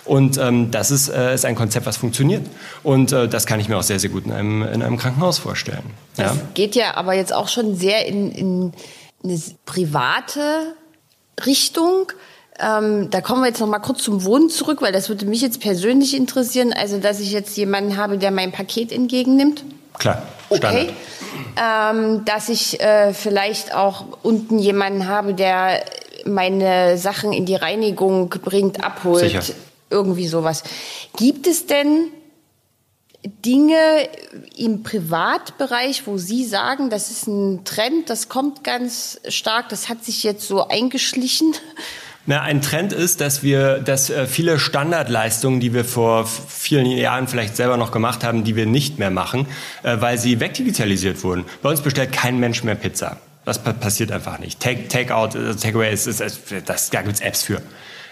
Und 0.05 0.37
ähm, 0.37 0.69
das 0.69 0.91
ist, 0.91 1.09
äh, 1.09 1.33
ist 1.33 1.45
ein 1.45 1.55
Konzept, 1.55 1.87
was 1.87 1.97
funktioniert. 1.97 2.45
Und 2.83 3.11
äh, 3.11 3.27
das 3.27 3.47
kann 3.47 3.59
ich 3.59 3.69
mir 3.69 3.77
auch 3.77 3.83
sehr, 3.83 3.99
sehr 3.99 4.11
gut 4.11 4.25
in 4.25 4.31
einem, 4.31 4.61
in 4.61 4.83
einem 4.83 4.97
Krankenhaus 4.97 5.39
vorstellen. 5.39 5.83
Ja? 6.17 6.25
Das 6.25 6.37
geht 6.53 6.75
ja 6.75 6.95
aber 6.95 7.13
jetzt 7.13 7.33
auch 7.33 7.47
schon 7.47 7.75
sehr 7.75 8.05
in, 8.05 8.31
in 8.31 8.73
eine 9.23 9.41
private 9.65 10.75
Richtung. 11.45 12.11
Ähm, 12.61 13.09
da 13.09 13.21
kommen 13.21 13.41
wir 13.41 13.47
jetzt 13.47 13.59
noch 13.59 13.67
mal 13.67 13.79
kurz 13.79 14.03
zum 14.03 14.23
Wohnen 14.23 14.49
zurück, 14.49 14.81
weil 14.81 14.91
das 14.91 15.09
würde 15.09 15.25
mich 15.25 15.41
jetzt 15.41 15.59
persönlich 15.59 16.15
interessieren. 16.15 16.73
Also, 16.73 16.99
dass 16.99 17.19
ich 17.19 17.31
jetzt 17.31 17.57
jemanden 17.57 17.97
habe, 17.97 18.17
der 18.17 18.31
mein 18.31 18.51
Paket 18.51 18.91
entgegennimmt. 18.91 19.63
Klar, 19.97 20.21
Standard. 20.47 20.73
Okay. 20.73 20.93
Ähm, 21.61 22.23
dass 22.25 22.49
ich 22.49 22.79
äh, 22.79 23.13
vielleicht 23.13 23.73
auch 23.73 24.05
unten 24.21 24.59
jemanden 24.59 25.07
habe, 25.07 25.33
der 25.33 25.83
meine 26.25 26.97
Sachen 26.97 27.33
in 27.33 27.45
die 27.45 27.55
Reinigung 27.55 28.29
bringt, 28.29 28.83
abholt. 28.83 29.21
Sicher. 29.21 29.41
Irgendwie 29.89 30.27
sowas. 30.27 30.63
Gibt 31.17 31.47
es 31.47 31.65
denn 31.65 32.07
Dinge 33.23 33.77
im 34.55 34.83
Privatbereich, 34.83 36.07
wo 36.07 36.17
Sie 36.17 36.45
sagen, 36.45 36.89
das 36.89 37.11
ist 37.11 37.27
ein 37.27 37.65
Trend, 37.65 38.09
das 38.09 38.29
kommt 38.29 38.63
ganz 38.63 39.19
stark, 39.27 39.69
das 39.69 39.89
hat 39.89 40.03
sich 40.03 40.23
jetzt 40.23 40.47
so 40.47 40.67
eingeschlichen? 40.67 41.53
Na, 42.27 42.41
ein 42.41 42.61
Trend 42.61 42.93
ist, 42.93 43.19
dass 43.19 43.41
wir, 43.41 43.79
dass 43.79 44.09
äh, 44.11 44.27
viele 44.27 44.59
Standardleistungen, 44.59 45.59
die 45.59 45.73
wir 45.73 45.83
vor 45.83 46.27
vielen 46.27 46.85
Jahren 46.85 47.27
vielleicht 47.27 47.55
selber 47.55 47.77
noch 47.77 47.91
gemacht 47.91 48.23
haben, 48.23 48.43
die 48.43 48.55
wir 48.55 48.67
nicht 48.67 48.99
mehr 48.99 49.09
machen, 49.09 49.47
äh, 49.81 49.97
weil 49.99 50.19
sie 50.19 50.39
wegdigitalisiert 50.39 51.23
wurden. 51.23 51.45
Bei 51.63 51.69
uns 51.69 51.81
bestellt 51.81 52.11
kein 52.11 52.39
Mensch 52.39 52.63
mehr 52.63 52.75
Pizza. 52.75 53.17
Das 53.43 53.57
passiert 53.57 54.11
einfach 54.11 54.37
nicht. 54.37 54.59
Take, 54.59 54.87
Takeout, 54.87 55.35
äh, 55.35 55.55
Takeaway, 55.55 55.91
ist, 55.91 56.05
ist, 56.05 56.21
ist, 56.21 56.41
das, 56.65 56.91
da 56.91 57.01
gibt's 57.01 57.21
Apps 57.21 57.43
für. 57.43 57.59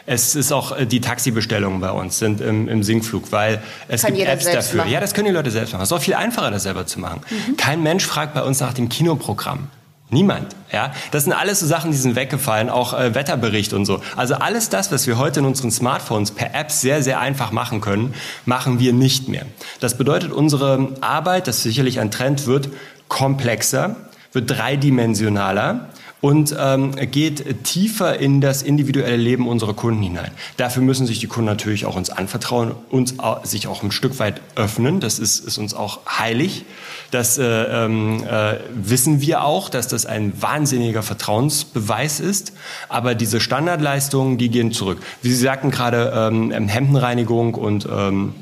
Es 0.08 0.34
ist 0.34 0.52
auch 0.52 0.76
die 0.86 1.02
Taxibestellungen 1.02 1.82
bei 1.82 1.92
uns 1.92 2.18
sind 2.18 2.42
im, 2.42 2.68
im 2.68 2.82
Sinkflug, 2.82 3.32
weil 3.32 3.62
es 3.88 4.02
Kann 4.02 4.16
gibt 4.16 4.28
Apps 4.28 4.46
dafür. 4.46 4.80
Machen. 4.80 4.92
Ja, 4.92 5.00
das 5.00 5.14
können 5.14 5.28
die 5.28 5.34
Leute 5.34 5.52
selbst 5.52 5.72
machen. 5.72 5.84
Es 5.84 5.90
ist 5.90 5.94
auch 5.96 6.02
viel 6.02 6.16
einfacher, 6.16 6.50
das 6.50 6.64
selber 6.64 6.88
zu 6.88 7.00
machen. 7.00 7.22
Mhm. 7.30 7.58
Kein 7.58 7.84
Mensch 7.84 8.08
fragt 8.08 8.34
bei 8.34 8.42
uns 8.42 8.60
nach 8.60 8.74
dem 8.74 8.90
Kinoprogramm. 8.90 9.68
Niemand. 10.12 10.56
Ja, 10.72 10.92
das 11.12 11.26
sind 11.26 11.34
alles 11.34 11.60
so 11.60 11.68
Sachen, 11.68 11.92
die 11.92 11.98
sind 11.98 12.16
weggefallen, 12.16 12.70
auch 12.70 12.94
äh, 12.94 13.14
Wetterbericht 13.14 13.74
und 13.74 13.86
so. 13.86 14.02
Also 14.16 14.36
alles 14.36 14.70
das, 14.70 14.92
was 14.92 15.06
wir 15.06 15.20
heute 15.20 15.42
in 15.42 15.46
unseren 15.46 15.70
Smartphones 15.70 16.32
per 16.32 16.56
App 16.56 16.72
sehr, 16.72 17.04
sehr 17.04 17.20
einfach 17.20 17.52
machen 17.52 17.80
können, 17.80 18.16
machen 18.46 18.80
wir 18.80 18.92
nicht 18.92 19.28
mehr. 19.28 19.46
Das 19.80 19.98
bedeutet, 19.98 20.32
unsere 20.32 20.94
Arbeit, 21.02 21.48
das 21.48 21.62
sicherlich 21.62 22.00
ein 22.00 22.10
Trend 22.10 22.48
wird, 22.48 22.70
komplexer, 23.08 23.96
wird 24.32 24.50
dreidimensionaler 24.50 25.90
und 26.22 26.56
ähm, 26.58 26.96
geht 27.12 27.64
tiefer 27.64 28.20
in 28.20 28.42
das 28.42 28.62
individuelle 28.62 29.16
Leben 29.16 29.48
unserer 29.48 29.74
Kunden 29.74 30.02
hinein. 30.02 30.32
Dafür 30.58 30.84
müssen 30.84 31.08
sich 31.08 31.20
die 31.20 31.28
Kunden 31.28 31.46
natürlich 31.46 31.86
auch 31.86 31.96
uns 31.96 32.10
anvertrauen, 32.10 32.74
uns 32.90 33.16
sich 33.44 33.68
auch 33.68 33.84
ein 33.84 33.92
Stück 33.92 34.20
weit 34.20 34.42
öffnen. 34.56 35.00
Das 35.00 35.20
ist, 35.20 35.40
ist 35.40 35.58
uns 35.58 35.74
auch 35.74 36.02
heilig. 36.08 36.66
Das 37.12 37.38
äh, 37.38 37.46
ähm, 37.46 38.24
äh, 38.24 38.56
wissen 38.74 39.22
wir 39.22 39.44
auch, 39.44 39.70
dass 39.70 39.88
das 39.88 40.06
ein 40.06 40.34
wahnsinniger 40.42 41.04
Vertrauensbeweis 41.04 42.20
ist. 42.20 42.54
Aber 42.90 43.16
diese 43.16 43.40
Standardleistungen, 43.40 44.38
die 44.38 44.50
gehen 44.50 44.72
zurück. 44.72 45.00
Wie 45.22 45.30
Sie 45.30 45.36
sagten 45.36 45.72
gerade, 45.72 46.12
ähm, 46.16 46.52
Hemdenreinigung 46.52 47.56
und 47.56 47.88
ähm, 47.92 48.34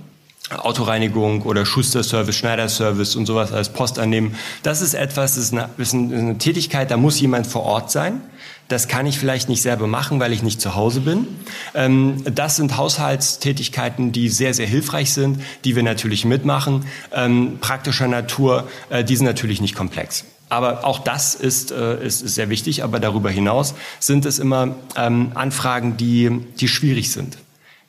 Autoreinigung 0.49 1.41
oder 1.41 1.65
Schuster-Service, 1.65 2.35
Schneider-Service 2.35 3.15
und 3.15 3.25
sowas 3.25 3.51
als 3.51 3.69
Post 3.69 3.99
annehmen. 3.99 4.35
Das 4.63 4.81
ist 4.81 4.93
etwas, 4.93 5.35
das 5.35 5.45
ist 5.45 5.53
eine, 5.53 5.69
ist 5.77 5.93
eine 5.93 6.37
Tätigkeit, 6.37 6.89
da 6.89 6.97
muss 6.97 7.19
jemand 7.19 7.47
vor 7.47 7.63
Ort 7.63 7.91
sein. 7.91 8.21
Das 8.69 8.87
kann 8.87 9.05
ich 9.05 9.17
vielleicht 9.17 9.47
nicht 9.47 9.61
selber 9.61 9.87
machen, 9.87 10.19
weil 10.19 10.33
ich 10.33 10.43
nicht 10.43 10.59
zu 10.59 10.75
Hause 10.75 11.01
bin. 11.01 11.27
Ähm, 11.73 12.23
das 12.33 12.57
sind 12.57 12.77
Haushaltstätigkeiten, 12.77 14.11
die 14.11 14.29
sehr, 14.29 14.53
sehr 14.53 14.67
hilfreich 14.67 15.13
sind, 15.13 15.41
die 15.63 15.75
wir 15.75 15.83
natürlich 15.83 16.25
mitmachen. 16.25 16.85
Ähm, 17.13 17.59
praktischer 17.61 18.07
Natur, 18.07 18.67
äh, 18.89 19.03
die 19.03 19.15
sind 19.15 19.25
natürlich 19.25 19.61
nicht 19.61 19.75
komplex. 19.75 20.25
Aber 20.49 20.85
auch 20.85 20.99
das 20.99 21.35
ist, 21.35 21.71
äh, 21.71 22.05
ist, 22.05 22.21
ist 22.21 22.35
sehr 22.35 22.49
wichtig. 22.49 22.83
Aber 22.83 22.99
darüber 22.99 23.29
hinaus 23.29 23.73
sind 23.99 24.25
es 24.25 24.39
immer 24.39 24.75
ähm, 24.95 25.31
Anfragen, 25.35 25.97
die, 25.97 26.29
die 26.59 26.67
schwierig 26.67 27.11
sind. 27.11 27.37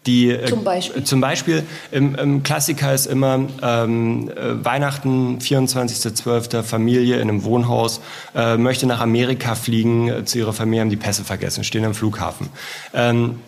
Die, 0.08 0.30
äh, 0.30 0.46
zum 0.46 0.64
Beispiel? 0.64 1.04
Zum 1.04 1.20
Beispiel, 1.20 1.62
im, 1.90 2.14
im 2.14 2.42
Klassiker 2.42 2.94
ist 2.94 3.04
immer 3.04 3.40
ähm, 3.62 4.30
äh, 4.30 4.64
Weihnachten, 4.64 5.38
24.12. 5.38 6.62
Familie 6.62 7.16
in 7.16 7.28
einem 7.28 7.44
Wohnhaus, 7.44 8.00
äh, 8.34 8.56
möchte 8.56 8.86
nach 8.86 9.00
Amerika 9.00 9.54
fliegen 9.54 10.08
äh, 10.08 10.24
zu 10.24 10.38
ihrer 10.38 10.54
Familie, 10.54 10.80
haben 10.80 10.88
die 10.88 10.96
Pässe 10.96 11.24
vergessen, 11.24 11.62
stehen 11.62 11.84
am 11.84 11.92
Flughafen. 11.92 12.48
Ähm, 12.94 13.40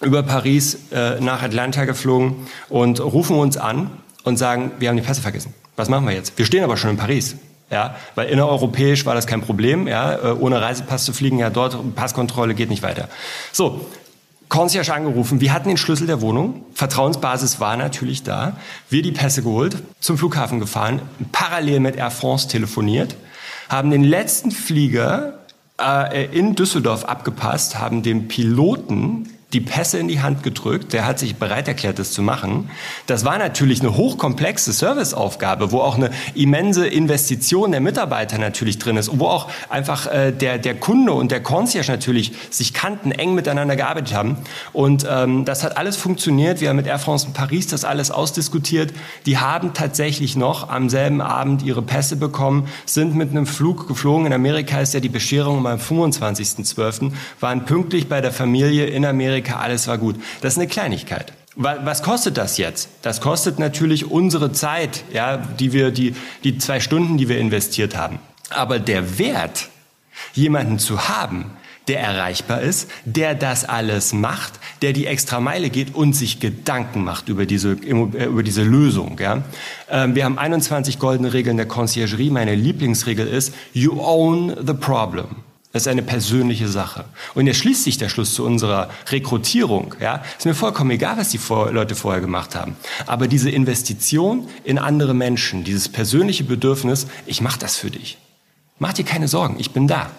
über 0.00 0.24
Paris 0.24 0.78
äh, 0.90 1.20
nach 1.20 1.42
Atlanta 1.42 1.84
geflogen 1.84 2.34
und 2.68 3.00
rufen 3.00 3.36
uns 3.36 3.56
an 3.56 3.88
und 4.24 4.38
sagen, 4.38 4.72
wir 4.80 4.88
haben 4.88 4.96
die 4.96 5.02
Pässe 5.02 5.22
vergessen. 5.22 5.54
Was 5.76 5.88
machen 5.88 6.04
wir 6.04 6.14
jetzt? 6.14 6.36
Wir 6.36 6.46
stehen 6.46 6.64
aber 6.64 6.76
schon 6.76 6.90
in 6.90 6.96
Paris. 6.96 7.36
Ja, 7.70 7.96
weil 8.16 8.28
innereuropäisch 8.28 9.06
war 9.06 9.14
das 9.14 9.26
kein 9.26 9.42
Problem, 9.42 9.86
ja, 9.86 10.14
äh, 10.14 10.32
ohne 10.32 10.60
Reisepass 10.60 11.04
zu 11.04 11.12
fliegen, 11.12 11.38
ja, 11.38 11.50
dort 11.50 11.94
Passkontrolle 11.94 12.54
geht 12.54 12.70
nicht 12.70 12.82
weiter. 12.82 13.08
So, 13.52 13.86
Concierge 14.48 14.92
angerufen, 14.94 15.40
wir 15.40 15.52
hatten 15.52 15.68
den 15.68 15.76
Schlüssel 15.76 16.06
der 16.06 16.20
Wohnung, 16.20 16.64
Vertrauensbasis 16.74 17.60
war 17.60 17.76
natürlich 17.76 18.22
da, 18.22 18.56
wir 18.88 19.02
die 19.02 19.12
Pässe 19.12 19.42
geholt, 19.42 19.76
zum 20.00 20.16
Flughafen 20.16 20.60
gefahren, 20.60 21.02
parallel 21.32 21.80
mit 21.80 21.96
Air 21.96 22.10
France 22.10 22.48
telefoniert, 22.48 23.16
haben 23.68 23.90
den 23.90 24.04
letzten 24.04 24.50
Flieger 24.50 25.40
äh, 25.80 26.26
in 26.36 26.54
Düsseldorf 26.54 27.04
abgepasst, 27.04 27.78
haben 27.78 28.02
dem 28.02 28.28
Piloten 28.28 29.28
die 29.54 29.62
Pässe 29.62 29.98
in 29.98 30.08
die 30.08 30.20
Hand 30.20 30.42
gedrückt, 30.42 30.92
der 30.92 31.06
hat 31.06 31.18
sich 31.18 31.36
bereit 31.36 31.68
erklärt, 31.68 31.98
das 31.98 32.12
zu 32.12 32.20
machen. 32.20 32.68
Das 33.06 33.24
war 33.24 33.38
natürlich 33.38 33.80
eine 33.80 33.96
hochkomplexe 33.96 34.74
Serviceaufgabe, 34.74 35.72
wo 35.72 35.80
auch 35.80 35.96
eine 35.96 36.10
immense 36.34 36.86
Investition 36.86 37.70
der 37.70 37.80
Mitarbeiter 37.80 38.36
natürlich 38.36 38.78
drin 38.78 38.98
ist, 38.98 39.10
wo 39.18 39.26
auch 39.26 39.48
einfach 39.70 40.06
äh, 40.06 40.32
der, 40.32 40.58
der 40.58 40.74
Kunde 40.74 41.14
und 41.14 41.30
der 41.30 41.42
Concierge 41.42 41.90
natürlich 41.90 42.32
sich 42.50 42.74
kannten, 42.74 43.10
eng 43.10 43.34
miteinander 43.34 43.74
gearbeitet 43.74 44.14
haben. 44.14 44.36
Und 44.74 45.06
ähm, 45.08 45.46
das 45.46 45.64
hat 45.64 45.78
alles 45.78 45.96
funktioniert. 45.96 46.60
Wir 46.60 46.68
haben 46.68 46.76
mit 46.76 46.86
Air 46.86 46.98
France 46.98 47.26
in 47.26 47.32
Paris 47.32 47.68
das 47.68 47.86
alles 47.86 48.10
ausdiskutiert. 48.10 48.92
Die 49.24 49.38
haben 49.38 49.72
tatsächlich 49.72 50.36
noch 50.36 50.68
am 50.68 50.90
selben 50.90 51.22
Abend 51.22 51.62
ihre 51.62 51.80
Pässe 51.80 52.16
bekommen, 52.16 52.68
sind 52.84 53.14
mit 53.14 53.30
einem 53.30 53.46
Flug 53.46 53.88
geflogen. 53.88 54.26
In 54.26 54.34
Amerika 54.34 54.78
ist 54.82 54.92
ja 54.92 55.00
die 55.00 55.08
Bescherung 55.08 55.66
am 55.66 55.78
25.12., 55.78 57.12
waren 57.40 57.64
pünktlich 57.64 58.10
bei 58.10 58.20
der 58.20 58.30
Familie 58.30 58.84
in 58.86 59.06
Amerika 59.06 59.37
Amerika, 59.38 59.60
alles 59.60 59.86
war 59.86 59.98
gut. 59.98 60.16
Das 60.40 60.54
ist 60.54 60.58
eine 60.58 60.68
Kleinigkeit. 60.68 61.32
Was 61.54 62.02
kostet 62.02 62.36
das 62.36 62.56
jetzt? 62.56 62.88
Das 63.02 63.20
kostet 63.20 63.58
natürlich 63.58 64.10
unsere 64.10 64.52
Zeit, 64.52 65.04
ja, 65.12 65.36
die 65.36 65.72
wir, 65.72 65.90
die, 65.90 66.14
die 66.44 66.58
zwei 66.58 66.78
Stunden, 66.78 67.18
die 67.18 67.28
wir 67.28 67.38
investiert 67.38 67.96
haben. 67.96 68.20
Aber 68.50 68.78
der 68.78 69.18
Wert, 69.18 69.68
jemanden 70.34 70.78
zu 70.78 71.08
haben, 71.08 71.50
der 71.88 72.00
erreichbar 72.00 72.60
ist, 72.60 72.88
der 73.04 73.34
das 73.34 73.64
alles 73.64 74.12
macht, 74.12 74.52
der 74.82 74.92
die 74.92 75.06
extra 75.06 75.40
Meile 75.40 75.70
geht 75.70 75.94
und 75.94 76.12
sich 76.12 76.38
Gedanken 76.38 77.02
macht 77.02 77.28
über 77.28 77.46
diese, 77.46 77.72
äh, 77.72 78.24
über 78.26 78.42
diese 78.42 78.62
Lösung. 78.62 79.18
Ja. 79.18 79.42
Ähm, 79.90 80.14
wir 80.14 80.24
haben 80.24 80.38
21 80.38 80.98
goldene 80.98 81.32
Regeln 81.32 81.56
der 81.56 81.66
Conciergerie. 81.66 82.30
Meine 82.30 82.54
Lieblingsregel 82.54 83.26
ist, 83.26 83.54
you 83.72 84.00
own 84.00 84.54
the 84.64 84.74
problem. 84.74 85.47
Das 85.72 85.82
ist 85.82 85.88
eine 85.88 86.02
persönliche 86.02 86.66
Sache. 86.66 87.04
Und 87.34 87.46
jetzt 87.46 87.58
schließt 87.58 87.84
sich 87.84 87.98
der 87.98 88.08
Schluss 88.08 88.32
zu 88.32 88.44
unserer 88.44 88.88
Rekrutierung. 89.10 89.94
Ja, 90.00 90.22
ist 90.38 90.46
mir 90.46 90.54
vollkommen 90.54 90.90
egal, 90.90 91.18
was 91.18 91.28
die 91.28 91.40
Leute 91.70 91.94
vorher 91.94 92.22
gemacht 92.22 92.54
haben. 92.54 92.76
Aber 93.06 93.28
diese 93.28 93.50
Investition 93.50 94.48
in 94.64 94.78
andere 94.78 95.12
Menschen, 95.12 95.64
dieses 95.64 95.90
persönliche 95.90 96.44
Bedürfnis, 96.44 97.06
ich 97.26 97.42
mache 97.42 97.58
das 97.58 97.76
für 97.76 97.90
dich. 97.90 98.16
Mach 98.78 98.94
dir 98.94 99.04
keine 99.04 99.28
Sorgen, 99.28 99.56
ich 99.58 99.72
bin 99.72 99.88
da. 99.88 100.10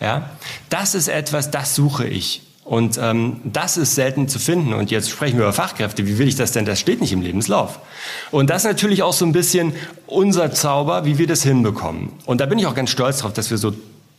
Ja, 0.00 0.30
das 0.68 0.94
ist 0.94 1.08
etwas, 1.08 1.50
das 1.50 1.74
suche 1.74 2.06
ich. 2.06 2.42
Und 2.64 2.98
ähm, 3.00 3.40
das 3.44 3.78
ist 3.78 3.94
selten 3.94 4.28
zu 4.28 4.38
finden. 4.38 4.74
Und 4.74 4.90
jetzt 4.90 5.08
sprechen 5.08 5.38
wir 5.38 5.44
über 5.44 5.54
Fachkräfte. 5.54 6.06
Wie 6.06 6.18
will 6.18 6.28
ich 6.28 6.36
das 6.36 6.52
denn? 6.52 6.66
Das 6.66 6.78
steht 6.78 7.00
nicht 7.00 7.12
im 7.12 7.22
Lebenslauf. 7.22 7.78
Und 8.30 8.50
das 8.50 8.64
ist 8.64 8.70
natürlich 8.70 9.02
auch 9.02 9.14
so 9.14 9.24
ein 9.24 9.32
bisschen 9.32 9.72
unser 10.06 10.52
Zauber, 10.52 11.06
wie 11.06 11.16
wir 11.16 11.26
das 11.26 11.42
hinbekommen. 11.42 12.12
Und 12.26 12.42
da 12.42 12.46
bin 12.46 12.58
ich 12.58 12.66
auch 12.66 12.74
ganz 12.74 12.90
stolz 12.90 13.18
drauf, 13.18 13.32
dass 13.32 13.50
wir 13.50 13.56
so 13.56 13.72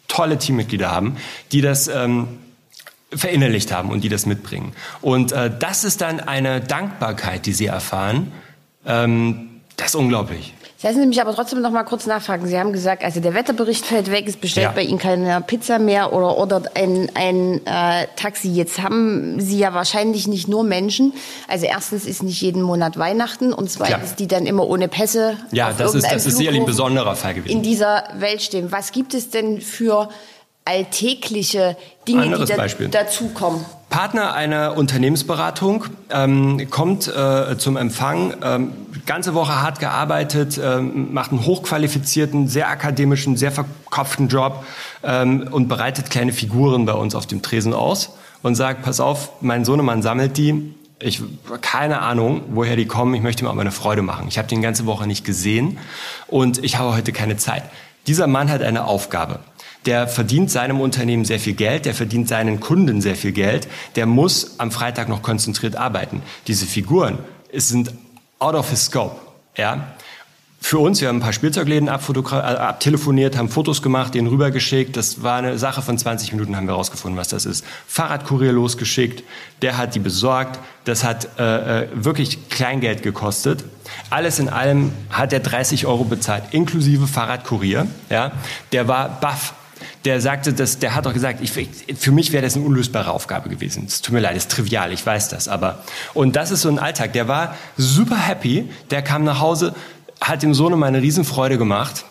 tolle 0.10 0.38
Teammitglieder 0.38 0.92
haben, 0.92 1.16
die 1.54 1.62
das 1.62 1.88
ähm, 1.88 2.28
verinnerlicht 3.14 3.72
haben 3.72 3.90
und 3.90 4.02
die 4.04 4.10
das 4.10 4.26
mitbringen. 4.26 4.74
Und 5.00 5.32
äh, 5.32 5.50
das 5.58 5.86
ist 5.86 6.02
dann 6.02 6.20
eine 6.20 6.60
Dankbarkeit, 6.60 7.46
die 7.46 7.54
sie 7.54 7.68
erfahren. 7.68 8.34
Ähm, 8.86 9.62
das 9.78 9.88
ist 9.88 9.96
unglaublich. 9.96 10.54
Lassen 10.82 11.02
Sie 11.02 11.08
mich 11.08 11.20
aber 11.20 11.36
trotzdem 11.36 11.62
noch 11.62 11.72
mal 11.72 11.84
kurz 11.84 12.06
nachfragen. 12.06 12.48
Sie 12.48 12.58
haben 12.58 12.72
gesagt, 12.72 13.04
also 13.04 13.20
der 13.20 13.34
Wetterbericht 13.34 13.86
fällt 13.86 14.10
weg, 14.12 14.26
es 14.30 14.38
bestellt 14.38 14.68
ja. 14.68 14.72
bei 14.72 14.84
Ihnen 14.84 14.98
keine 14.98 15.42
Pizza 15.42 15.78
mehr 15.78 16.14
oder 16.14 16.38
ordert 16.38 16.78
ein, 16.78 17.12
ein 17.16 17.60
äh, 17.66 18.08
Taxi. 18.16 18.50
Jetzt 18.50 18.82
haben 18.82 19.42
Sie 19.42 19.60
ja 19.60 19.74
wahrscheinlich 19.74 20.30
nicht 20.30 20.48
nur 20.48 20.64
Menschen. 20.64 21.12
Also 21.50 21.66
erstens 21.66 22.06
ist 22.06 22.24
nicht 22.24 22.42
jeden 22.42 22.62
Monat 22.62 22.98
Weihnachten 22.98 23.52
und 23.52 23.70
zweitens, 23.70 24.12
ja. 24.12 24.16
die 24.20 24.28
dann 24.28 24.46
immer 24.46 24.66
ohne 24.68 24.88
Pässe. 24.88 25.36
Ja, 25.52 25.74
das 25.74 25.96
ist, 25.96 26.10
das 26.10 26.26
ist 26.26 26.38
sicherlich 26.38 26.62
ein 26.62 26.66
besonderer 26.66 27.18
Fall 27.18 27.34
gewesen. 27.34 27.58
In 27.58 27.62
dieser 27.62 28.06
Welt 28.16 28.42
stehen. 28.42 28.72
Was 28.72 28.94
gibt 28.94 29.14
es 29.14 29.30
denn 29.30 29.60
für 29.60 30.08
alltägliche 30.64 31.76
Dinge, 32.08 32.22
Anderes 32.22 32.50
die 32.50 32.88
da, 32.88 33.04
dazukommen? 33.04 33.66
Partner 33.90 34.34
einer 34.34 34.78
Unternehmensberatung 34.78 35.86
ähm, 36.12 36.70
kommt 36.70 37.08
äh, 37.08 37.58
zum 37.58 37.76
Empfang, 37.76 38.36
ähm, 38.44 38.74
ganze 39.06 39.34
Woche 39.34 39.62
hart 39.62 39.80
gearbeitet, 39.80 40.60
ähm, 40.64 41.12
macht 41.12 41.32
einen 41.32 41.46
hochqualifizierten, 41.46 42.48
sehr 42.48 42.70
akademischen, 42.70 43.36
sehr 43.36 43.52
verkopften 43.52 44.28
Job 44.28 44.64
ähm, 45.04 45.48
und 45.52 45.68
bereitet 45.68 46.12
kleine 46.12 46.34
Figuren 46.34 46.86
bei 46.86 46.94
uns 46.94 47.16
auf 47.16 47.26
dem 47.26 47.42
Tresen 47.42 47.74
aus 47.74 48.12
und 48.44 48.56
sagt, 48.56 48.84
pass 48.84 49.00
auf, 49.00 49.32
mein 49.42 49.66
Sohnemann 49.66 50.04
sammelt 50.04 50.38
die. 50.38 50.76
Ich 51.02 51.22
keine 51.62 52.02
Ahnung, 52.02 52.42
woher 52.50 52.76
die 52.76 52.86
kommen. 52.86 53.16
Ich 53.16 53.22
möchte 53.22 53.44
mir 53.44 53.50
aber 53.50 53.62
eine 53.62 53.72
Freude 53.72 54.02
machen. 54.02 54.28
Ich 54.28 54.38
habe 54.38 54.48
die 54.48 54.60
ganze 54.60 54.86
Woche 54.86 55.08
nicht 55.08 55.26
gesehen 55.26 55.78
und 56.28 56.64
ich 56.64 56.78
habe 56.78 56.94
heute 56.94 57.12
keine 57.12 57.38
Zeit. 57.38 57.64
Dieser 58.06 58.28
Mann 58.28 58.52
hat 58.52 58.62
eine 58.62 58.86
Aufgabe 58.86 59.40
der 59.86 60.08
verdient 60.08 60.52
seinem 60.52 60.82
Unternehmen 60.82 61.26
sehr 61.26 61.40
viel 61.40 61.54
Geld, 61.54 61.86
der 61.86 61.94
verdient 61.94 62.28
seinen 62.28 62.60
Kunden 62.60 63.02
sehr 63.02 63.16
viel 63.16 63.32
Geld, 63.32 63.68
der 63.96 64.06
muss 64.06 64.60
am 64.60 64.72
Freitag 64.72 65.10
noch 65.10 65.22
konzentriert 65.22 65.76
arbeiten. 65.76 66.22
Diese 66.48 66.66
Figuren 66.66 67.20
sind 67.54 67.94
out 68.40 68.56
of 68.56 68.70
his 68.70 68.86
scope. 68.86 69.16
Ja? 69.58 69.94
Für 70.62 70.80
uns, 70.80 71.00
wir 71.00 71.08
haben 71.08 71.18
ein 71.18 71.22
paar 71.22 71.32
Spielzeugläden 71.32 71.88
äh, 71.88 71.92
abtelefoniert, 71.92 73.38
haben 73.38 73.48
Fotos 73.48 73.82
gemacht, 73.82 74.14
denen 74.14 74.28
rübergeschickt. 74.28 74.98
Das 74.98 75.24
war 75.24 75.38
eine 75.38 75.58
Sache 75.58 75.82
von 75.82 75.98
20 75.98 76.34
Minuten, 76.34 76.56
haben 76.58 76.68
wir 76.68 76.74
rausgefunden, 76.74 77.18
was 77.18 77.30
das 77.30 77.46
ist. 77.46 77.66
Fahrradkurier 77.88 78.52
losgeschickt, 78.52 79.24
der 79.62 79.78
hat 79.78 79.96
die 79.96 80.00
besorgt. 80.00 80.60
Das 80.84 81.06
hat 81.06 81.40
äh, 81.40 81.84
äh 81.84 81.88
wirklich 81.94 82.50
Kleingeld 82.50 83.04
gekostet. 83.04 83.64
Alles 84.10 84.38
in 84.38 84.50
allem 84.50 84.92
hat 85.10 85.32
er 85.32 85.40
30 85.40 85.86
Euro 85.86 86.04
bezahlt, 86.04 86.44
inklusive 86.52 87.08
Fahrradkurier. 87.08 87.88
Ja, 88.10 88.34
der 88.74 88.90
war 88.90 89.22
baff 89.22 89.54
der 90.06 90.22
sagte, 90.22 90.54
dass, 90.54 90.80
der 90.80 90.96
hat 90.96 91.06
doch 91.06 91.14
gesagt, 91.14 91.42
ich, 91.42 91.52
für 91.52 92.12
mich 92.12 92.32
wäre 92.32 92.44
das 92.44 92.56
eine 92.56 92.66
unlösbare 92.66 93.12
Aufgabe 93.12 93.50
gewesen. 93.50 93.86
Es 93.88 94.02
tut 94.02 94.14
mir 94.14 94.22
leid, 94.22 94.38
ist 94.38 94.52
trivial, 94.52 94.94
ich 94.94 95.06
weiß 95.06 95.30
das, 95.30 95.48
aber, 95.48 95.84
und 96.14 96.36
das 96.36 96.52
ist 96.52 96.62
so 96.62 96.70
ein 96.70 96.80
Alltag. 96.80 97.14
Der 97.14 97.28
war 97.28 97.56
super 97.78 98.18
happy, 98.18 98.70
der 98.92 99.02
kam 99.02 99.24
nach 99.24 99.40
Hause, 99.40 99.76
hat 100.22 100.42
dem 100.42 100.54
Sohn 100.54 100.84
eine 100.84 101.02
Riesenfreude 101.02 101.58
gemacht, 101.58 102.06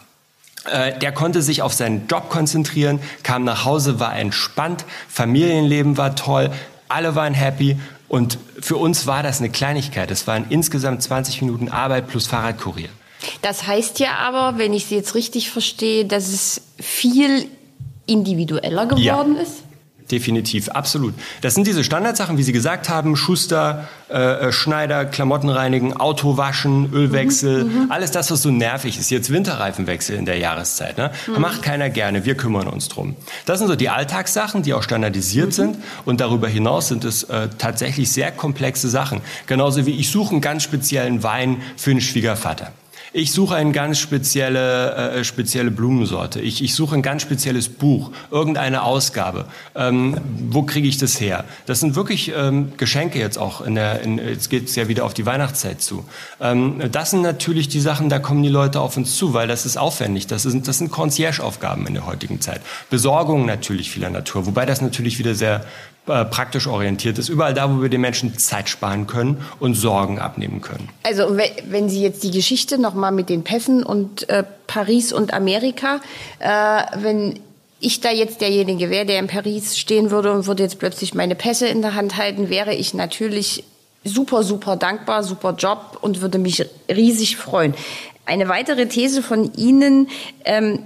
Äh, 0.70 0.98
der 0.98 1.12
konnte 1.12 1.40
sich 1.40 1.62
auf 1.62 1.72
seinen 1.72 2.08
Job 2.08 2.28
konzentrieren, 2.28 3.00
kam 3.22 3.44
nach 3.44 3.64
Hause, 3.64 4.00
war 4.00 4.14
entspannt, 4.16 4.84
Familienleben 5.08 5.96
war 5.96 6.14
toll, 6.16 6.50
alle 6.88 7.14
waren 7.14 7.34
happy 7.34 7.78
und 8.08 8.38
für 8.60 8.76
uns 8.76 9.06
war 9.06 9.22
das 9.22 9.38
eine 9.38 9.50
Kleinigkeit. 9.50 10.10
Es 10.10 10.26
waren 10.26 10.46
insgesamt 10.48 11.02
20 11.02 11.42
Minuten 11.42 11.68
Arbeit 11.68 12.08
plus 12.08 12.26
Fahrradkurier. 12.26 12.88
Das 13.42 13.66
heißt 13.66 13.98
ja 13.98 14.16
aber, 14.16 14.58
wenn 14.58 14.72
ich 14.72 14.86
Sie 14.86 14.94
jetzt 14.96 15.14
richtig 15.14 15.50
verstehe, 15.50 16.04
dass 16.04 16.28
es 16.28 16.60
viel 16.78 17.46
individueller 18.08 18.86
geworden 18.86 19.36
ja. 19.36 19.42
ist? 19.42 19.62
Definitiv, 20.10 20.70
absolut. 20.70 21.14
Das 21.42 21.54
sind 21.54 21.66
diese 21.66 21.84
Standardsachen, 21.84 22.38
wie 22.38 22.42
Sie 22.42 22.52
gesagt 22.52 22.88
haben, 22.88 23.14
Schuster, 23.14 23.88
äh, 24.08 24.48
äh 24.48 24.52
Schneider, 24.52 25.04
Klamotten 25.04 25.50
reinigen, 25.50 25.94
Auto 25.94 26.38
waschen, 26.38 26.90
Ölwechsel, 26.94 27.64
mhm, 27.64 27.82
mhm, 27.82 27.92
alles 27.92 28.10
das, 28.10 28.30
was 28.30 28.40
so 28.40 28.50
nervig 28.50 28.98
ist. 28.98 29.10
Jetzt 29.10 29.30
Winterreifenwechsel 29.30 30.16
in 30.16 30.24
der 30.24 30.38
Jahreszeit. 30.38 30.96
Ne? 30.96 31.10
Mhm. 31.26 31.42
Macht 31.42 31.62
keiner 31.62 31.90
gerne, 31.90 32.24
wir 32.24 32.36
kümmern 32.36 32.68
uns 32.68 32.88
drum. 32.88 33.16
Das 33.44 33.58
sind 33.58 33.68
so 33.68 33.76
die 33.76 33.90
Alltagssachen, 33.90 34.62
die 34.62 34.72
auch 34.72 34.82
standardisiert 34.82 35.48
mhm. 35.48 35.52
sind 35.52 35.76
und 36.06 36.20
darüber 36.20 36.48
hinaus 36.48 36.88
sind 36.88 37.04
es 37.04 37.24
äh, 37.24 37.48
tatsächlich 37.58 38.10
sehr 38.10 38.32
komplexe 38.32 38.88
Sachen. 38.88 39.20
Genauso 39.46 39.84
wie 39.84 39.98
ich 39.98 40.10
suche 40.10 40.32
einen 40.32 40.40
ganz 40.40 40.62
speziellen 40.62 41.22
Wein 41.22 41.60
für 41.76 41.90
einen 41.90 42.00
Schwiegervater. 42.00 42.72
Ich 43.12 43.32
suche 43.32 43.54
eine 43.54 43.72
ganz 43.72 43.98
spezielle, 43.98 44.94
äh, 44.94 45.24
spezielle 45.24 45.70
Blumensorte. 45.70 46.40
Ich, 46.40 46.62
ich 46.62 46.74
suche 46.74 46.96
ein 46.96 47.02
ganz 47.02 47.22
spezielles 47.22 47.68
Buch, 47.68 48.10
irgendeine 48.30 48.82
Ausgabe. 48.82 49.46
Ähm, 49.74 50.18
wo 50.50 50.62
kriege 50.62 50.86
ich 50.86 50.98
das 50.98 51.20
her? 51.20 51.44
Das 51.66 51.80
sind 51.80 51.96
wirklich 51.96 52.32
ähm, 52.36 52.72
Geschenke 52.76 53.18
jetzt 53.18 53.38
auch. 53.38 53.62
In 53.62 53.74
der, 53.74 54.02
in, 54.02 54.18
jetzt 54.18 54.50
geht 54.50 54.68
es 54.68 54.76
ja 54.76 54.88
wieder 54.88 55.04
auf 55.04 55.14
die 55.14 55.24
Weihnachtszeit 55.24 55.80
zu. 55.80 56.04
Ähm, 56.40 56.82
das 56.92 57.10
sind 57.10 57.22
natürlich 57.22 57.68
die 57.68 57.80
Sachen, 57.80 58.08
da 58.08 58.18
kommen 58.18 58.42
die 58.42 58.48
Leute 58.48 58.80
auf 58.80 58.96
uns 58.96 59.16
zu, 59.16 59.32
weil 59.32 59.48
das 59.48 59.64
ist 59.64 59.78
aufwendig. 59.78 60.26
Das, 60.26 60.44
ist, 60.44 60.68
das 60.68 60.78
sind 60.78 60.90
Concierge-Aufgaben 60.90 61.86
in 61.86 61.94
der 61.94 62.06
heutigen 62.06 62.40
Zeit. 62.40 62.60
Besorgung 62.90 63.46
natürlich 63.46 63.90
vieler 63.90 64.10
Natur, 64.10 64.46
wobei 64.46 64.66
das 64.66 64.82
natürlich 64.82 65.18
wieder 65.18 65.34
sehr 65.34 65.64
äh, 66.08 66.24
praktisch 66.24 66.66
orientiert 66.66 67.18
ist. 67.18 67.28
Überall 67.28 67.54
da, 67.54 67.74
wo 67.74 67.82
wir 67.82 67.88
den 67.88 68.00
Menschen 68.00 68.36
Zeit 68.38 68.68
sparen 68.68 69.06
können 69.06 69.44
und 69.60 69.74
Sorgen 69.74 70.18
abnehmen 70.18 70.60
können. 70.60 70.88
Also 71.02 71.36
wenn 71.68 71.88
Sie 71.88 72.02
jetzt 72.02 72.22
die 72.22 72.30
Geschichte 72.30 72.78
nochmal 72.78 73.12
mit 73.12 73.28
den 73.28 73.44
Pässen 73.44 73.82
und 73.82 74.28
äh, 74.28 74.44
Paris 74.66 75.12
und 75.12 75.32
Amerika, 75.32 76.00
äh, 76.38 76.82
wenn 76.96 77.40
ich 77.80 78.00
da 78.00 78.10
jetzt 78.10 78.40
derjenige 78.40 78.90
wäre, 78.90 79.06
der 79.06 79.18
in 79.18 79.28
Paris 79.28 79.78
stehen 79.78 80.10
würde 80.10 80.32
und 80.32 80.46
würde 80.46 80.62
jetzt 80.62 80.78
plötzlich 80.78 81.14
meine 81.14 81.34
Pässe 81.34 81.68
in 81.68 81.82
der 81.82 81.94
Hand 81.94 82.16
halten, 82.16 82.48
wäre 82.48 82.74
ich 82.74 82.94
natürlich 82.94 83.64
super, 84.04 84.42
super 84.42 84.76
dankbar, 84.76 85.22
super 85.22 85.54
Job 85.56 85.98
und 86.00 86.20
würde 86.20 86.38
mich 86.38 86.64
riesig 86.88 87.36
freuen. 87.36 87.74
Eine 88.26 88.48
weitere 88.48 88.86
These 88.86 89.22
von 89.22 89.52
Ihnen 89.54 90.08
ähm, 90.44 90.80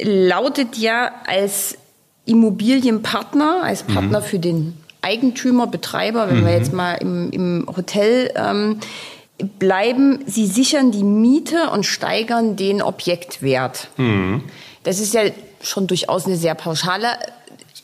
lautet 0.00 0.76
ja 0.76 1.10
als 1.26 1.76
Immobilienpartner, 2.28 3.62
als 3.62 3.82
Partner 3.82 4.20
mhm. 4.20 4.24
für 4.24 4.38
den 4.38 4.76
Eigentümer, 5.00 5.66
Betreiber, 5.66 6.28
wenn 6.28 6.40
mhm. 6.40 6.46
wir 6.46 6.52
jetzt 6.52 6.72
mal 6.72 6.94
im, 6.94 7.30
im 7.30 7.66
Hotel 7.74 8.32
ähm, 8.36 8.80
bleiben, 9.58 10.20
sie 10.26 10.46
sichern 10.46 10.90
die 10.90 11.04
Miete 11.04 11.70
und 11.70 11.84
steigern 11.84 12.56
den 12.56 12.82
Objektwert. 12.82 13.88
Mhm. 13.96 14.42
Das 14.82 15.00
ist 15.00 15.14
ja 15.14 15.22
schon 15.62 15.86
durchaus 15.86 16.26
eine 16.26 16.36
sehr 16.36 16.54
pauschale 16.54 17.08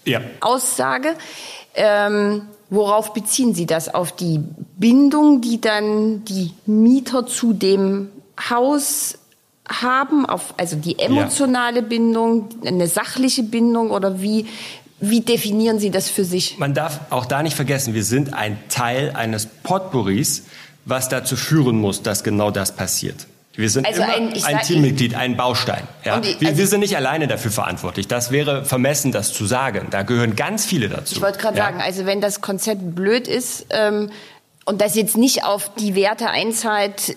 ja. 0.04 0.20
Aussage. 0.40 1.14
Ähm, 1.74 2.42
worauf 2.70 3.12
beziehen 3.12 3.54
Sie 3.54 3.66
das? 3.66 3.92
Auf 3.92 4.12
die 4.12 4.40
Bindung, 4.76 5.40
die 5.40 5.60
dann 5.60 6.24
die 6.24 6.52
Mieter 6.66 7.26
zu 7.26 7.52
dem 7.52 8.10
Haus 8.50 9.18
haben, 9.68 10.26
auf, 10.26 10.54
also 10.56 10.76
die 10.76 10.98
emotionale 10.98 11.80
ja. 11.80 11.86
Bindung, 11.86 12.48
eine 12.64 12.86
sachliche 12.86 13.42
Bindung 13.42 13.90
oder 13.90 14.20
wie, 14.20 14.46
wie 15.00 15.20
definieren 15.20 15.78
Sie 15.78 15.90
das 15.90 16.10
für 16.10 16.24
sich? 16.24 16.58
Man 16.58 16.74
darf 16.74 17.00
auch 17.10 17.26
da 17.26 17.42
nicht 17.42 17.56
vergessen, 17.56 17.94
wir 17.94 18.04
sind 18.04 18.34
ein 18.34 18.58
Teil 18.68 19.12
eines 19.14 19.46
Potpourris, 19.46 20.44
was 20.84 21.08
dazu 21.08 21.36
führen 21.36 21.80
muss, 21.80 22.02
dass 22.02 22.24
genau 22.24 22.50
das 22.50 22.72
passiert. 22.76 23.26
Wir 23.56 23.70
sind 23.70 23.86
also 23.86 24.02
immer 24.02 24.14
ein, 24.14 24.44
ein 24.44 24.60
Teammitglied, 24.62 25.14
ein 25.14 25.36
Baustein. 25.36 25.86
Ja. 26.04 26.18
Die, 26.18 26.40
wir, 26.40 26.48
also 26.48 26.58
wir, 26.58 26.66
sind 26.66 26.80
nicht 26.80 26.96
alleine 26.96 27.28
dafür 27.28 27.52
verantwortlich. 27.52 28.08
Das 28.08 28.32
wäre 28.32 28.64
vermessen, 28.64 29.12
das 29.12 29.32
zu 29.32 29.46
sagen. 29.46 29.88
Da 29.90 30.02
gehören 30.02 30.34
ganz 30.34 30.64
viele 30.66 30.88
dazu. 30.88 31.14
Ich 31.14 31.22
wollte 31.22 31.38
gerade 31.38 31.56
ja. 31.56 31.64
sagen, 31.66 31.80
also 31.80 32.04
wenn 32.04 32.20
das 32.20 32.40
Konzept 32.40 32.96
blöd 32.96 33.28
ist 33.28 33.66
ähm, 33.70 34.10
und 34.64 34.80
das 34.80 34.96
jetzt 34.96 35.16
nicht 35.16 35.44
auf 35.44 35.72
die 35.76 35.94
Werte 35.94 36.30
einzahlt, 36.30 37.14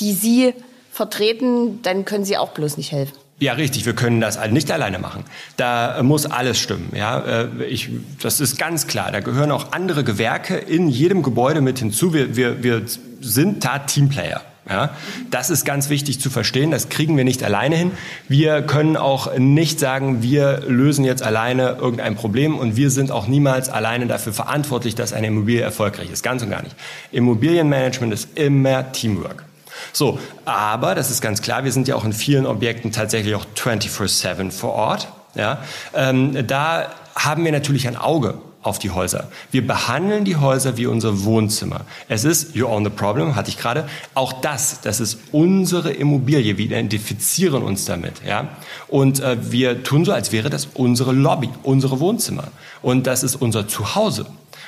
die 0.00 0.12
Sie 0.12 0.54
vertreten, 0.94 1.82
dann 1.82 2.04
können 2.04 2.24
Sie 2.24 2.36
auch 2.36 2.50
bloß 2.50 2.76
nicht 2.76 2.92
helfen. 2.92 3.14
Ja, 3.40 3.54
richtig. 3.54 3.84
Wir 3.84 3.94
können 3.94 4.20
das 4.20 4.38
nicht 4.50 4.70
alleine 4.70 5.00
machen. 5.00 5.24
Da 5.56 6.00
muss 6.02 6.24
alles 6.24 6.58
stimmen. 6.58 6.92
Ja, 6.94 7.18
äh, 7.18 7.64
ich, 7.64 7.90
das 8.22 8.40
ist 8.40 8.58
ganz 8.58 8.86
klar. 8.86 9.10
Da 9.10 9.20
gehören 9.20 9.50
auch 9.50 9.72
andere 9.72 10.04
Gewerke 10.04 10.56
in 10.56 10.88
jedem 10.88 11.24
Gebäude 11.24 11.60
mit 11.60 11.80
hinzu. 11.80 12.14
Wir, 12.14 12.36
wir, 12.36 12.62
wir 12.62 12.82
sind 13.20 13.64
da 13.64 13.80
Teamplayer. 13.80 14.40
Ja, 14.70 14.90
das 15.30 15.50
ist 15.50 15.66
ganz 15.66 15.90
wichtig 15.90 16.20
zu 16.20 16.30
verstehen. 16.30 16.70
Das 16.70 16.88
kriegen 16.88 17.18
wir 17.18 17.24
nicht 17.24 17.42
alleine 17.42 17.76
hin. 17.76 17.90
Wir 18.28 18.62
können 18.62 18.96
auch 18.96 19.36
nicht 19.36 19.78
sagen, 19.78 20.22
wir 20.22 20.62
lösen 20.66 21.04
jetzt 21.04 21.22
alleine 21.22 21.76
irgendein 21.78 22.14
Problem 22.14 22.56
und 22.56 22.74
wir 22.76 22.88
sind 22.88 23.10
auch 23.10 23.26
niemals 23.26 23.68
alleine 23.68 24.06
dafür 24.06 24.32
verantwortlich, 24.32 24.94
dass 24.94 25.12
eine 25.12 25.26
Immobilie 25.26 25.60
erfolgreich 25.60 26.10
ist. 26.10 26.22
Ganz 26.22 26.42
und 26.42 26.48
gar 26.48 26.62
nicht. 26.62 26.76
Immobilienmanagement 27.12 28.14
ist 28.14 28.38
immer 28.38 28.90
Teamwork. 28.92 29.44
So, 29.92 30.18
aber 30.44 30.94
das 30.94 31.10
ist 31.10 31.20
ganz 31.20 31.42
klar, 31.42 31.64
wir 31.64 31.72
sind 31.72 31.88
ja 31.88 31.96
auch 31.96 32.04
in 32.04 32.12
vielen 32.12 32.46
Objekten 32.46 32.92
tatsächlich 32.92 33.34
auch 33.34 33.46
24-7 33.56 34.50
vor 34.50 34.72
Ort. 34.72 35.08
Ja, 35.34 35.58
ähm, 35.94 36.46
da 36.46 36.90
haben 37.14 37.44
wir 37.44 37.52
natürlich 37.52 37.88
ein 37.88 37.96
Auge 37.96 38.38
auf 38.64 38.78
die 38.78 38.90
Häuser. 38.90 39.28
Wir 39.50 39.64
behandeln 39.66 40.24
die 40.24 40.36
Häuser 40.36 40.76
wie 40.76 40.86
unser 40.86 41.24
Wohnzimmer. 41.24 41.82
Es 42.08 42.24
ist, 42.24 42.54
you 42.54 42.66
own 42.66 42.82
the 42.82 42.90
problem, 42.90 43.36
hatte 43.36 43.50
ich 43.50 43.58
gerade, 43.58 43.86
auch 44.14 44.32
das, 44.32 44.80
das 44.80 45.00
ist 45.00 45.18
unsere 45.32 45.92
Immobilie. 45.92 46.56
Wir 46.56 46.64
identifizieren 46.64 47.62
uns 47.62 47.84
damit. 47.84 48.24
Ja? 48.26 48.48
Und 48.88 49.20
äh, 49.20 49.36
wir 49.52 49.82
tun 49.82 50.04
so, 50.06 50.12
als 50.12 50.32
wäre 50.32 50.48
das 50.48 50.66
unsere 50.72 51.12
Lobby, 51.12 51.50
unsere 51.62 52.00
Wohnzimmer. 52.00 52.48
Und 52.80 53.06
das 53.06 53.22
ist 53.22 53.36
unser 53.36 53.68
Zuhause. 53.68 54.26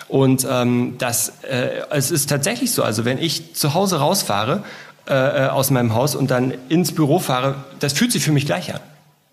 Und 0.08 0.46
ähm, 0.48 0.96
das, 0.98 1.32
äh, 1.50 1.82
es 1.90 2.10
ist 2.10 2.28
tatsächlich 2.28 2.72
so, 2.72 2.82
also 2.82 3.04
wenn 3.04 3.18
ich 3.18 3.54
zu 3.54 3.74
Hause 3.74 3.98
rausfahre 3.98 4.62
äh, 5.08 5.14
äh, 5.14 5.48
aus 5.48 5.70
meinem 5.70 5.94
Haus 5.94 6.14
und 6.14 6.30
dann 6.30 6.52
ins 6.68 6.92
Büro 6.92 7.18
fahre, 7.18 7.64
das 7.78 7.92
fühlt 7.92 8.12
sich 8.12 8.24
für 8.24 8.32
mich 8.32 8.46
gleich 8.46 8.74
an. 8.74 8.80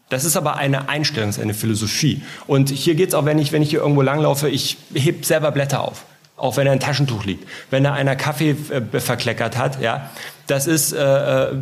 Das 0.09 0.25
ist 0.25 0.37
aber 0.37 0.57
eine 0.57 0.89
Einstellung, 0.89 1.33
eine 1.41 1.53
Philosophie. 1.53 2.21
Und 2.45 2.69
hier 2.69 2.95
geht's 2.95 3.15
auch, 3.15 3.25
wenn 3.25 3.39
ich, 3.39 3.51
wenn 3.51 3.63
ich 3.63 3.71
hier 3.71 3.79
irgendwo 3.79 4.01
langlaufe, 4.01 4.49
ich 4.49 4.77
heb 4.93 5.25
selber 5.25 5.51
Blätter 5.51 5.81
auf 5.81 6.05
auch 6.35 6.57
wenn 6.57 6.67
er 6.67 6.73
ein 6.73 6.79
Taschentuch 6.79 7.23
liegt. 7.23 7.47
Wenn 7.69 7.83
da 7.83 7.93
einer 7.93 8.17
Kaffee 8.17 8.55
äh, 8.69 8.99
verkleckert 8.99 9.57
hat, 9.57 9.81
ja, 9.81 10.09
das 10.47 10.67
ist, 10.67 10.91
äh, 10.91 11.45
äh, 11.45 11.55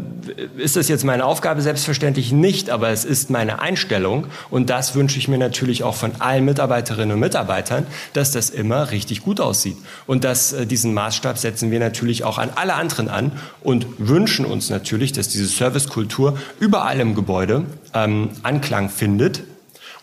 ist 0.57 0.75
das 0.75 0.88
jetzt 0.88 1.03
meine 1.03 1.25
Aufgabe? 1.25 1.61
Selbstverständlich 1.61 2.32
nicht, 2.32 2.69
aber 2.69 2.89
es 2.89 3.05
ist 3.05 3.29
meine 3.29 3.59
Einstellung 3.59 4.27
und 4.49 4.69
das 4.69 4.95
wünsche 4.95 5.19
ich 5.19 5.27
mir 5.27 5.38
natürlich 5.38 5.84
auch 5.84 5.95
von 5.95 6.13
allen 6.19 6.45
Mitarbeiterinnen 6.45 7.11
und 7.13 7.19
Mitarbeitern, 7.19 7.86
dass 8.13 8.32
das 8.32 8.49
immer 8.49 8.91
richtig 8.91 9.21
gut 9.21 9.39
aussieht. 9.39 9.77
Und 10.07 10.23
dass 10.23 10.53
äh, 10.53 10.65
diesen 10.65 10.93
Maßstab 10.93 11.38
setzen 11.38 11.69
wir 11.69 11.79
natürlich 11.79 12.23
auch 12.23 12.39
an 12.39 12.49
alle 12.55 12.73
anderen 12.73 13.07
an 13.07 13.34
und 13.61 13.86
wünschen 13.99 14.45
uns 14.45 14.69
natürlich, 14.69 15.11
dass 15.11 15.29
diese 15.29 15.45
Servicekultur 15.45 16.38
überall 16.59 16.99
im 16.99 17.13
Gebäude 17.13 17.65
ähm, 17.93 18.29
Anklang 18.41 18.89
findet 18.89 19.43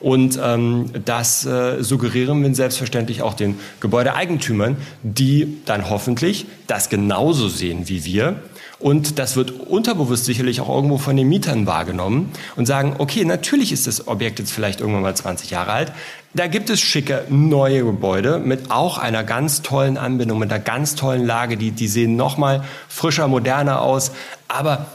und 0.01 0.39
ähm, 0.41 0.91
das 1.05 1.45
äh, 1.45 1.83
suggerieren 1.83 2.43
wir 2.43 2.55
selbstverständlich 2.55 3.23
auch 3.23 3.35
den 3.35 3.59
Gebäudeeigentümern, 3.81 4.77
die 5.03 5.59
dann 5.65 5.91
hoffentlich 5.91 6.47
das 6.69 6.89
genauso 6.89 7.49
sehen 7.49 7.89
wie 7.89 8.05
wir. 8.05 8.37
Und 8.81 9.19
das 9.19 9.35
wird 9.35 9.51
unterbewusst 9.51 10.25
sicherlich 10.25 10.61
auch 10.61 10.69
irgendwo 10.69 10.99
von 10.99 11.17
den 11.17 11.29
Mietern 11.29 11.67
wahrgenommen 11.67 12.31
und 12.55 12.67
sagen, 12.67 12.95
okay, 12.99 13.25
natürlich 13.25 13.73
ist 13.73 13.89
das 13.89 14.07
Objekt 14.07 14.39
jetzt 14.39 14.53
vielleicht 14.53 14.81
irgendwann 14.81 15.03
mal 15.03 15.17
20 15.17 15.51
Jahre 15.51 15.73
alt. 15.73 15.93
Da 16.33 16.47
gibt 16.47 16.71
es 16.71 16.79
schicke 16.81 17.25
neue 17.29 17.85
Gebäude 17.85 18.39
mit 18.39 18.71
auch 18.71 18.99
einer 18.99 19.25
ganz 19.25 19.63
tollen 19.63 19.97
Anbindung, 19.97 20.39
mit 20.39 20.53
einer 20.53 20.63
ganz 20.63 20.95
tollen 20.95 21.27
Lage. 21.27 21.57
Die, 21.57 21.73
die 21.73 21.89
sehen 21.89 22.15
noch 22.15 22.37
mal 22.39 22.63
frischer, 22.89 23.27
moderner 23.27 23.83
aus. 23.83 24.13
Aber 24.47 24.87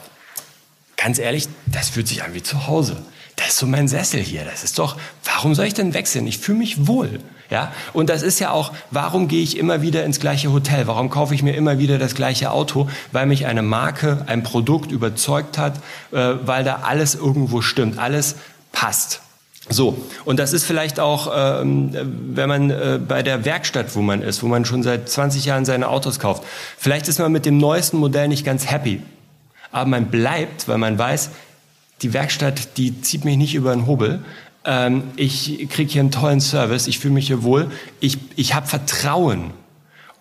ganz 0.96 1.20
ehrlich, 1.20 1.50
das 1.66 1.90
fühlt 1.90 2.08
sich 2.08 2.24
an 2.24 2.34
wie 2.34 2.44
zu 2.44 2.68
Hause 2.68 2.98
das 3.36 3.50
ist 3.50 3.58
so 3.58 3.68
mein 3.68 3.88
Sessel 3.88 4.22
hier. 4.22 4.46
Das 4.46 4.64
ist 4.64 4.80
doch, 4.80 4.98
warum 5.44 5.56
soll 5.56 5.66
ich 5.66 5.74
denn 5.74 5.94
wechseln? 5.94 6.26
Ich 6.26 6.38
fühle 6.38 6.60
mich 6.60 6.88
wohl. 6.88 7.20
Ja, 7.50 7.74
und 7.92 8.10
das 8.10 8.24
ist 8.24 8.40
ja 8.40 8.52
auch, 8.52 8.72
warum 8.92 9.28
gehe 9.28 9.44
ich 9.44 9.58
immer 9.58 9.82
wieder 9.82 10.06
ins 10.06 10.22
gleiche 10.22 10.54
Hotel? 10.54 10.88
Warum 10.88 11.10
kaufe 11.10 11.36
ich 11.36 11.44
mir 11.44 11.54
immer 11.54 11.80
wieder 11.80 11.98
das 11.98 12.16
gleiche 12.16 12.50
Auto? 12.50 12.88
Weil 13.12 13.26
mich 13.26 13.46
eine 13.46 13.62
Marke, 13.62 14.24
ein 14.28 14.44
Produkt 14.44 14.90
überzeugt 14.90 15.58
hat, 15.58 15.76
äh, 16.14 16.36
weil 16.46 16.64
da 16.64 16.80
alles 16.84 17.14
irgendwo 17.16 17.62
stimmt, 17.62 18.00
alles 18.00 18.38
passt. 18.72 19.20
So, 19.68 19.98
und 20.24 20.40
das 20.40 20.54
ist 20.54 20.64
vielleicht 20.64 21.02
auch, 21.02 21.30
ähm, 21.36 21.92
wenn 22.34 22.48
man 22.48 22.70
äh, 22.70 23.00
bei 23.06 23.22
der 23.22 23.44
Werkstatt, 23.44 23.98
wo 23.98 24.02
man 24.02 24.22
ist, 24.22 24.44
wo 24.44 24.48
man 24.48 24.64
schon 24.64 24.82
seit 24.82 25.10
20 25.10 25.44
Jahren 25.44 25.66
seine 25.66 25.90
Autos 25.90 26.20
kauft, 26.20 26.44
vielleicht 26.78 27.10
ist 27.10 27.20
man 27.20 27.34
mit 27.34 27.46
dem 27.46 27.58
neuesten 27.58 27.98
Modell 27.98 28.30
nicht 28.30 28.46
ganz 28.46 28.72
happy. 28.72 29.02
Aber 29.74 29.90
man 29.90 30.06
bleibt, 30.06 30.70
weil 30.70 30.78
man 30.78 30.98
weiß, 30.98 31.32
die 32.04 32.14
Werkstatt, 32.14 32.78
die 32.78 33.02
zieht 33.02 33.26
mich 33.26 33.38
nicht 33.38 33.56
über 33.56 33.74
den 33.74 33.88
Hobel. 33.88 34.24
Ähm, 34.66 35.04
ich 35.16 35.68
kriege 35.70 35.92
hier 35.92 36.02
einen 36.02 36.12
tollen 36.12 36.42
Service, 36.42 36.88
ich 36.88 37.00
fühle 37.00 37.14
mich 37.14 37.28
hier 37.28 37.44
wohl, 37.44 37.70
ich, 38.00 38.18
ich 38.36 38.54
habe 38.54 38.68
Vertrauen 38.68 39.52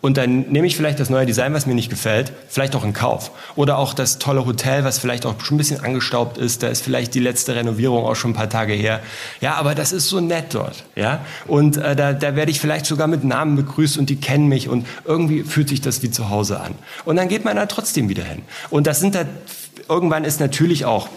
und 0.03 0.17
dann 0.17 0.51
nehme 0.51 0.67
ich 0.67 0.77
vielleicht 0.77 0.99
das 0.99 1.11
neue 1.11 1.27
Design, 1.27 1.55
was 1.55 1.65
mir 1.65 1.77
nicht 1.77 1.89
gefällt, 1.89 2.33
vielleicht 2.49 2.75
auch 2.75 2.85
in 2.85 2.93
Kauf. 2.93 3.31
Oder 3.55 3.79
auch 3.79 3.95
das 3.95 4.19
tolle 4.19 4.45
Hotel, 4.45 4.83
was 4.83 4.99
vielleicht 4.99 5.25
auch 5.25 5.41
schon 5.41 5.55
ein 5.55 5.59
bisschen 5.59 5.79
angestaubt 5.79 6.39
ist. 6.39 6.65
Da 6.65 6.69
ist 6.69 6.83
vielleicht 6.83 7.15
die 7.15 7.21
letzte 7.21 7.55
Renovierung 7.55 8.05
auch 8.05 8.17
schon 8.17 8.33
ein 8.33 8.35
paar 8.35 8.51
Tage 8.51 8.73
her. 8.73 9.01
Ja, 9.41 9.55
aber 9.55 9.77
das 9.77 9.93
ist 9.93 10.09
so 10.09 10.21
nett 10.21 10.47
dort. 10.55 10.83
Ja, 10.97 11.25
und 11.47 11.77
äh, 11.77 11.95
da, 11.95 12.13
da 12.15 12.35
werde 12.35 12.51
ich 12.51 12.59
vielleicht 12.59 12.85
sogar 12.85 13.07
mit 13.07 13.23
Namen 13.23 13.55
begrüßt 13.55 13.97
und 13.97 14.11
die 14.11 14.17
kennen 14.17 14.49
mich 14.49 14.69
und 14.69 14.89
irgendwie 15.05 15.45
fühlt 15.45 15.69
sich 15.69 15.81
das 15.81 16.03
wie 16.03 16.11
zu 16.11 16.31
Hause 16.31 16.61
an. 16.61 16.75
Und 17.05 17.15
dann 17.15 17.29
geht 17.29 17.45
man 17.45 17.55
da 17.55 17.67
trotzdem 17.67 18.09
wieder 18.09 18.25
hin. 18.25 18.43
Und 18.71 18.89
das 18.89 18.99
sind 18.99 19.15
da 19.15 19.25
irgendwann 19.89 20.25
ist 20.25 20.41
natürlich 20.41 20.85
auch 20.85 21.09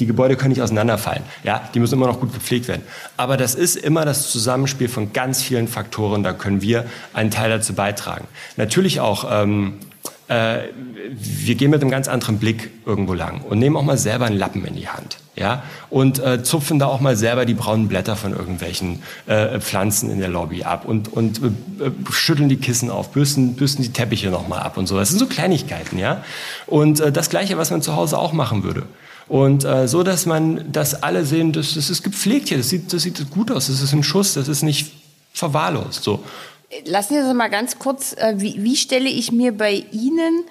die 0.00 0.06
Gebäude 0.06 0.36
können 0.36 0.50
nicht 0.50 0.62
auseinanderfallen. 0.62 1.22
Ja, 1.44 1.68
die 1.74 1.80
müssen 1.80 1.94
immer 1.94 2.06
noch 2.06 2.20
gut 2.20 2.32
gepflegt 2.32 2.68
werden. 2.68 2.82
Aber 3.16 3.36
das 3.36 3.54
ist 3.54 3.76
immer 3.76 4.04
das 4.04 4.30
Zusammenspiel 4.30 4.88
von 4.88 5.12
ganz 5.12 5.42
vielen 5.42 5.68
Faktoren. 5.68 6.22
Da 6.22 6.32
können 6.32 6.62
wir 6.62 6.86
einen 7.12 7.30
Teil 7.30 7.50
dazu 7.50 7.74
beitragen. 7.74 8.26
Natürlich 8.56 9.00
auch, 9.00 9.26
ähm, 9.30 9.74
äh, 10.28 10.60
wir 11.12 11.54
gehen 11.54 11.70
mit 11.70 11.82
einem 11.82 11.90
ganz 11.90 12.08
anderen 12.08 12.38
Blick 12.38 12.70
irgendwo 12.86 13.14
lang 13.14 13.42
und 13.42 13.58
nehmen 13.58 13.76
auch 13.76 13.82
mal 13.82 13.98
selber 13.98 14.26
einen 14.26 14.38
Lappen 14.38 14.64
in 14.64 14.74
die 14.76 14.88
Hand. 14.88 15.18
Ja, 15.36 15.62
und 15.88 16.18
äh, 16.18 16.42
zupfen 16.42 16.78
da 16.78 16.86
auch 16.86 17.00
mal 17.00 17.16
selber 17.16 17.46
die 17.46 17.54
braunen 17.54 17.88
Blätter 17.88 18.14
von 18.14 18.32
irgendwelchen 18.32 19.02
äh, 19.26 19.58
Pflanzen 19.60 20.10
in 20.10 20.18
der 20.18 20.28
Lobby 20.28 20.64
ab 20.64 20.84
und, 20.84 21.10
und 21.10 21.38
äh, 21.38 21.50
schütteln 22.10 22.50
die 22.50 22.56
Kissen 22.56 22.90
auf, 22.90 23.10
bürsten, 23.12 23.54
bürsten 23.54 23.82
die 23.82 23.92
Teppiche 23.92 24.28
nochmal 24.28 24.60
ab 24.60 24.76
und 24.76 24.86
so. 24.86 24.98
Das 24.98 25.08
sind 25.08 25.18
so 25.18 25.26
Kleinigkeiten, 25.26 25.98
ja. 25.98 26.24
Und 26.66 27.00
äh, 27.00 27.10
das 27.10 27.30
Gleiche, 27.30 27.56
was 27.56 27.70
man 27.70 27.80
zu 27.80 27.96
Hause 27.96 28.18
auch 28.18 28.34
machen 28.34 28.64
würde. 28.64 28.82
Und 29.30 29.64
äh, 29.64 29.86
so, 29.86 30.02
dass 30.02 30.26
man, 30.26 30.72
dass 30.72 31.04
alle 31.04 31.24
sehen, 31.24 31.52
das, 31.52 31.74
das 31.74 31.88
ist 31.88 32.02
gepflegt 32.02 32.48
hier, 32.48 32.58
das 32.58 32.68
sieht, 32.68 32.92
das 32.92 33.02
sieht 33.02 33.30
gut 33.30 33.52
aus, 33.52 33.68
das 33.68 33.80
ist 33.80 33.92
ein 33.92 34.02
Schuss, 34.02 34.34
das 34.34 34.48
ist 34.48 34.64
nicht 34.64 34.90
verwahrlost. 35.32 36.02
So. 36.02 36.18
Lassen 36.84 37.14
Sie 37.14 37.20
uns 37.20 37.32
mal 37.32 37.46
ganz 37.46 37.78
kurz, 37.78 38.12
äh, 38.14 38.34
wie, 38.38 38.64
wie 38.64 38.74
stelle 38.74 39.08
ich 39.08 39.30
mir 39.30 39.56
bei 39.56 39.84
Ihnen 39.92 40.42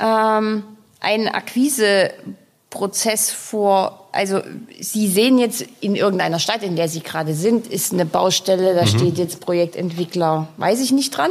ähm, 0.00 0.64
einen 0.98 1.28
Akquiseprozess 1.28 3.30
vor? 3.30 4.08
Also 4.10 4.40
Sie 4.80 5.06
sehen 5.06 5.38
jetzt 5.38 5.64
in 5.80 5.94
irgendeiner 5.94 6.40
Stadt, 6.40 6.64
in 6.64 6.74
der 6.74 6.88
Sie 6.88 7.04
gerade 7.04 7.32
sind, 7.32 7.68
ist 7.68 7.92
eine 7.92 8.06
Baustelle, 8.06 8.74
da 8.74 8.82
mhm. 8.82 8.88
steht 8.88 9.18
jetzt 9.18 9.38
Projektentwickler, 9.38 10.48
weiß 10.56 10.80
ich 10.80 10.90
nicht 10.90 11.16
dran. 11.16 11.30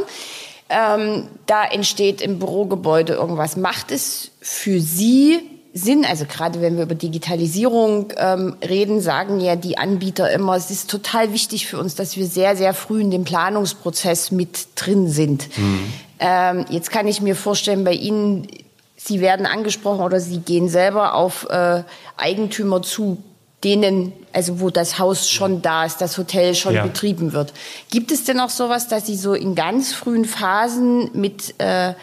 Ähm, 0.70 1.28
da 1.44 1.62
entsteht 1.62 2.22
im 2.22 2.38
Bürogebäude 2.38 3.12
irgendwas. 3.12 3.58
Macht 3.58 3.90
es 3.90 4.30
für 4.40 4.80
Sie 4.80 5.42
Sinn. 5.76 6.04
Also 6.04 6.24
gerade 6.24 6.60
wenn 6.60 6.76
wir 6.76 6.84
über 6.84 6.94
Digitalisierung 6.94 8.12
ähm, 8.16 8.56
reden, 8.66 9.00
sagen 9.00 9.40
ja 9.40 9.56
die 9.56 9.76
Anbieter 9.76 10.30
immer, 10.30 10.56
es 10.56 10.70
ist 10.70 10.90
total 10.90 11.32
wichtig 11.32 11.66
für 11.66 11.78
uns, 11.78 11.94
dass 11.94 12.16
wir 12.16 12.26
sehr, 12.26 12.56
sehr 12.56 12.72
früh 12.72 13.00
in 13.00 13.10
dem 13.10 13.24
Planungsprozess 13.24 14.30
mit 14.30 14.68
drin 14.74 15.08
sind. 15.08 15.48
Mhm. 15.56 15.92
Ähm, 16.18 16.64
jetzt 16.70 16.90
kann 16.90 17.06
ich 17.06 17.20
mir 17.20 17.36
vorstellen, 17.36 17.84
bei 17.84 17.92
Ihnen, 17.92 18.48
Sie 18.96 19.20
werden 19.20 19.44
angesprochen 19.44 20.00
oder 20.00 20.18
Sie 20.18 20.38
gehen 20.38 20.68
selber 20.68 21.14
auf 21.14 21.46
äh, 21.50 21.82
Eigentümer 22.16 22.80
zu, 22.80 23.18
denen, 23.64 24.12
also 24.32 24.60
wo 24.60 24.70
das 24.70 24.98
Haus 24.98 25.28
schon 25.28 25.60
da 25.60 25.84
ist, 25.84 26.00
das 26.00 26.16
Hotel 26.18 26.54
schon 26.54 26.74
ja. 26.74 26.82
betrieben 26.82 27.32
wird. 27.32 27.52
Gibt 27.90 28.12
es 28.12 28.24
denn 28.24 28.38
auch 28.40 28.50
sowas, 28.50 28.88
dass 28.88 29.06
Sie 29.06 29.16
so 29.16 29.34
in 29.34 29.54
ganz 29.54 29.92
frühen 29.92 30.24
Phasen 30.24 31.10
mit 31.14 31.54
äh, 31.58 31.94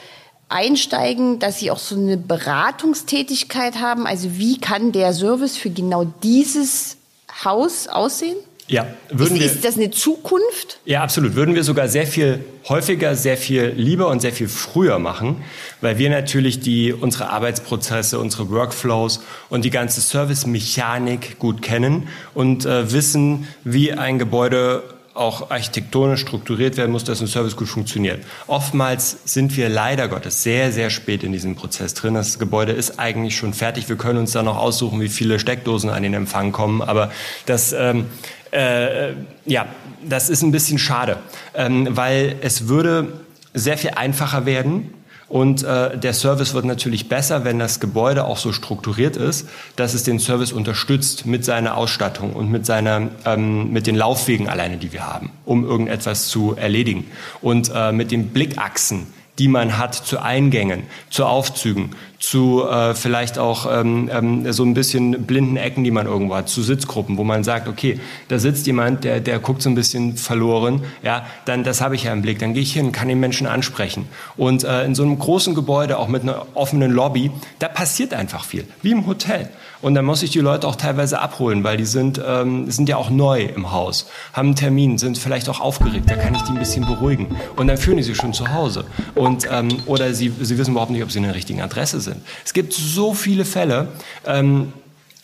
einsteigen, 0.54 1.40
dass 1.40 1.60
Sie 1.60 1.72
auch 1.72 1.80
so 1.80 1.96
eine 1.96 2.18
Beratungstätigkeit 2.18 3.82
haben? 3.82 4.08
Also 4.08 4.38
wie 4.38 4.60
kann 4.60 4.92
der 4.92 5.14
Service 5.14 5.58
für 5.58 5.70
genau 5.70 6.06
dieses 6.22 6.98
Haus 7.44 7.88
aussehen? 7.88 8.38
Ja, 8.68 8.88
würden 9.10 9.36
ist, 9.36 9.42
wir, 9.42 9.46
ist 9.46 9.66
das 9.66 9.76
eine 9.76 9.92
Zukunft? 9.92 10.80
Ja, 10.86 11.04
absolut. 11.04 11.36
Würden 11.36 11.54
wir 11.54 11.64
sogar 11.64 11.90
sehr 11.90 12.08
viel 12.08 12.46
häufiger, 12.70 13.16
sehr 13.16 13.36
viel 13.36 13.74
lieber 13.76 14.08
und 14.08 14.22
sehr 14.22 14.32
viel 14.32 14.48
früher 14.48 15.00
machen, 15.00 15.44
weil 15.82 15.98
wir 15.98 16.10
natürlich 16.10 16.62
die, 16.62 16.94
unsere 16.94 17.30
Arbeitsprozesse, 17.30 18.20
unsere 18.20 18.50
Workflows 18.50 19.22
und 19.50 19.66
die 19.66 19.70
ganze 19.70 20.00
Servicemechanik 20.00 21.40
gut 21.40 21.62
kennen 21.62 22.08
und 22.34 22.66
äh, 22.66 22.92
wissen, 22.94 23.48
wie 23.66 23.92
ein 23.92 24.18
Gebäude 24.18 24.84
auch 25.14 25.52
architektonisch 25.52 26.22
strukturiert 26.22 26.76
werden 26.76 26.92
muss, 26.92 27.04
dass 27.04 27.22
ein 27.22 27.28
Service 27.28 27.56
gut 27.56 27.68
funktioniert. 27.68 28.24
Oftmals 28.48 29.18
sind 29.26 29.56
wir 29.56 29.70
leider 29.70 30.08
Gottes 30.08 30.42
sehr, 30.42 30.72
sehr 30.72 30.90
spät 30.90 31.24
in 31.24 31.32
diesem 31.32 31.56
Prozess 31.56 31.94
drin. 31.94 32.16
Das 32.16 32.40
Gebäude 32.40 32.72
ist 32.72 33.00
eigentlich 33.00 33.38
schon 33.38 33.54
fertig. 33.54 33.90
Wir 33.90 33.96
können 33.96 34.20
uns 34.20 34.32
da 34.32 34.42
noch 34.42 34.58
aussuchen, 34.58 35.00
wie 35.02 35.10
viele 35.10 35.38
Steckdosen 35.38 35.92
an 35.92 36.02
den 36.02 36.16
Empfang 36.16 36.52
kommen. 36.52 36.82
Aber 36.82 37.12
das, 37.46 37.74
ähm, 37.74 38.08
äh, 38.52 39.12
ja, 39.46 39.68
das 40.04 40.30
ist 40.30 40.42
ein 40.42 40.52
bisschen 40.52 40.80
schade, 40.80 41.18
ähm, 41.54 41.88
weil 41.92 42.38
es 42.42 42.68
würde 42.68 43.14
sehr 43.54 43.78
viel 43.78 43.92
einfacher 43.92 44.48
werden, 44.48 44.94
und 45.34 45.64
äh, 45.64 45.98
der 45.98 46.14
Service 46.14 46.54
wird 46.54 46.66
natürlich 46.66 47.10
besser, 47.10 47.44
wenn 47.44 47.58
das 47.58 47.80
Gebäude 47.80 48.26
auch 48.26 48.38
so 48.38 48.52
strukturiert 48.52 49.18
ist, 49.18 49.50
dass 49.76 49.96
es 49.96 50.04
den 50.04 50.20
Service 50.20 50.52
unterstützt 50.52 51.26
mit 51.26 51.44
seiner 51.44 51.76
Ausstattung 51.76 52.34
und 52.34 52.52
mit 52.52 52.68
seiner 52.68 53.10
ähm, 53.26 53.74
mit 53.74 53.88
den 53.88 53.96
Laufwegen 53.96 54.48
alleine, 54.48 54.78
die 54.78 54.94
wir 54.94 55.08
haben, 55.08 55.32
um 55.44 55.66
irgendetwas 55.66 56.28
zu 56.28 56.56
erledigen. 56.56 57.08
Und 57.42 57.72
äh, 57.74 57.92
mit 57.92 58.12
den 58.12 58.28
Blickachsen, 58.28 59.08
die 59.40 59.48
man 59.48 59.78
hat 59.78 59.96
zu 59.96 60.22
Eingängen, 60.22 60.84
zu 61.10 61.26
Aufzügen, 61.26 61.96
zu 62.20 62.64
äh, 62.66 62.94
vielleicht 62.94 63.40
auch 63.40 63.68
ähm, 63.70 64.10
ähm, 64.14 64.54
so 64.54 64.64
ein 64.64 64.74
bisschen 64.74 65.26
blinden 65.26 65.58
Ecken, 65.58 65.84
die 65.84 65.92
man 65.92 66.06
irgendwo 66.06 66.36
hat, 66.36 66.50
zu 66.50 66.62
Sitzgruppen, 66.62 67.18
wo 67.18 67.24
man 67.24 67.44
sagt, 67.44 67.68
okay, 67.68 68.00
da 68.28 68.38
sitzt 68.38 68.68
jemand, 68.68 69.04
der, 69.04 69.20
der 69.20 69.40
guckt 69.40 69.62
so 69.62 69.70
ein 69.70 69.76
bisschen 69.76 70.18
verloren, 70.18 70.84
ja, 71.02 71.26
dann 71.46 71.64
das 71.64 71.82
habe 71.82 71.96
ich 71.96 72.04
ja 72.04 72.14
im 72.14 72.22
Blick, 72.22 72.40
dann 72.40 72.54
gehe 72.54 72.64
ich 72.64 72.74
hin, 72.74 72.92
kann 72.92 73.08
den 73.08 73.20
Menschen 73.20 73.48
ansprechen. 73.48 74.08
Und 74.38 74.64
äh, 74.64 74.86
in 74.86 74.94
so 74.94 75.04
einem 75.04 75.18
großen 75.18 75.56
Gebäude, 75.56 75.98
auch 75.98 76.08
mit 76.08 76.22
einer 76.22 76.46
offenen 76.54 76.92
Lobby, 76.92 77.32
da 77.60 77.68
passiert 77.68 78.14
einfach 78.14 78.46
viel, 78.46 78.66
wie 78.84 78.92
im 78.92 79.08
Hotel. 79.08 79.50
Und 79.84 79.96
dann 79.96 80.06
muss 80.06 80.24
ich 80.24 80.32
die 80.32 80.40
Leute 80.40 80.66
auch 80.66 80.78
teilweise 80.78 81.20
abholen, 81.20 81.66
weil 81.66 81.76
die 81.76 81.86
sind, 81.86 82.20
ähm, 82.26 82.72
sind 82.72 82.88
ja 82.88 82.96
auch 82.96 83.10
neu 83.10 83.44
im 83.44 83.74
Haus, 83.74 84.08
haben 84.32 84.48
einen 84.48 84.56
Termin, 84.56 84.98
sind 84.98 85.18
vielleicht 85.18 85.50
auch 85.50 85.60
aufgeregt. 85.60 86.10
Da 86.10 86.16
kann 86.16 86.34
ich 86.34 86.42
die 86.44 86.52
ein 86.52 86.60
bisschen 86.60 86.86
beruhigen. 86.86 87.36
Und 87.58 87.68
dann 87.68 87.78
fühlen 87.78 87.98
die 87.98 88.04
sich 88.04 88.16
schon 88.16 88.32
zu 88.32 88.54
Hause. 88.54 88.86
Und, 89.14 89.46
ähm, 89.52 89.68
oder 89.86 90.14
sie, 90.14 90.34
sie 90.40 90.58
wissen 90.58 90.72
überhaupt 90.72 90.92
nicht, 90.92 91.04
ob 91.04 91.12
sie 91.12 91.18
in 91.18 91.26
der 91.26 91.36
richtigen 91.36 91.62
Adresse 91.62 92.00
sind. 92.00 92.22
Es 92.46 92.54
gibt 92.54 92.72
so 92.72 93.14
viele 93.14 93.44
Fälle, 93.44 93.90
ähm, 94.26 94.72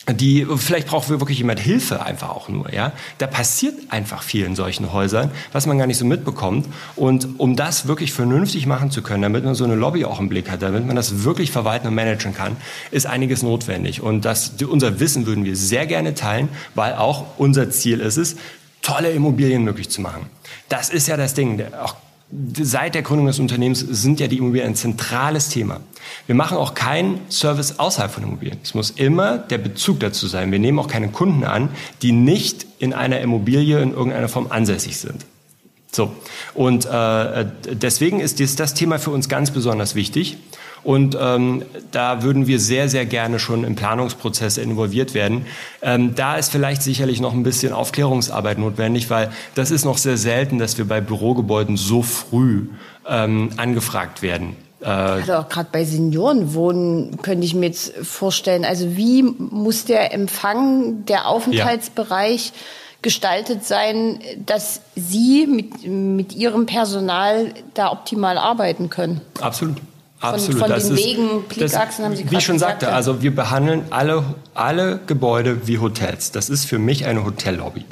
die 0.08 0.46
vielleicht 0.56 0.88
braucht 0.88 1.08
wirklich 1.08 1.38
jemand 1.38 1.60
Hilfe 1.60 2.02
einfach 2.02 2.30
auch 2.30 2.48
nur, 2.48 2.72
ja. 2.72 2.92
Da 3.18 3.26
passiert 3.26 3.74
einfach 3.90 4.22
viel 4.22 4.44
in 4.44 4.56
solchen 4.56 4.92
Häusern, 4.92 5.30
was 5.52 5.66
man 5.66 5.78
gar 5.78 5.86
nicht 5.86 5.98
so 5.98 6.04
mitbekommt. 6.04 6.66
Und 6.96 7.38
um 7.38 7.54
das 7.54 7.86
wirklich 7.86 8.12
vernünftig 8.12 8.66
machen 8.66 8.90
zu 8.90 9.02
können, 9.02 9.22
damit 9.22 9.44
man 9.44 9.54
so 9.54 9.64
eine 9.64 9.74
Lobby 9.74 10.04
auch 10.04 10.18
im 10.18 10.28
Blick 10.28 10.50
hat, 10.50 10.62
damit 10.62 10.86
man 10.86 10.96
das 10.96 11.22
wirklich 11.22 11.50
verwalten 11.52 11.86
und 11.86 11.94
managen 11.94 12.34
kann, 12.34 12.56
ist 12.90 13.06
einiges 13.06 13.42
notwendig. 13.42 14.00
Und 14.00 14.24
das, 14.24 14.54
unser 14.68 15.00
Wissen 15.00 15.26
würden 15.26 15.44
wir 15.44 15.54
sehr 15.54 15.86
gerne 15.86 16.14
teilen, 16.14 16.48
weil 16.74 16.94
auch 16.94 17.26
unser 17.36 17.70
Ziel 17.70 18.00
ist 18.00 18.16
es, 18.16 18.36
tolle 18.82 19.10
Immobilien 19.10 19.62
möglich 19.62 19.90
zu 19.90 20.00
machen. 20.00 20.26
Das 20.68 20.88
ist 20.88 21.08
ja 21.08 21.16
das 21.16 21.34
Ding. 21.34 21.62
Auch 21.82 21.94
seit 22.60 22.94
der 22.94 23.02
Gründung 23.02 23.26
des 23.26 23.40
Unternehmens 23.40 23.80
sind 23.80 24.20
ja 24.20 24.28
die 24.28 24.38
Immobilien 24.38 24.68
ein 24.68 24.74
zentrales 24.76 25.48
Thema. 25.48 25.80
Wir 26.26 26.34
machen 26.34 26.56
auch 26.56 26.74
keinen 26.74 27.20
Service 27.28 27.78
außerhalb 27.78 28.10
von 28.10 28.22
Immobilien. 28.22 28.58
Es 28.62 28.74
muss 28.74 28.90
immer 28.90 29.38
der 29.38 29.58
Bezug 29.58 30.00
dazu 30.00 30.26
sein. 30.28 30.52
Wir 30.52 30.58
nehmen 30.58 30.78
auch 30.78 30.88
keine 30.88 31.08
Kunden 31.08 31.44
an, 31.44 31.70
die 32.02 32.12
nicht 32.12 32.66
in 32.78 32.92
einer 32.92 33.20
Immobilie 33.20 33.80
in 33.80 33.92
irgendeiner 33.92 34.28
Form 34.28 34.46
ansässig 34.50 34.98
sind. 34.98 35.26
So. 35.92 36.12
Und 36.54 36.86
äh, 36.86 37.46
deswegen 37.72 38.20
ist 38.20 38.38
dies, 38.38 38.54
das 38.54 38.74
Thema 38.74 38.98
für 38.98 39.10
uns 39.10 39.28
ganz 39.28 39.50
besonders 39.50 39.96
wichtig. 39.96 40.36
Und 40.82 41.16
ähm, 41.20 41.62
da 41.90 42.22
würden 42.22 42.46
wir 42.46 42.58
sehr, 42.58 42.88
sehr 42.88 43.06
gerne 43.06 43.38
schon 43.38 43.64
im 43.64 43.74
Planungsprozess 43.74 44.56
involviert 44.56 45.14
werden. 45.14 45.46
Ähm, 45.82 46.14
da 46.14 46.36
ist 46.36 46.50
vielleicht 46.50 46.82
sicherlich 46.82 47.20
noch 47.20 47.34
ein 47.34 47.42
bisschen 47.42 47.72
Aufklärungsarbeit 47.72 48.58
notwendig, 48.58 49.10
weil 49.10 49.30
das 49.54 49.70
ist 49.70 49.84
noch 49.84 49.98
sehr 49.98 50.16
selten, 50.16 50.58
dass 50.58 50.78
wir 50.78 50.86
bei 50.86 51.00
Bürogebäuden 51.00 51.76
so 51.76 52.02
früh 52.02 52.68
ähm, 53.06 53.50
angefragt 53.56 54.22
werden. 54.22 54.56
Äh, 54.80 54.86
also 54.86 55.34
auch 55.34 55.48
gerade 55.48 55.68
bei 55.70 55.84
Seniorenwohnen 55.84 57.20
könnte 57.22 57.44
ich 57.44 57.54
mir 57.54 57.66
jetzt 57.66 57.92
vorstellen, 57.98 58.64
also 58.64 58.96
wie 58.96 59.22
muss 59.22 59.84
der 59.84 60.14
Empfang, 60.14 61.04
der 61.06 61.26
Aufenthaltsbereich 61.26 62.46
ja. 62.46 62.52
gestaltet 63.02 63.64
sein, 63.64 64.20
dass 64.46 64.80
Sie 64.96 65.46
mit, 65.46 65.86
mit 65.86 66.34
Ihrem 66.34 66.66
Personal 66.66 67.52
da 67.74 67.92
optimal 67.92 68.38
arbeiten 68.38 68.88
können? 68.90 69.20
Absolut. 69.40 69.76
Absolut. 70.20 70.60
Von, 70.60 70.70
von 70.70 70.78
den 70.78 70.96
Wegen, 70.96 71.42
Blickachsen 71.44 72.04
haben 72.04 72.14
Sie 72.14 72.22
gerade 72.22 72.32
Wie 72.32 72.38
ich 72.38 72.44
schon 72.44 72.56
gesagt, 72.56 72.82
sagte, 72.82 72.94
also 72.94 73.22
wir 73.22 73.34
behandeln 73.34 73.84
alle, 73.90 74.22
alle 74.54 75.00
Gebäude 75.06 75.66
wie 75.66 75.78
Hotels. 75.78 76.30
Das 76.30 76.50
ist 76.50 76.66
für 76.66 76.78
mich 76.78 77.06
eine 77.06 77.24
Hotellobby. 77.24 77.86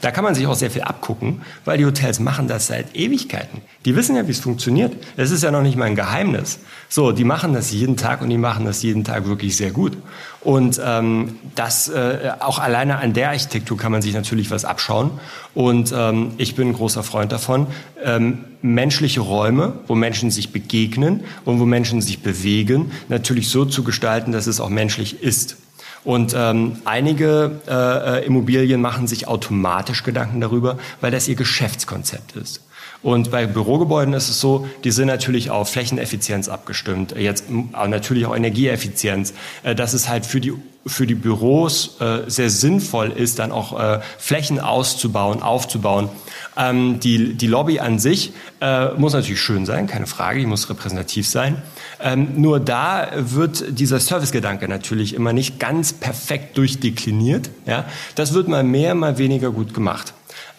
Da 0.00 0.10
kann 0.10 0.24
man 0.24 0.34
sich 0.34 0.46
auch 0.46 0.54
sehr 0.54 0.70
viel 0.70 0.82
abgucken, 0.82 1.42
weil 1.64 1.78
die 1.78 1.84
Hotels 1.84 2.20
machen 2.20 2.46
das 2.46 2.68
seit 2.68 2.94
Ewigkeiten. 2.94 3.62
Die 3.84 3.96
wissen 3.96 4.16
ja, 4.16 4.26
wie 4.26 4.30
es 4.30 4.40
funktioniert. 4.40 4.94
Das 5.16 5.30
ist 5.30 5.42
ja 5.42 5.50
noch 5.50 5.62
nicht 5.62 5.76
mal 5.76 5.86
ein 5.86 5.96
Geheimnis. 5.96 6.60
So, 6.88 7.12
die 7.12 7.24
machen 7.24 7.52
das 7.52 7.72
jeden 7.72 7.96
Tag 7.96 8.22
und 8.22 8.30
die 8.30 8.38
machen 8.38 8.64
das 8.64 8.82
jeden 8.82 9.04
Tag 9.04 9.26
wirklich 9.26 9.56
sehr 9.56 9.70
gut. 9.70 9.96
Und 10.40 10.80
ähm, 10.84 11.38
das 11.56 11.88
äh, 11.88 12.30
auch 12.38 12.58
alleine 12.58 12.98
an 12.98 13.12
der 13.12 13.30
Architektur 13.30 13.76
kann 13.76 13.90
man 13.90 14.02
sich 14.02 14.14
natürlich 14.14 14.50
was 14.50 14.64
abschauen. 14.64 15.10
Und 15.54 15.92
ähm, 15.96 16.32
ich 16.38 16.54
bin 16.54 16.68
ein 16.68 16.74
großer 16.74 17.02
Freund 17.02 17.32
davon, 17.32 17.66
ähm, 18.02 18.44
menschliche 18.62 19.20
Räume, 19.20 19.80
wo 19.88 19.94
Menschen 19.94 20.30
sich 20.30 20.52
begegnen 20.52 21.24
und 21.44 21.58
wo 21.58 21.64
Menschen 21.64 22.00
sich 22.00 22.22
bewegen, 22.22 22.92
natürlich 23.08 23.48
so 23.48 23.64
zu 23.64 23.82
gestalten, 23.82 24.32
dass 24.32 24.46
es 24.46 24.60
auch 24.60 24.68
menschlich 24.68 25.22
ist. 25.22 25.56
Und 26.04 26.34
ähm, 26.36 26.78
einige 26.84 27.60
äh, 27.68 28.24
Immobilien 28.24 28.80
machen 28.80 29.06
sich 29.06 29.28
automatisch 29.28 30.04
Gedanken 30.04 30.40
darüber, 30.40 30.78
weil 31.00 31.10
das 31.10 31.28
ihr 31.28 31.34
Geschäftskonzept 31.34 32.36
ist. 32.36 32.62
Und 33.02 33.30
bei 33.30 33.46
Bürogebäuden 33.46 34.12
ist 34.12 34.28
es 34.28 34.40
so, 34.40 34.66
die 34.82 34.90
sind 34.90 35.06
natürlich 35.06 35.50
auf 35.50 35.70
Flächeneffizienz 35.70 36.48
abgestimmt, 36.48 37.14
jetzt 37.16 37.44
natürlich 37.48 38.26
auch 38.26 38.34
Energieeffizienz, 38.34 39.34
äh, 39.62 39.74
dass 39.74 39.94
es 39.94 40.08
halt 40.08 40.26
für 40.26 40.40
die 40.40 40.52
für 40.86 41.06
die 41.06 41.14
Büros 41.14 42.00
äh, 42.00 42.22
sehr 42.28 42.48
sinnvoll 42.50 43.10
ist, 43.10 43.38
dann 43.38 43.52
auch 43.52 43.78
äh, 43.78 44.00
Flächen 44.16 44.58
auszubauen, 44.58 45.42
aufzubauen. 45.42 46.08
Ähm, 46.56 46.98
die, 47.00 47.34
die 47.34 47.46
Lobby 47.46 47.78
an 47.80 47.98
sich 47.98 48.32
äh, 48.60 48.92
muss 48.94 49.12
natürlich 49.12 49.40
schön 49.40 49.66
sein, 49.66 49.86
keine 49.86 50.06
Frage, 50.06 50.40
die 50.40 50.46
muss 50.46 50.70
repräsentativ 50.70 51.28
sein. 51.28 51.62
Ähm, 52.00 52.40
nur 52.40 52.60
da 52.60 53.08
wird 53.16 53.78
dieser 53.78 53.98
Servicegedanke 53.98 54.68
natürlich 54.68 55.14
immer 55.14 55.32
nicht 55.32 55.58
ganz 55.58 55.92
perfekt 55.92 56.56
durchdekliniert. 56.56 57.50
Ja? 57.66 57.84
Das 58.14 58.34
wird 58.34 58.48
mal 58.48 58.62
mehr, 58.62 58.94
mal 58.94 59.18
weniger 59.18 59.50
gut 59.50 59.74
gemacht. 59.74 60.14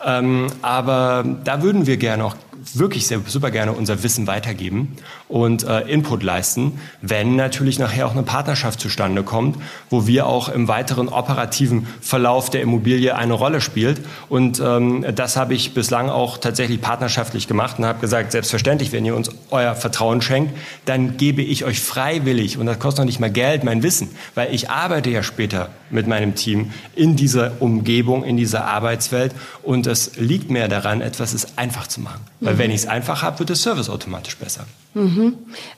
Ähm, 0.05 0.47
aber 0.61 1.25
da 1.43 1.61
würden 1.61 1.85
wir 1.85 1.97
gerne 1.97 2.25
auch 2.25 2.35
wirklich 2.73 3.07
sehr, 3.07 3.21
super 3.25 3.51
gerne 3.51 3.71
unser 3.71 4.03
Wissen 4.03 4.27
weitergeben 4.27 4.97
und 5.29 5.63
äh, 5.63 5.81
Input 5.81 6.23
leisten, 6.23 6.79
wenn 7.01 7.35
natürlich 7.35 7.79
nachher 7.79 8.07
auch 8.07 8.11
eine 8.11 8.23
Partnerschaft 8.23 8.81
zustande 8.81 9.23
kommt, 9.23 9.57
wo 9.89 10.07
wir 10.07 10.25
auch 10.25 10.49
im 10.49 10.67
weiteren 10.67 11.07
operativen 11.07 11.87
Verlauf 12.01 12.49
der 12.49 12.61
Immobilie 12.61 13.15
eine 13.15 13.33
Rolle 13.33 13.61
spielt. 13.61 14.01
Und 14.27 14.59
ähm, 14.59 15.05
das 15.15 15.37
habe 15.37 15.53
ich 15.53 15.73
bislang 15.75 16.09
auch 16.09 16.39
tatsächlich 16.39 16.81
partnerschaftlich 16.81 17.47
gemacht 17.47 17.77
und 17.77 17.85
habe 17.85 17.99
gesagt, 17.99 18.31
selbstverständlich, 18.31 18.91
wenn 18.91 19.05
ihr 19.05 19.15
uns 19.15 19.29
euer 19.51 19.75
Vertrauen 19.75 20.21
schenkt, 20.21 20.57
dann 20.85 21.15
gebe 21.17 21.43
ich 21.43 21.63
euch 21.63 21.79
freiwillig, 21.79 22.57
und 22.57 22.65
das 22.65 22.79
kostet 22.79 22.99
noch 22.99 23.05
nicht 23.05 23.19
mal 23.19 23.31
Geld, 23.31 23.63
mein 23.63 23.83
Wissen, 23.83 24.09
weil 24.33 24.53
ich 24.53 24.71
arbeite 24.71 25.11
ja 25.11 25.21
später 25.21 25.69
mit 25.91 26.07
meinem 26.07 26.33
Team 26.33 26.71
in 26.95 27.15
dieser 27.15 27.61
Umgebung, 27.61 28.23
in 28.23 28.35
dieser 28.35 28.65
Arbeitswelt 28.65 29.33
und 29.61 29.85
es 29.85 30.17
liegt 30.17 30.49
mir 30.49 30.67
daran, 30.67 31.01
etwas 31.01 31.33
ist 31.33 31.53
einfach 31.57 31.87
zu 31.87 32.01
machen. 32.01 32.21
Weil 32.39 32.57
wenn 32.57 32.71
ich 32.71 32.77
es 32.77 32.87
einfach 32.87 33.21
habe, 33.21 33.39
wird 33.39 33.49
der 33.49 33.55
Service 33.55 33.89
automatisch 33.89 34.37
besser. 34.37 34.65
Mhm. 34.93 35.37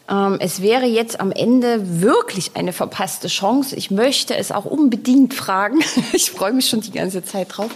Ähm, 0.09 0.38
es 0.39 0.62
wäre 0.62 0.86
jetzt 0.86 1.20
am 1.20 1.32
Ende 1.32 2.01
wirklich 2.01 2.55
eine 2.55 2.74
verpasste 2.74 3.28
Chance. 3.28 3.76
Ich 3.76 3.91
möchte 3.91 4.36
es 4.36 4.51
auch 4.51 4.66
unbedingt 4.66 5.34
fragen. 5.34 5.80
ich 6.14 6.32
freue 6.32 6.53
mich 6.53 6.70
schon 6.70 6.82
die 6.82 6.91
ganze 6.91 7.24
Zeit 7.24 7.57
drauf. 7.57 7.72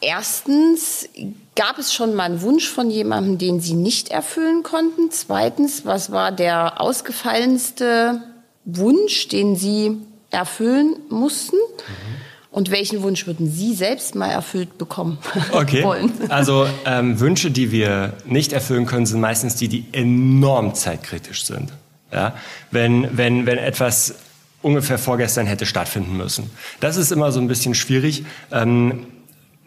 Erstens, 0.00 1.08
gab 1.56 1.78
es 1.78 1.94
schon 1.94 2.14
mal 2.14 2.24
einen 2.24 2.42
Wunsch 2.42 2.68
von 2.68 2.90
jemandem, 2.90 3.38
den 3.38 3.60
Sie 3.60 3.74
nicht 3.74 4.10
erfüllen 4.10 4.62
konnten? 4.62 5.10
Zweitens, 5.10 5.86
was 5.86 6.12
war 6.12 6.30
der 6.30 6.80
ausgefallenste 6.80 8.22
Wunsch, 8.64 9.28
den 9.28 9.56
Sie 9.56 9.98
erfüllen 10.30 10.96
mussten? 11.08 11.56
Mhm. 11.56 12.23
Und 12.54 12.70
welchen 12.70 13.02
Wunsch 13.02 13.26
würden 13.26 13.50
Sie 13.50 13.74
selbst 13.74 14.14
mal 14.14 14.30
erfüllt 14.30 14.78
bekommen 14.78 15.18
okay. 15.52 15.82
wollen? 15.82 16.12
Also 16.28 16.68
ähm, 16.86 17.18
Wünsche, 17.18 17.50
die 17.50 17.72
wir 17.72 18.12
nicht 18.26 18.52
erfüllen 18.52 18.86
können, 18.86 19.06
sind 19.06 19.18
meistens 19.18 19.56
die, 19.56 19.66
die 19.66 19.86
enorm 19.90 20.72
zeitkritisch 20.72 21.46
sind. 21.46 21.72
Ja? 22.12 22.36
Wenn, 22.70 23.08
wenn, 23.16 23.46
wenn 23.46 23.58
etwas 23.58 24.14
ungefähr 24.62 24.98
vorgestern 24.98 25.46
hätte 25.46 25.66
stattfinden 25.66 26.16
müssen. 26.16 26.48
Das 26.78 26.96
ist 26.96 27.10
immer 27.10 27.32
so 27.32 27.40
ein 27.40 27.48
bisschen 27.48 27.74
schwierig. 27.74 28.24
Ähm, 28.52 29.08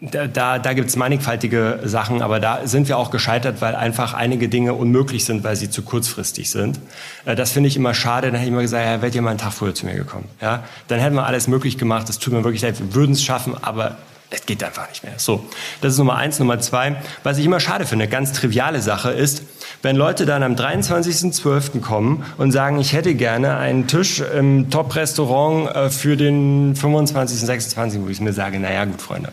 da, 0.00 0.28
da, 0.28 0.58
da 0.60 0.72
gibt 0.74 0.88
es 0.88 0.96
mannigfaltige 0.96 1.80
Sachen, 1.84 2.22
aber 2.22 2.38
da 2.38 2.66
sind 2.66 2.86
wir 2.86 2.98
auch 2.98 3.10
gescheitert, 3.10 3.60
weil 3.60 3.74
einfach 3.74 4.14
einige 4.14 4.48
Dinge 4.48 4.74
unmöglich 4.74 5.24
sind, 5.24 5.42
weil 5.42 5.56
sie 5.56 5.70
zu 5.70 5.82
kurzfristig 5.82 6.50
sind. 6.50 6.78
Äh, 7.24 7.34
das 7.34 7.50
finde 7.50 7.68
ich 7.68 7.76
immer 7.76 7.94
schade. 7.94 8.28
Dann 8.28 8.36
hätte 8.36 8.44
ich 8.44 8.52
immer 8.52 8.62
gesagt, 8.62 8.84
ja, 8.84 9.02
wärt 9.02 9.14
ihr 9.14 9.22
mal 9.22 9.30
einen 9.30 9.38
Tag 9.40 9.52
früher 9.52 9.74
zu 9.74 9.86
mir 9.86 9.94
gekommen. 9.94 10.28
Ja? 10.40 10.62
Dann 10.86 11.00
hätten 11.00 11.16
wir 11.16 11.26
alles 11.26 11.48
möglich 11.48 11.78
gemacht. 11.78 12.08
Das 12.08 12.18
tut 12.20 12.32
mir 12.32 12.44
wirklich 12.44 12.62
leid. 12.62 12.78
Wir 12.78 12.94
würden 12.94 13.12
es 13.12 13.24
schaffen, 13.24 13.56
aber 13.60 13.96
es 14.30 14.46
geht 14.46 14.62
einfach 14.62 14.88
nicht 14.88 15.02
mehr. 15.02 15.14
So, 15.16 15.44
das 15.80 15.94
ist 15.94 15.98
Nummer 15.98 16.14
eins. 16.14 16.38
Nummer 16.38 16.60
zwei, 16.60 16.96
was 17.24 17.38
ich 17.38 17.44
immer 17.44 17.58
schade 17.58 17.84
finde, 17.84 18.06
ganz 18.06 18.32
triviale 18.32 18.80
Sache 18.82 19.10
ist, 19.10 19.42
wenn 19.82 19.96
Leute 19.96 20.26
dann 20.26 20.44
am 20.44 20.54
23.12. 20.54 21.80
kommen 21.80 22.24
und 22.36 22.52
sagen, 22.52 22.78
ich 22.78 22.92
hätte 22.92 23.14
gerne 23.14 23.56
einen 23.56 23.88
Tisch 23.88 24.20
im 24.20 24.70
Top-Restaurant 24.70 25.74
äh, 25.74 25.90
für 25.90 26.16
den 26.16 26.76
25., 26.76 27.40
26., 27.40 28.00
wo 28.02 28.08
ich 28.08 28.20
mir 28.20 28.32
sage, 28.32 28.60
naja, 28.60 28.84
gut, 28.84 29.02
Freunde. 29.02 29.32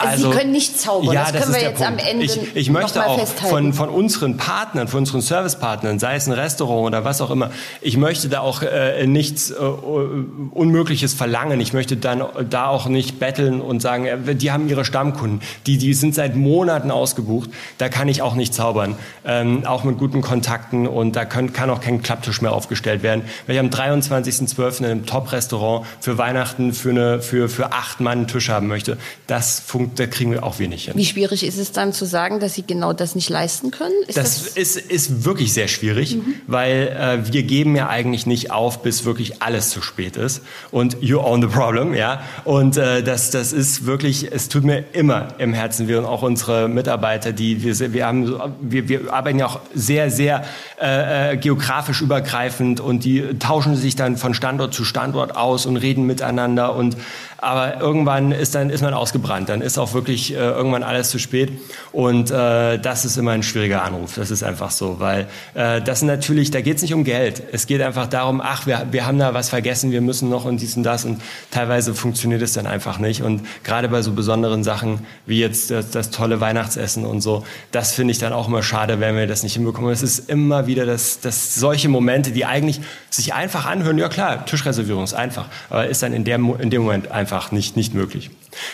Also, 0.00 0.30
Sie 0.30 0.38
können 0.38 0.52
nicht 0.52 0.80
zaubern, 0.80 1.14
ja, 1.14 1.22
das, 1.24 1.32
das 1.32 1.42
können 1.42 1.54
wir 1.54 1.62
jetzt 1.62 1.82
Punkt. 1.82 1.92
am 1.92 1.98
Ende 1.98 2.24
Ich, 2.24 2.56
ich 2.56 2.70
möchte 2.70 3.06
auch 3.06 3.26
von, 3.26 3.74
von 3.74 3.90
unseren 3.90 4.38
Partnern, 4.38 4.88
von 4.88 5.00
unseren 5.00 5.20
Servicepartnern, 5.20 5.98
sei 5.98 6.14
es 6.14 6.26
ein 6.26 6.32
Restaurant 6.32 6.86
oder 6.86 7.04
was 7.04 7.20
auch 7.20 7.30
immer, 7.30 7.50
ich 7.82 7.98
möchte 7.98 8.30
da 8.30 8.40
auch 8.40 8.62
äh, 8.62 9.06
nichts 9.06 9.50
äh, 9.50 9.56
Unmögliches 9.56 11.12
verlangen. 11.12 11.60
Ich 11.60 11.74
möchte 11.74 11.98
dann 11.98 12.24
da 12.48 12.68
auch 12.68 12.86
nicht 12.86 13.18
betteln 13.18 13.60
und 13.60 13.82
sagen, 13.82 14.06
äh, 14.06 14.34
die 14.34 14.50
haben 14.50 14.68
ihre 14.68 14.86
Stammkunden, 14.86 15.42
die, 15.66 15.76
die 15.76 15.92
sind 15.92 16.14
seit 16.14 16.34
Monaten 16.34 16.90
ausgebucht, 16.90 17.50
da 17.76 17.90
kann 17.90 18.08
ich 18.08 18.22
auch 18.22 18.34
nicht 18.34 18.54
zaubern. 18.54 18.96
Ähm, 19.26 19.66
auch 19.66 19.84
mit 19.84 19.98
guten 19.98 20.22
Kontakten 20.22 20.86
und 20.86 21.14
da 21.14 21.26
können, 21.26 21.52
kann 21.52 21.68
auch 21.68 21.80
kein 21.80 22.02
Klapptisch 22.02 22.40
mehr 22.40 22.52
aufgestellt 22.52 23.02
werden. 23.02 23.24
Weil 23.46 23.56
ich 23.56 23.60
am 23.60 23.68
23.12. 23.68 24.78
in 24.78 24.84
einem 24.86 25.06
Top-Restaurant 25.06 25.84
für 26.00 26.16
Weihnachten 26.16 26.72
für, 26.72 26.90
eine, 26.90 27.20
für, 27.20 27.50
für 27.50 27.72
acht 27.72 28.00
Mann 28.00 28.20
einen 28.20 28.28
Tisch 28.28 28.48
haben 28.48 28.66
möchte, 28.66 28.96
das 29.26 29.60
funktioniert 29.60 29.89
da 29.94 30.06
kriegen 30.06 30.32
wir 30.32 30.44
auch 30.44 30.58
wenig 30.58 30.84
hin. 30.84 30.94
Wie 30.96 31.04
schwierig 31.04 31.44
ist 31.44 31.58
es 31.58 31.72
dann 31.72 31.92
zu 31.92 32.04
sagen, 32.04 32.40
dass 32.40 32.54
Sie 32.54 32.62
genau 32.62 32.92
das 32.92 33.14
nicht 33.14 33.28
leisten 33.28 33.70
können? 33.70 33.94
Ist 34.06 34.16
das, 34.16 34.44
das 34.44 34.56
ist, 34.56 34.76
ist 34.76 35.24
wirklich 35.24 35.52
sehr 35.52 35.68
schwierig, 35.68 36.16
mhm. 36.16 36.34
weil 36.46 36.88
äh, 36.88 37.32
wir 37.32 37.42
geben 37.42 37.76
ja 37.76 37.88
eigentlich 37.88 38.26
nicht 38.26 38.50
auf, 38.50 38.82
bis 38.82 39.04
wirklich 39.04 39.42
alles 39.42 39.70
zu 39.70 39.82
spät 39.82 40.16
ist. 40.16 40.42
Und 40.70 40.96
you 41.00 41.18
own 41.20 41.42
the 41.42 41.48
problem, 41.48 41.94
ja. 41.94 42.22
Und 42.44 42.76
äh, 42.76 43.02
das, 43.02 43.30
das 43.30 43.52
ist 43.52 43.86
wirklich, 43.86 44.30
es 44.32 44.48
tut 44.48 44.64
mir 44.64 44.84
immer 44.92 45.28
im 45.38 45.52
Herzen 45.52 45.88
wir 45.88 45.98
und 45.98 46.06
auch 46.06 46.22
unsere 46.22 46.68
Mitarbeiter, 46.68 47.32
die 47.32 47.62
wir, 47.62 47.92
wir 47.92 48.06
haben, 48.06 48.54
wir, 48.60 48.88
wir 48.88 49.12
arbeiten 49.12 49.38
ja 49.38 49.46
auch 49.46 49.60
sehr, 49.74 50.10
sehr 50.10 50.44
äh, 50.80 51.32
äh, 51.32 51.36
geografisch 51.36 52.00
übergreifend 52.00 52.80
und 52.80 53.04
die 53.04 53.38
tauschen 53.38 53.76
sich 53.76 53.96
dann 53.96 54.16
von 54.16 54.34
Standort 54.34 54.74
zu 54.74 54.84
Standort 54.84 55.36
aus 55.36 55.66
und 55.66 55.76
reden 55.76 56.06
miteinander 56.06 56.74
und 56.74 56.96
aber 57.40 57.80
irgendwann 57.80 58.32
ist 58.32 58.54
dann 58.54 58.70
ist 58.70 58.82
man 58.82 58.94
ausgebrannt, 58.94 59.48
dann 59.48 59.62
ist 59.62 59.78
auch 59.78 59.94
wirklich 59.94 60.32
äh, 60.32 60.36
irgendwann 60.36 60.82
alles 60.82 61.10
zu 61.10 61.18
spät 61.18 61.52
und 61.92 62.30
äh, 62.30 62.78
das 62.78 63.04
ist 63.04 63.16
immer 63.16 63.32
ein 63.32 63.42
schwieriger 63.42 63.82
Anruf. 63.82 64.14
Das 64.14 64.30
ist 64.30 64.42
einfach 64.42 64.70
so, 64.70 65.00
weil 65.00 65.26
äh, 65.54 65.80
das 65.80 66.02
natürlich, 66.02 66.50
da 66.50 66.60
geht 66.60 66.76
es 66.76 66.82
nicht 66.82 66.94
um 66.94 67.04
Geld. 67.04 67.42
Es 67.52 67.66
geht 67.66 67.80
einfach 67.80 68.06
darum, 68.06 68.40
ach, 68.44 68.66
wir, 68.66 68.86
wir 68.90 69.06
haben 69.06 69.18
da 69.18 69.32
was 69.34 69.48
vergessen, 69.48 69.90
wir 69.90 70.00
müssen 70.00 70.28
noch 70.28 70.44
und 70.44 70.60
dies 70.60 70.76
und 70.76 70.82
das 70.82 71.04
und 71.04 71.20
teilweise 71.50 71.94
funktioniert 71.94 72.42
es 72.42 72.52
dann 72.52 72.66
einfach 72.66 72.98
nicht 72.98 73.22
und 73.22 73.42
gerade 73.64 73.88
bei 73.88 74.02
so 74.02 74.12
besonderen 74.12 74.62
Sachen 74.64 75.06
wie 75.26 75.40
jetzt 75.40 75.70
das, 75.70 75.90
das 75.90 76.10
tolle 76.10 76.40
Weihnachtsessen 76.40 77.06
und 77.06 77.20
so, 77.20 77.44
das 77.72 77.92
finde 77.92 78.12
ich 78.12 78.18
dann 78.18 78.32
auch 78.32 78.48
immer 78.48 78.62
schade, 78.62 79.00
wenn 79.00 79.16
wir 79.16 79.26
das 79.26 79.42
nicht 79.42 79.54
hinbekommen. 79.54 79.90
Es 79.90 80.02
ist 80.02 80.28
immer 80.28 80.66
wieder 80.66 80.86
das, 80.86 81.20
das 81.20 81.54
solche 81.54 81.88
Momente, 81.88 82.32
die 82.32 82.44
eigentlich 82.44 82.80
sich 83.08 83.32
einfach 83.34 83.66
anhören. 83.66 83.98
Ja 83.98 84.08
klar, 84.08 84.44
Tischreservierung 84.44 85.04
ist 85.04 85.14
einfach, 85.14 85.46
aber 85.68 85.86
ist 85.86 86.02
dann 86.02 86.12
in, 86.12 86.24
der, 86.24 86.36
in 86.36 86.70
dem 86.70 86.82
Moment 86.82 87.10
einfach 87.10 87.29
einfach 87.30 87.52
nicht, 87.52 87.76
nicht 87.76 87.94
möglich. 87.94 88.30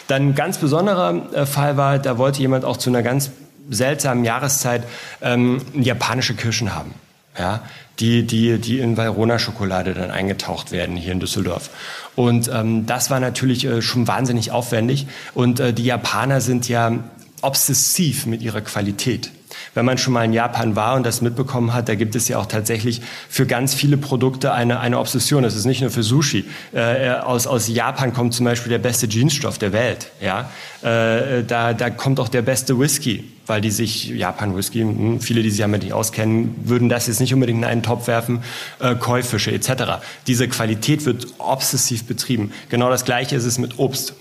Dann 0.09 0.28
ein 0.28 0.34
ganz 0.34 0.59
besonderer 0.59 1.34
äh, 1.34 1.46
Fall 1.46 1.76
war, 1.76 1.98
da 1.98 2.16
wollte 2.16 2.40
jemand 2.40 2.64
auch 2.64 2.78
zu 2.78 2.88
einer 2.90 3.02
ganz 3.02 3.30
seltsamen 3.68 4.24
Jahreszeit 4.24 4.84
ähm, 5.20 5.61
japanische 5.74 6.34
Kirschen 6.34 6.74
haben. 6.74 6.94
Ja, 7.38 7.61
die, 7.98 8.26
die, 8.26 8.59
die 8.59 8.78
in 8.78 8.96
Valrhona-Schokolade 8.96 9.92
dann 9.92 10.11
eingetaucht 10.11 10.72
werden 10.72 10.96
hier 10.96 11.12
in 11.12 11.20
Düsseldorf. 11.20 11.68
Und 12.14 12.48
ähm, 12.48 12.86
das 12.86 13.11
war 13.11 13.20
natürlich 13.20 13.66
äh, 13.66 13.82
schon 13.82 14.09
wahnsinnig 14.09 14.52
aufwendig. 14.52 15.07
Und 15.34 15.61
äh, 15.61 15.74
die 15.74 15.84
Japaner 15.84 16.40
sind 16.40 16.66
ja 16.66 16.92
obsessiv 17.42 18.24
mit 18.24 18.40
ihrer 18.40 18.62
Qualität. 18.62 19.32
Wenn 19.74 19.84
man 19.84 19.99
schon 19.99 20.12
mal 20.12 20.24
in 20.24 20.32
Japan 20.32 20.76
war 20.76 20.97
und 20.97 21.05
das 21.05 21.20
mitbekommen 21.20 21.72
hat, 21.72 21.88
da 21.88 21.94
gibt 21.94 22.14
es 22.16 22.28
ja 22.28 22.38
auch 22.38 22.47
tatsächlich 22.47 23.01
für 23.28 23.47
ganz 23.47 23.74
viele 23.74 23.97
Produkte 23.97 24.53
eine, 24.53 24.80
eine 24.80 24.99
Obsession. 24.99 25.42
Das 25.42 25.55
ist 25.55 25.64
nicht 25.64 25.80
nur 25.80 25.90
für 25.90 26.03
Sushi. 26.03 26.44
Äh, 26.72 27.11
aus, 27.11 27.47
aus 27.47 27.68
Japan 27.68 28.12
kommt 28.12 28.34
zum 28.34 28.44
Beispiel 28.44 28.70
der 28.70 28.78
beste 28.78 29.07
Jeansstoff 29.07 29.59
der 29.59 29.72
Welt. 29.72 30.11
Ja? 30.20 30.51
Äh, 30.82 31.44
da, 31.44 31.74
da 31.74 31.90
kommt 31.90 32.20
auch 32.20 32.28
der 32.28 32.42
beste 32.42 32.78
Whisky, 32.78 33.24
weil 33.47 33.61
die 33.61 33.70
sich, 33.70 34.09
Japan 34.09 34.57
Whisky, 34.57 34.80
hm, 34.80 35.20
viele, 35.20 35.42
die 35.42 35.51
sich 35.51 35.61
damit 35.61 35.82
nicht 35.82 35.92
auskennen, 35.92 36.55
würden 36.64 36.88
das 36.88 37.07
jetzt 37.07 37.20
nicht 37.20 37.34
unbedingt 37.34 37.59
in 37.59 37.64
einen 37.64 37.82
Topf 37.82 38.07
werfen, 38.07 38.42
äh, 38.80 38.94
Käufische 38.94 39.53
etc. 39.53 40.01
Diese 40.26 40.49
Qualität 40.49 41.07
wird 41.07 41.26
obsessiv 41.38 42.05
betrieben. 42.05 42.53
Genau 42.68 42.90
das 42.90 43.05
Gleiche 43.05 43.36
ist 43.36 43.44
es 43.44 43.59
mit 43.59 43.78
Obst. 43.78 44.14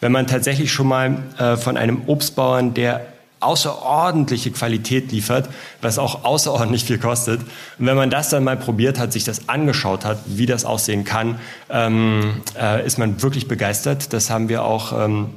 Wenn 0.00 0.12
man 0.12 0.26
tatsächlich 0.28 0.70
schon 0.72 0.86
mal 0.86 1.22
äh, 1.38 1.56
von 1.56 1.76
einem 1.76 2.02
Obstbauern, 2.06 2.74
der 2.74 3.06
außerordentliche 3.40 4.50
Qualität 4.50 5.12
liefert, 5.12 5.48
was 5.80 5.98
auch 5.98 6.24
außerordentlich 6.24 6.84
viel 6.84 6.98
kostet. 6.98 7.40
Und 7.78 7.86
wenn 7.86 7.96
man 7.96 8.10
das 8.10 8.30
dann 8.30 8.44
mal 8.44 8.56
probiert 8.56 8.98
hat, 8.98 9.12
sich 9.12 9.24
das 9.24 9.48
angeschaut 9.48 10.04
hat, 10.04 10.18
wie 10.26 10.46
das 10.46 10.64
aussehen 10.64 11.04
kann, 11.04 11.38
ähm, 11.70 12.42
äh, 12.58 12.84
ist 12.84 12.98
man 12.98 13.22
wirklich 13.22 13.48
begeistert. 13.48 14.12
Das 14.12 14.30
haben 14.30 14.48
wir 14.48 14.64
auch 14.64 14.92
ähm, 14.92 15.30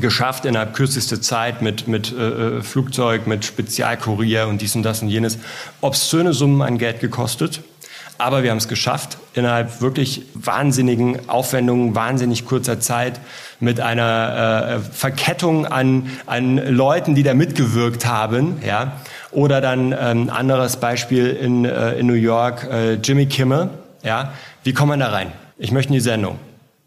geschafft 0.00 0.44
innerhalb 0.44 0.74
kürzester 0.74 1.20
Zeit 1.20 1.62
mit, 1.62 1.86
mit 1.86 2.12
äh, 2.12 2.58
äh, 2.58 2.62
Flugzeug, 2.62 3.26
mit 3.26 3.44
Spezialkurier 3.44 4.48
und 4.48 4.60
dies 4.60 4.74
und 4.74 4.82
das 4.82 5.02
und 5.02 5.08
jenes. 5.08 5.38
Obszöne 5.80 6.32
Summen 6.32 6.62
an 6.62 6.78
Geld 6.78 7.00
gekostet. 7.00 7.62
Aber 8.16 8.42
wir 8.42 8.50
haben 8.50 8.58
es 8.58 8.68
geschafft, 8.68 9.18
innerhalb 9.34 9.80
wirklich 9.80 10.22
wahnsinnigen 10.34 11.28
Aufwendungen, 11.28 11.94
wahnsinnig 11.94 12.46
kurzer 12.46 12.78
Zeit, 12.78 13.20
mit 13.58 13.80
einer 13.80 14.68
äh, 14.68 14.78
Verkettung 14.80 15.66
an, 15.66 16.10
an 16.26 16.56
Leuten, 16.56 17.14
die 17.14 17.24
da 17.24 17.34
mitgewirkt 17.34 18.06
haben. 18.06 18.58
Ja? 18.64 19.00
Oder 19.32 19.60
dann 19.60 19.94
ähm, 19.98 20.30
anderes 20.30 20.76
Beispiel 20.76 21.28
in, 21.28 21.64
äh, 21.64 21.94
in 21.94 22.06
New 22.06 22.14
York, 22.14 22.68
äh, 22.70 22.94
Jimmy 22.94 23.26
Kimmel. 23.26 23.70
Ja? 24.02 24.32
Wie 24.62 24.72
kommt 24.72 24.90
man 24.90 25.00
da 25.00 25.08
rein? 25.08 25.32
Ich 25.58 25.72
möchte 25.72 25.88
in 25.88 25.94
die 25.94 26.00
Sendung. 26.00 26.38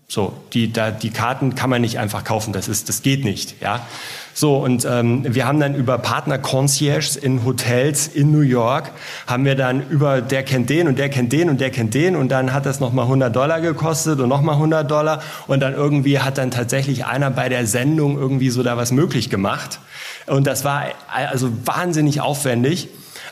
So, 0.09 0.31
die, 0.53 0.71
da, 0.71 0.89
die 0.89 1.09
Karten 1.09 1.55
kann 1.55 1.69
man 1.69 1.81
nicht 1.81 1.99
einfach 1.99 2.23
kaufen, 2.23 2.53
das, 2.53 2.69
ist, 2.69 2.87
das 2.87 3.01
geht 3.01 3.25
nicht. 3.25 3.61
Ja? 3.61 3.85
So, 4.33 4.55
und 4.55 4.85
ähm, 4.85 5.25
wir 5.27 5.45
haben 5.45 5.59
dann 5.59 5.75
über 5.75 5.97
Partner 5.97 6.37
Concierges 6.37 7.17
in 7.17 7.43
Hotels 7.43 8.07
in 8.07 8.31
New 8.31 8.39
York, 8.39 8.91
haben 9.25 9.43
wir 9.43 9.55
dann 9.55 9.85
über, 9.89 10.21
der 10.21 10.43
kennt 10.43 10.69
den 10.69 10.87
und 10.87 10.97
der 10.97 11.09
kennt 11.09 11.33
den 11.33 11.49
und 11.49 11.59
der 11.59 11.71
kennt 11.71 11.93
den 11.93 12.15
und 12.15 12.29
dann 12.29 12.53
hat 12.53 12.65
das 12.65 12.79
nochmal 12.79 13.03
100 13.03 13.35
Dollar 13.35 13.59
gekostet 13.59 14.21
und 14.21 14.29
nochmal 14.29 14.55
100 14.55 14.89
Dollar 14.89 15.21
und 15.47 15.59
dann 15.59 15.73
irgendwie 15.73 16.19
hat 16.19 16.37
dann 16.37 16.51
tatsächlich 16.51 17.05
einer 17.05 17.29
bei 17.29 17.49
der 17.49 17.67
Sendung 17.67 18.17
irgendwie 18.17 18.49
so 18.49 18.63
da 18.63 18.77
was 18.77 18.93
möglich 18.93 19.29
gemacht. 19.29 19.79
Und 20.25 20.47
das 20.47 20.63
war 20.63 20.85
also 21.09 21.49
wahnsinnig 21.65 22.21
aufwendig. 22.21 22.87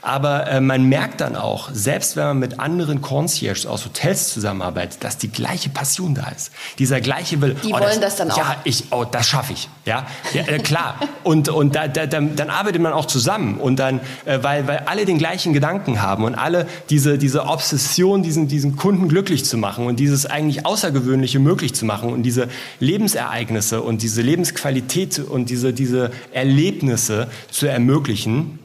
Aber 0.06 0.46
äh, 0.46 0.62
man 0.62 0.84
merkt 0.84 1.20
dann 1.20 1.36
auch, 1.36 1.70
selbst 1.74 2.16
wenn 2.16 2.26
man 2.26 2.38
mit 2.38 2.60
anderen 2.60 3.02
Concierges 3.02 3.66
aus 3.66 3.86
Hotels 3.86 4.32
zusammenarbeitet, 4.32 5.04
dass 5.04 5.18
die 5.18 5.32
gleiche 5.32 5.70
Passion 5.70 6.14
da 6.14 6.28
ist. 6.28 6.52
Dieser 6.78 7.02
gleiche 7.02 7.42
Will. 7.42 7.56
Die 7.64 7.74
oh, 7.74 7.80
wollen 7.80 8.00
das, 8.02 8.16
das, 8.16 8.16
dann 8.18 8.30
auch. 8.30 8.38
Ja, 8.38 8.56
ich, 8.66 8.84
oh, 8.92 9.04
das 9.04 9.28
schaffe 9.28 9.54
ich. 9.54 9.68
Ja, 9.84 10.06
ja 10.32 10.44
äh, 10.44 10.60
klar. 10.60 11.00
und 11.24 11.50
und 11.50 11.76
da, 11.76 11.88
da, 11.88 12.06
dann, 12.06 12.36
dann 12.36 12.52
arbeitet 12.52 12.84
man 12.84 12.94
auch 12.94 13.06
zusammen 13.06 13.58
und 13.58 13.78
dann, 13.78 14.00
äh, 14.26 14.44
weil 14.44 14.68
weil 14.68 14.84
alle 14.86 15.06
den 15.06 15.18
gleichen 15.18 15.54
Gedanken 15.54 16.04
haben 16.04 16.24
und 16.24 16.36
alle 16.36 16.68
diese 16.92 17.18
diese 17.18 17.48
Obsession, 17.48 18.22
diesen 18.22 18.48
diesen 18.48 18.76
Kunden 18.76 19.10
glücklich 19.10 19.44
zu 19.44 19.58
machen 19.58 19.88
und 19.88 20.00
dieses 20.00 20.28
eigentlich 20.28 20.68
Außergewöhnliche 20.68 21.40
möglich 21.40 21.74
zu 21.74 21.84
machen 21.84 22.14
und 22.14 22.22
diese 22.22 22.48
Lebensereignisse 22.80 23.82
und 23.82 24.04
diese 24.04 24.22
Lebensqualität 24.22 25.18
und 25.18 25.50
diese 25.50 25.74
diese 25.74 26.12
Erlebnisse 26.32 27.28
zu 27.50 27.66
ermöglichen 27.66 28.60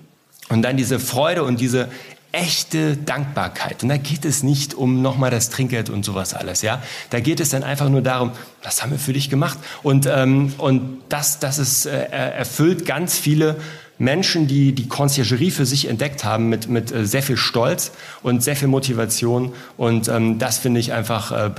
und 0.50 0.62
dann 0.62 0.76
diese 0.76 0.98
Freude 0.98 1.44
und 1.44 1.60
diese 1.60 1.88
echte 2.32 2.96
Dankbarkeit. 2.96 3.82
Und 3.82 3.88
da 3.88 3.96
geht 3.96 4.24
es 4.24 4.42
nicht 4.42 4.74
um 4.74 5.02
nochmal 5.02 5.30
das 5.30 5.50
Trinkgeld 5.50 5.90
und 5.90 6.04
sowas 6.04 6.34
alles, 6.34 6.62
ja. 6.62 6.82
Da 7.10 7.20
geht 7.20 7.40
es 7.40 7.48
dann 7.48 7.64
einfach 7.64 7.88
nur 7.88 8.02
darum, 8.02 8.32
was 8.62 8.82
haben 8.82 8.92
wir 8.92 8.98
für 8.98 9.12
dich 9.12 9.30
gemacht? 9.30 9.58
Und, 9.82 10.06
ähm, 10.06 10.52
und 10.58 10.98
das, 11.08 11.40
das 11.40 11.58
ist, 11.58 11.86
äh, 11.86 12.04
erfüllt 12.04 12.86
ganz 12.86 13.18
viele 13.18 13.56
Menschen, 13.98 14.46
die 14.46 14.72
die 14.72 14.88
Conciergerie 14.88 15.50
für 15.50 15.66
sich 15.66 15.88
entdeckt 15.88 16.24
haben, 16.24 16.48
mit, 16.48 16.68
mit 16.68 16.92
äh, 16.92 17.04
sehr 17.04 17.22
viel 17.22 17.36
Stolz 17.36 17.90
und 18.22 18.42
sehr 18.42 18.56
viel 18.56 18.68
Motivation. 18.68 19.52
Und 19.76 20.08
ähm, 20.08 20.38
das 20.38 20.58
finde 20.58 20.80
ich 20.80 20.92
einfach 20.92 21.32
äh, 21.32 21.50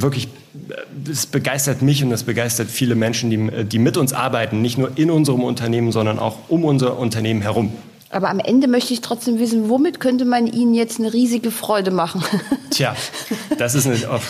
wirklich, 0.00 0.28
äh, 0.70 1.10
es 1.10 1.26
begeistert 1.26 1.82
mich 1.82 2.02
und 2.02 2.10
es 2.12 2.24
begeistert 2.24 2.70
viele 2.70 2.94
Menschen, 2.94 3.30
die, 3.30 3.64
die 3.64 3.78
mit 3.78 3.96
uns 3.96 4.12
arbeiten, 4.12 4.62
nicht 4.62 4.78
nur 4.78 4.90
in 4.96 5.10
unserem 5.10 5.44
Unternehmen, 5.44 5.92
sondern 5.92 6.18
auch 6.18 6.38
um 6.48 6.64
unser 6.64 6.98
Unternehmen 6.98 7.42
herum. 7.42 7.72
Aber 8.14 8.30
am 8.30 8.38
Ende 8.38 8.68
möchte 8.68 8.92
ich 8.92 9.00
trotzdem 9.00 9.40
wissen, 9.40 9.68
womit 9.68 9.98
könnte 9.98 10.24
man 10.24 10.46
Ihnen 10.46 10.72
jetzt 10.72 11.00
eine 11.00 11.12
riesige 11.12 11.50
Freude 11.50 11.90
machen? 11.90 12.22
Tja, 12.70 12.94
das 13.58 13.74
ist 13.74 13.86
eine. 13.86 13.96
Oh, 14.08 14.20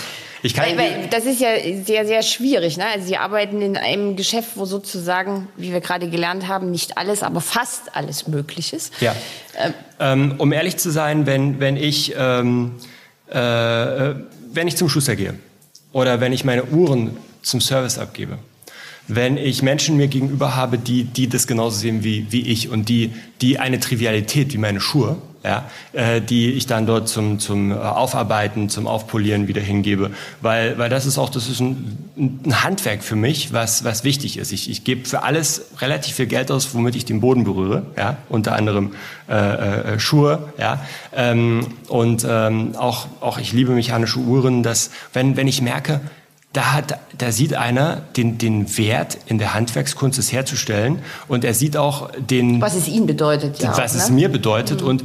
ich 0.42 0.54
kann 0.54 0.64
weil, 0.70 0.78
weil 0.78 1.08
das 1.10 1.26
ist 1.26 1.38
ja 1.38 1.50
sehr, 1.84 2.06
sehr 2.06 2.22
schwierig. 2.22 2.78
Ne? 2.78 2.86
Also 2.86 3.06
Sie 3.06 3.18
arbeiten 3.18 3.60
in 3.60 3.76
einem 3.76 4.16
Geschäft, 4.16 4.52
wo 4.54 4.64
sozusagen, 4.64 5.48
wie 5.56 5.70
wir 5.70 5.80
gerade 5.80 6.08
gelernt 6.08 6.48
haben, 6.48 6.70
nicht 6.70 6.96
alles, 6.96 7.22
aber 7.22 7.42
fast 7.42 7.94
alles 7.94 8.26
möglich 8.26 8.72
ist. 8.72 8.92
Ja. 9.02 9.14
Ähm, 9.58 9.74
ähm, 10.00 10.34
um 10.38 10.52
ehrlich 10.52 10.78
zu 10.78 10.90
sein, 10.90 11.26
wenn, 11.26 11.60
wenn, 11.60 11.76
ich, 11.76 12.14
ähm, 12.16 12.76
äh, 13.28 13.34
wenn 13.36 14.66
ich 14.66 14.78
zum 14.78 14.88
Schuster 14.88 15.14
gehe 15.14 15.34
oder 15.92 16.20
wenn 16.20 16.32
ich 16.32 16.44
meine 16.44 16.64
Uhren 16.64 17.18
zum 17.42 17.60
Service 17.60 17.98
abgebe 17.98 18.38
wenn 19.06 19.36
ich 19.36 19.62
Menschen 19.62 19.96
mir 19.96 20.08
gegenüber 20.08 20.56
habe, 20.56 20.78
die, 20.78 21.04
die 21.04 21.28
das 21.28 21.46
genauso 21.46 21.78
sehen 21.78 22.04
wie, 22.04 22.26
wie 22.30 22.48
ich 22.48 22.70
und 22.70 22.88
die, 22.88 23.12
die 23.40 23.58
eine 23.58 23.80
Trivialität 23.80 24.52
wie 24.52 24.58
meine 24.58 24.80
Schuhe, 24.80 25.16
ja, 25.44 25.68
äh, 25.92 26.22
die 26.22 26.52
ich 26.52 26.66
dann 26.66 26.86
dort 26.86 27.06
zum, 27.06 27.38
zum 27.38 27.70
Aufarbeiten, 27.72 28.70
zum 28.70 28.86
Aufpolieren 28.86 29.46
wieder 29.46 29.60
hingebe. 29.60 30.10
Weil, 30.40 30.78
weil 30.78 30.88
das 30.88 31.04
ist 31.04 31.18
auch, 31.18 31.28
das 31.28 31.48
ist 31.50 31.60
ein, 31.60 31.98
ein 32.16 32.64
Handwerk 32.64 33.04
für 33.04 33.14
mich, 33.14 33.52
was, 33.52 33.84
was 33.84 34.04
wichtig 34.04 34.38
ist. 34.38 34.52
Ich, 34.52 34.70
ich 34.70 34.84
gebe 34.84 35.06
für 35.06 35.22
alles 35.22 35.66
relativ 35.80 36.14
viel 36.14 36.26
Geld 36.26 36.50
aus, 36.50 36.74
womit 36.74 36.96
ich 36.96 37.04
den 37.04 37.20
Boden 37.20 37.44
berühre, 37.44 37.84
ja, 37.98 38.16
unter 38.30 38.54
anderem 38.56 38.92
äh, 39.28 39.34
äh, 39.34 40.00
Schuhe, 40.00 40.48
ja. 40.58 40.82
Ähm, 41.14 41.66
und 41.88 42.26
ähm, 42.26 42.74
auch, 42.76 43.06
auch 43.20 43.36
ich 43.36 43.52
liebe 43.52 43.72
mechanische 43.72 44.20
Uhren, 44.20 44.62
dass 44.62 44.90
wenn, 45.12 45.36
wenn 45.36 45.46
ich 45.46 45.60
merke, 45.60 46.00
da, 46.54 46.72
hat, 46.72 46.98
da 47.18 47.32
sieht 47.32 47.54
einer 47.54 47.96
den, 48.16 48.38
den 48.38 48.78
Wert 48.78 49.18
in 49.26 49.38
der 49.38 49.54
Handwerkskunst, 49.54 50.18
es 50.18 50.32
herzustellen. 50.32 51.00
Und 51.28 51.44
er 51.44 51.52
sieht 51.52 51.76
auch 51.76 52.10
den... 52.16 52.60
Was 52.60 52.74
es 52.74 52.88
ihm 52.88 53.06
bedeutet, 53.06 53.58
ja. 53.58 53.76
Was 53.76 53.92
auch, 53.92 53.98
es 53.98 54.08
ne? 54.08 54.14
mir 54.14 54.28
bedeutet. 54.30 54.80
Mhm. 54.80 54.86
Und 54.86 55.04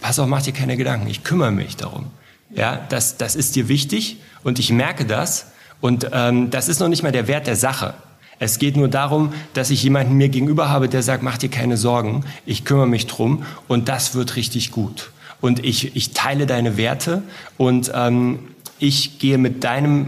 pass 0.00 0.18
auf, 0.18 0.26
mach 0.26 0.42
dir 0.42 0.54
keine 0.54 0.76
Gedanken. 0.76 1.06
Ich 1.06 1.24
kümmere 1.24 1.52
mich 1.52 1.76
darum. 1.76 2.06
Ja, 2.50 2.80
das, 2.88 3.18
das 3.18 3.36
ist 3.36 3.54
dir 3.54 3.68
wichtig 3.68 4.16
und 4.42 4.58
ich 4.58 4.72
merke 4.72 5.04
das. 5.04 5.52
Und 5.82 6.08
ähm, 6.12 6.50
das 6.50 6.68
ist 6.68 6.80
noch 6.80 6.88
nicht 6.88 7.02
mal 7.02 7.12
der 7.12 7.28
Wert 7.28 7.46
der 7.46 7.56
Sache. 7.56 7.92
Es 8.38 8.58
geht 8.58 8.76
nur 8.76 8.88
darum, 8.88 9.34
dass 9.52 9.68
ich 9.68 9.82
jemanden 9.82 10.14
mir 10.14 10.30
gegenüber 10.30 10.70
habe, 10.70 10.88
der 10.88 11.02
sagt, 11.02 11.22
mach 11.22 11.36
dir 11.36 11.50
keine 11.50 11.76
Sorgen, 11.76 12.24
ich 12.46 12.64
kümmere 12.64 12.86
mich 12.86 13.06
drum 13.06 13.44
und 13.66 13.88
das 13.88 14.14
wird 14.14 14.36
richtig 14.36 14.70
gut. 14.70 15.10
Und 15.40 15.64
ich, 15.64 15.94
ich 15.96 16.12
teile 16.12 16.46
deine 16.46 16.76
Werte 16.78 17.22
und 17.58 17.92
ähm, 17.94 18.38
ich 18.78 19.18
gehe 19.18 19.38
mit 19.38 19.64
deinem 19.64 20.06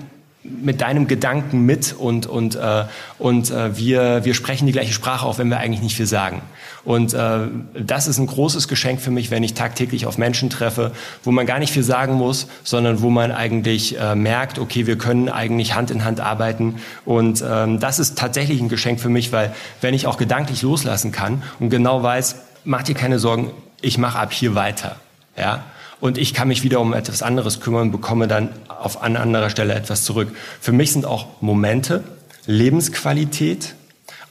mit 0.63 0.81
deinem 0.81 1.07
Gedanken 1.07 1.65
mit 1.65 1.95
und, 1.99 2.27
und, 2.27 2.57
äh, 2.57 2.85
und 3.19 3.51
äh, 3.51 3.77
wir, 3.77 4.25
wir 4.25 4.35
sprechen 4.35 4.67
die 4.67 4.73
gleiche 4.73 4.93
Sprache, 4.93 5.27
auch 5.27 5.39
wenn 5.39 5.49
wir 5.49 5.59
eigentlich 5.59 5.83
nicht 5.83 5.97
viel 5.97 6.07
sagen. 6.07 6.43
Und 6.85 7.15
äh, 7.15 7.41
das 7.79 8.07
ist 8.07 8.19
ein 8.19 8.27
großes 8.27 8.69
Geschenk 8.69 9.01
für 9.01 9.11
mich, 9.11 9.31
wenn 9.31 9.43
ich 9.43 9.55
tagtäglich 9.55 10.07
auf 10.07 10.19
Menschen 10.19 10.51
treffe, 10.51 10.93
wo 11.23 11.31
man 11.31 11.47
gar 11.47 11.59
nicht 11.59 11.73
viel 11.73 11.83
sagen 11.83 12.15
muss, 12.15 12.49
sondern 12.65 13.03
wo 13.03 13.11
man 13.11 13.33
eigentlich 13.33 13.99
äh, 13.99 14.15
merkt, 14.15 14.59
okay, 14.59 14.87
wir 14.87 14.97
können 14.97 15.29
eigentlich 15.29 15.75
Hand 15.75 15.91
in 15.91 16.05
Hand 16.05 16.21
arbeiten. 16.21 16.77
Und 17.05 17.45
ähm, 17.47 17.81
das 17.81 17.99
ist 17.99 18.19
tatsächlich 18.19 18.61
ein 18.61 18.69
Geschenk 18.69 19.01
für 19.01 19.11
mich, 19.11 19.33
weil 19.33 19.55
wenn 19.81 19.95
ich 19.95 20.07
auch 20.07 20.17
gedanklich 20.17 20.63
loslassen 20.63 21.13
kann 21.13 21.43
und 21.59 21.71
genau 21.71 22.03
weiß, 22.03 22.37
mach 22.65 22.83
dir 22.83 22.95
keine 22.95 23.19
Sorgen, 23.19 23.51
ich 23.83 23.99
mache 23.99 24.19
ab 24.19 24.33
hier 24.33 24.55
weiter. 24.55 24.97
Ja, 25.37 25.65
und 26.01 26.19
ich 26.19 26.35
kann 26.35 26.49
mich 26.49 26.63
wieder 26.63 26.81
um 26.81 26.93
etwas 26.93 27.23
anderes 27.23 27.61
kümmern, 27.61 27.91
bekomme 27.91 28.27
dann 28.27 28.51
auf 28.69 29.03
an 29.03 29.17
anderer 29.17 29.51
Stelle 29.51 29.75
etwas 29.75 30.05
zurück. 30.05 30.35
Für 30.61 30.73
mich 30.73 30.93
sind 30.93 31.05
auch 31.05 31.27
Momente, 31.41 32.03
Lebensqualität 32.47 33.75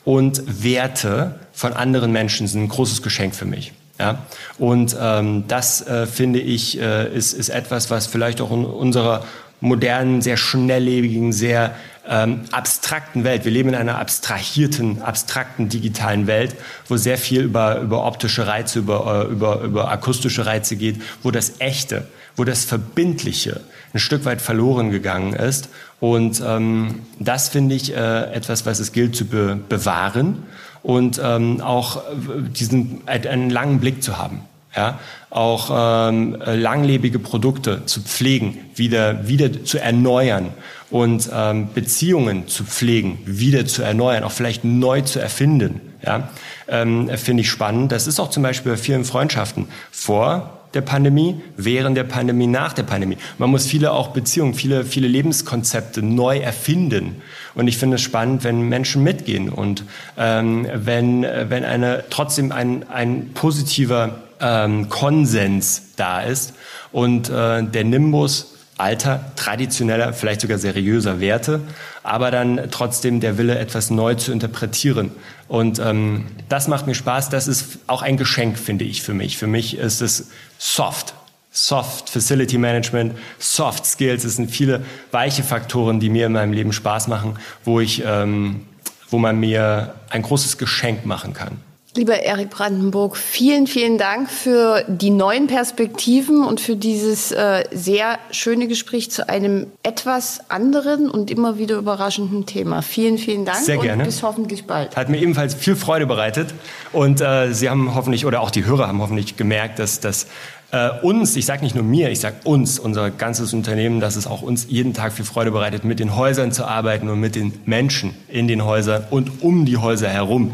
und 0.03 0.63
Werte 0.63 1.39
von 1.53 1.73
anderen 1.73 2.11
Menschen 2.11 2.47
sind 2.47 2.63
ein 2.63 2.69
großes 2.69 3.01
Geschenk 3.01 3.35
für 3.35 3.45
mich. 3.45 3.73
Ja? 3.99 4.23
Und 4.57 4.95
ähm, 4.99 5.43
das 5.47 5.85
äh, 5.85 6.07
finde 6.07 6.39
ich 6.39 6.79
äh, 6.79 7.13
ist, 7.13 7.33
ist 7.33 7.49
etwas, 7.49 7.91
was 7.91 8.07
vielleicht 8.07 8.41
auch 8.41 8.51
in 8.51 8.65
unserer 8.65 9.25
modernen, 9.61 10.21
sehr 10.21 10.37
schnelllebigen, 10.37 11.33
sehr 11.33 11.75
ähm, 12.09 12.41
abstrakten 12.51 13.23
Welt. 13.23 13.45
Wir 13.45 13.51
leben 13.51 13.69
in 13.69 13.75
einer 13.75 13.99
abstrahierten, 13.99 15.01
abstrakten 15.01 15.69
digitalen 15.69 16.27
Welt, 16.27 16.55
wo 16.87 16.97
sehr 16.97 17.17
viel 17.17 17.41
über, 17.41 17.79
über 17.79 18.05
optische 18.05 18.47
Reize, 18.47 18.79
über, 18.79 19.25
äh, 19.27 19.31
über, 19.31 19.61
über 19.61 19.91
akustische 19.91 20.45
Reize 20.45 20.75
geht, 20.75 21.01
wo 21.23 21.31
das 21.31 21.59
Echte, 21.59 22.07
wo 22.35 22.43
das 22.43 22.65
Verbindliche 22.65 23.61
ein 23.93 23.99
Stück 23.99 24.25
weit 24.25 24.41
verloren 24.41 24.91
gegangen 24.91 25.33
ist. 25.33 25.69
Und 25.99 26.41
ähm, 26.45 27.01
das 27.19 27.49
finde 27.49 27.75
ich 27.75 27.95
äh, 27.95 28.33
etwas, 28.33 28.65
was 28.65 28.79
es 28.79 28.91
gilt 28.91 29.15
zu 29.15 29.25
be 29.25 29.59
bewahren 29.69 30.43
und 30.81 31.21
ähm, 31.23 31.61
auch 31.61 31.97
äh, 31.97 32.01
diesen 32.49 33.01
einen 33.05 33.49
langen 33.49 33.79
Blick 33.79 34.01
zu 34.01 34.17
haben 34.17 34.41
ja, 34.75 34.99
auch 35.29 35.69
ähm, 36.09 36.37
langlebige 36.45 37.19
Produkte 37.19 37.85
zu 37.85 38.01
pflegen, 38.01 38.57
wieder, 38.75 39.27
wieder 39.27 39.63
zu 39.63 39.77
erneuern 39.79 40.49
und 40.89 41.29
ähm, 41.33 41.69
Beziehungen 41.73 42.47
zu 42.47 42.63
pflegen, 42.63 43.19
wieder 43.25 43.65
zu 43.65 43.83
erneuern, 43.83 44.23
auch 44.23 44.31
vielleicht 44.31 44.63
neu 44.63 45.01
zu 45.01 45.19
erfinden. 45.19 45.81
Ja, 46.03 46.29
ähm, 46.67 47.09
finde 47.17 47.41
ich 47.41 47.49
spannend. 47.49 47.91
Das 47.91 48.07
ist 48.07 48.19
auch 48.19 48.29
zum 48.29 48.43
Beispiel 48.43 48.71
bei 48.71 48.77
vielen 48.77 49.03
Freundschaften. 49.03 49.67
Vor 49.91 50.59
der 50.73 50.81
Pandemie, 50.81 51.41
während 51.57 51.97
der 51.97 52.03
Pandemie, 52.03 52.47
nach 52.47 52.73
der 52.73 52.83
Pandemie. 52.83 53.17
Man 53.37 53.49
muss 53.49 53.65
viele 53.65 53.91
auch 53.91 54.09
Beziehungen, 54.09 54.53
viele, 54.53 54.85
viele 54.85 55.07
Lebenskonzepte 55.07 56.01
neu 56.03 56.37
erfinden. 56.37 57.21
Und 57.55 57.67
ich 57.67 57.77
finde 57.77 57.95
es 57.95 58.01
spannend, 58.01 58.43
wenn 58.43 58.61
Menschen 58.61 59.03
mitgehen 59.03 59.49
und 59.49 59.83
ähm, 60.17 60.67
wenn, 60.73 61.23
wenn 61.23 61.65
eine, 61.65 62.03
trotzdem 62.09 62.51
ein, 62.51 62.87
ein 62.87 63.31
positiver 63.33 64.19
ähm, 64.39 64.89
Konsens 64.89 65.81
da 65.95 66.21
ist 66.21 66.53
und 66.91 67.29
äh, 67.29 67.63
der 67.63 67.83
Nimbus 67.83 68.55
alter, 68.79 69.31
traditioneller, 69.35 70.13
vielleicht 70.13 70.41
sogar 70.41 70.57
seriöser 70.57 71.19
Werte, 71.19 71.59
aber 72.01 72.31
dann 72.31 72.69
trotzdem 72.71 73.19
der 73.19 73.37
Wille, 73.37 73.59
etwas 73.59 73.89
neu 73.89 74.15
zu 74.15 74.31
interpretieren. 74.31 75.11
Und 75.49 75.79
ähm, 75.79 76.27
das 76.47 76.69
macht 76.69 76.87
mir 76.87 76.95
Spaß. 76.95 77.29
Das 77.29 77.47
ist 77.47 77.79
auch 77.87 78.01
ein 78.01 78.15
Geschenk, 78.15 78.57
finde 78.57 78.85
ich, 78.85 79.01
für 79.03 79.13
mich. 79.13 79.37
Für 79.37 79.47
mich 79.47 79.77
ist 79.77 80.01
es 80.01 80.29
soft. 80.57 81.13
Soft 81.51 82.09
Facility 82.09 82.57
Management, 82.57 83.17
Soft 83.39 83.85
Skills, 83.85 84.23
es 84.23 84.35
sind 84.35 84.51
viele 84.51 84.85
weiche 85.11 85.43
Faktoren, 85.43 85.99
die 85.99 86.09
mir 86.09 86.27
in 86.27 86.33
meinem 86.33 86.53
Leben 86.53 86.71
Spaß 86.71 87.07
machen, 87.07 87.37
wo 87.65 87.79
ich, 87.79 88.03
ähm, 88.05 88.67
wo 89.09 89.17
man 89.17 89.39
mir 89.39 89.95
ein 90.09 90.21
großes 90.21 90.59
Geschenk 90.59 91.05
machen 91.05 91.33
kann. 91.33 91.57
Lieber 91.95 92.21
Erik 92.21 92.51
Brandenburg, 92.51 93.17
vielen, 93.17 93.65
vielen 93.65 93.97
Dank 93.97 94.29
für 94.29 94.85
die 94.87 95.09
neuen 95.09 95.47
Perspektiven 95.47 96.43
und 96.43 96.61
für 96.61 96.75
dieses 96.75 97.31
äh, 97.31 97.63
sehr 97.71 98.19
schöne 98.29 98.67
Gespräch 98.67 99.09
zu 99.09 99.27
einem 99.27 99.65
etwas 99.81 100.51
anderen 100.51 101.09
und 101.09 101.31
immer 101.31 101.57
wieder 101.57 101.77
überraschenden 101.77 102.45
Thema. 102.45 102.83
Vielen, 102.83 103.17
vielen 103.17 103.43
Dank 103.43 103.57
sehr 103.57 103.77
gerne. 103.77 104.03
und 104.03 104.07
bis 104.07 104.21
hoffentlich 104.21 104.67
bald. 104.67 104.95
Hat 104.95 105.09
mir 105.09 105.17
ebenfalls 105.17 105.55
viel 105.55 105.75
Freude 105.75 106.05
bereitet 106.05 106.53
und 106.91 107.21
äh, 107.21 107.53
Sie 107.53 107.71
haben 107.71 107.95
hoffentlich, 107.95 108.27
oder 108.27 108.41
auch 108.41 108.51
die 108.51 108.65
Hörer 108.65 108.87
haben 108.87 109.01
hoffentlich 109.01 109.35
gemerkt, 109.35 109.79
dass 109.79 109.99
das 109.99 110.27
äh, 110.69 110.89
uns, 111.01 111.35
ich 111.35 111.47
sage 111.47 111.63
nicht 111.63 111.73
nur 111.73 111.83
mir, 111.83 112.11
ich 112.11 112.19
sage 112.19 112.35
uns, 112.43 112.77
unser 112.77 113.09
ganzes 113.09 113.51
Unternehmen, 113.51 113.99
dass 113.99 114.15
es 114.15 114.27
auch 114.27 114.43
uns 114.43 114.67
jeden 114.69 114.93
Tag 114.93 115.11
viel 115.11 115.25
Freude 115.25 115.49
bereitet, 115.49 115.85
mit 115.85 115.99
den 115.99 116.15
Häusern 116.15 116.51
zu 116.51 116.65
arbeiten 116.65 117.09
und 117.09 117.19
mit 117.19 117.33
den 117.33 117.59
Menschen 117.65 118.13
in 118.27 118.47
den 118.47 118.63
Häusern 118.63 119.05
und 119.09 119.41
um 119.41 119.65
die 119.65 119.77
Häuser 119.77 120.07
herum 120.07 120.53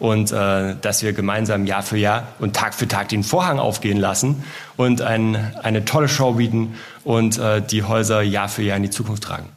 und 0.00 0.32
äh, 0.32 0.74
dass 0.80 1.04
wir 1.04 1.12
gemeinsam 1.12 1.66
Jahr 1.66 1.82
für 1.82 1.98
Jahr 1.98 2.26
und 2.40 2.56
Tag 2.56 2.74
für 2.74 2.88
Tag 2.88 3.10
den 3.10 3.22
Vorhang 3.22 3.60
aufgehen 3.60 3.98
lassen 3.98 4.42
und 4.76 5.02
ein, 5.02 5.54
eine 5.62 5.84
tolle 5.84 6.08
Show 6.08 6.32
bieten 6.32 6.74
und 7.04 7.38
äh, 7.38 7.62
die 7.62 7.84
Häuser 7.84 8.22
Jahr 8.22 8.48
für 8.48 8.62
Jahr 8.62 8.78
in 8.78 8.82
die 8.82 8.90
Zukunft 8.90 9.22
tragen. 9.22 9.48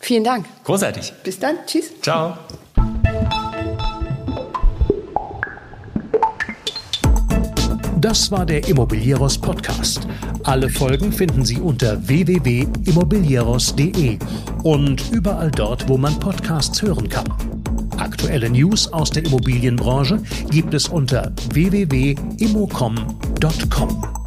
Vielen 0.00 0.24
Dank. 0.24 0.44
Großartig. 0.64 1.14
Bis 1.22 1.38
dann. 1.38 1.56
Tschüss. 1.66 1.86
Ciao. 2.02 2.36
Das 8.04 8.30
war 8.30 8.44
der 8.44 8.68
Immobilieros 8.68 9.38
Podcast. 9.38 10.06
Alle 10.42 10.68
Folgen 10.68 11.10
finden 11.10 11.42
Sie 11.42 11.58
unter 11.58 12.06
www.immobilieros.de 12.06 14.18
und 14.62 15.10
überall 15.10 15.50
dort, 15.50 15.88
wo 15.88 15.96
man 15.96 16.20
Podcasts 16.20 16.82
hören 16.82 17.08
kann. 17.08 17.63
Aktuelle 17.98 18.50
News 18.50 18.92
aus 18.92 19.10
der 19.10 19.24
Immobilienbranche 19.24 20.18
gibt 20.50 20.74
es 20.74 20.88
unter 20.88 21.32
www.immocom.com. 21.52 24.23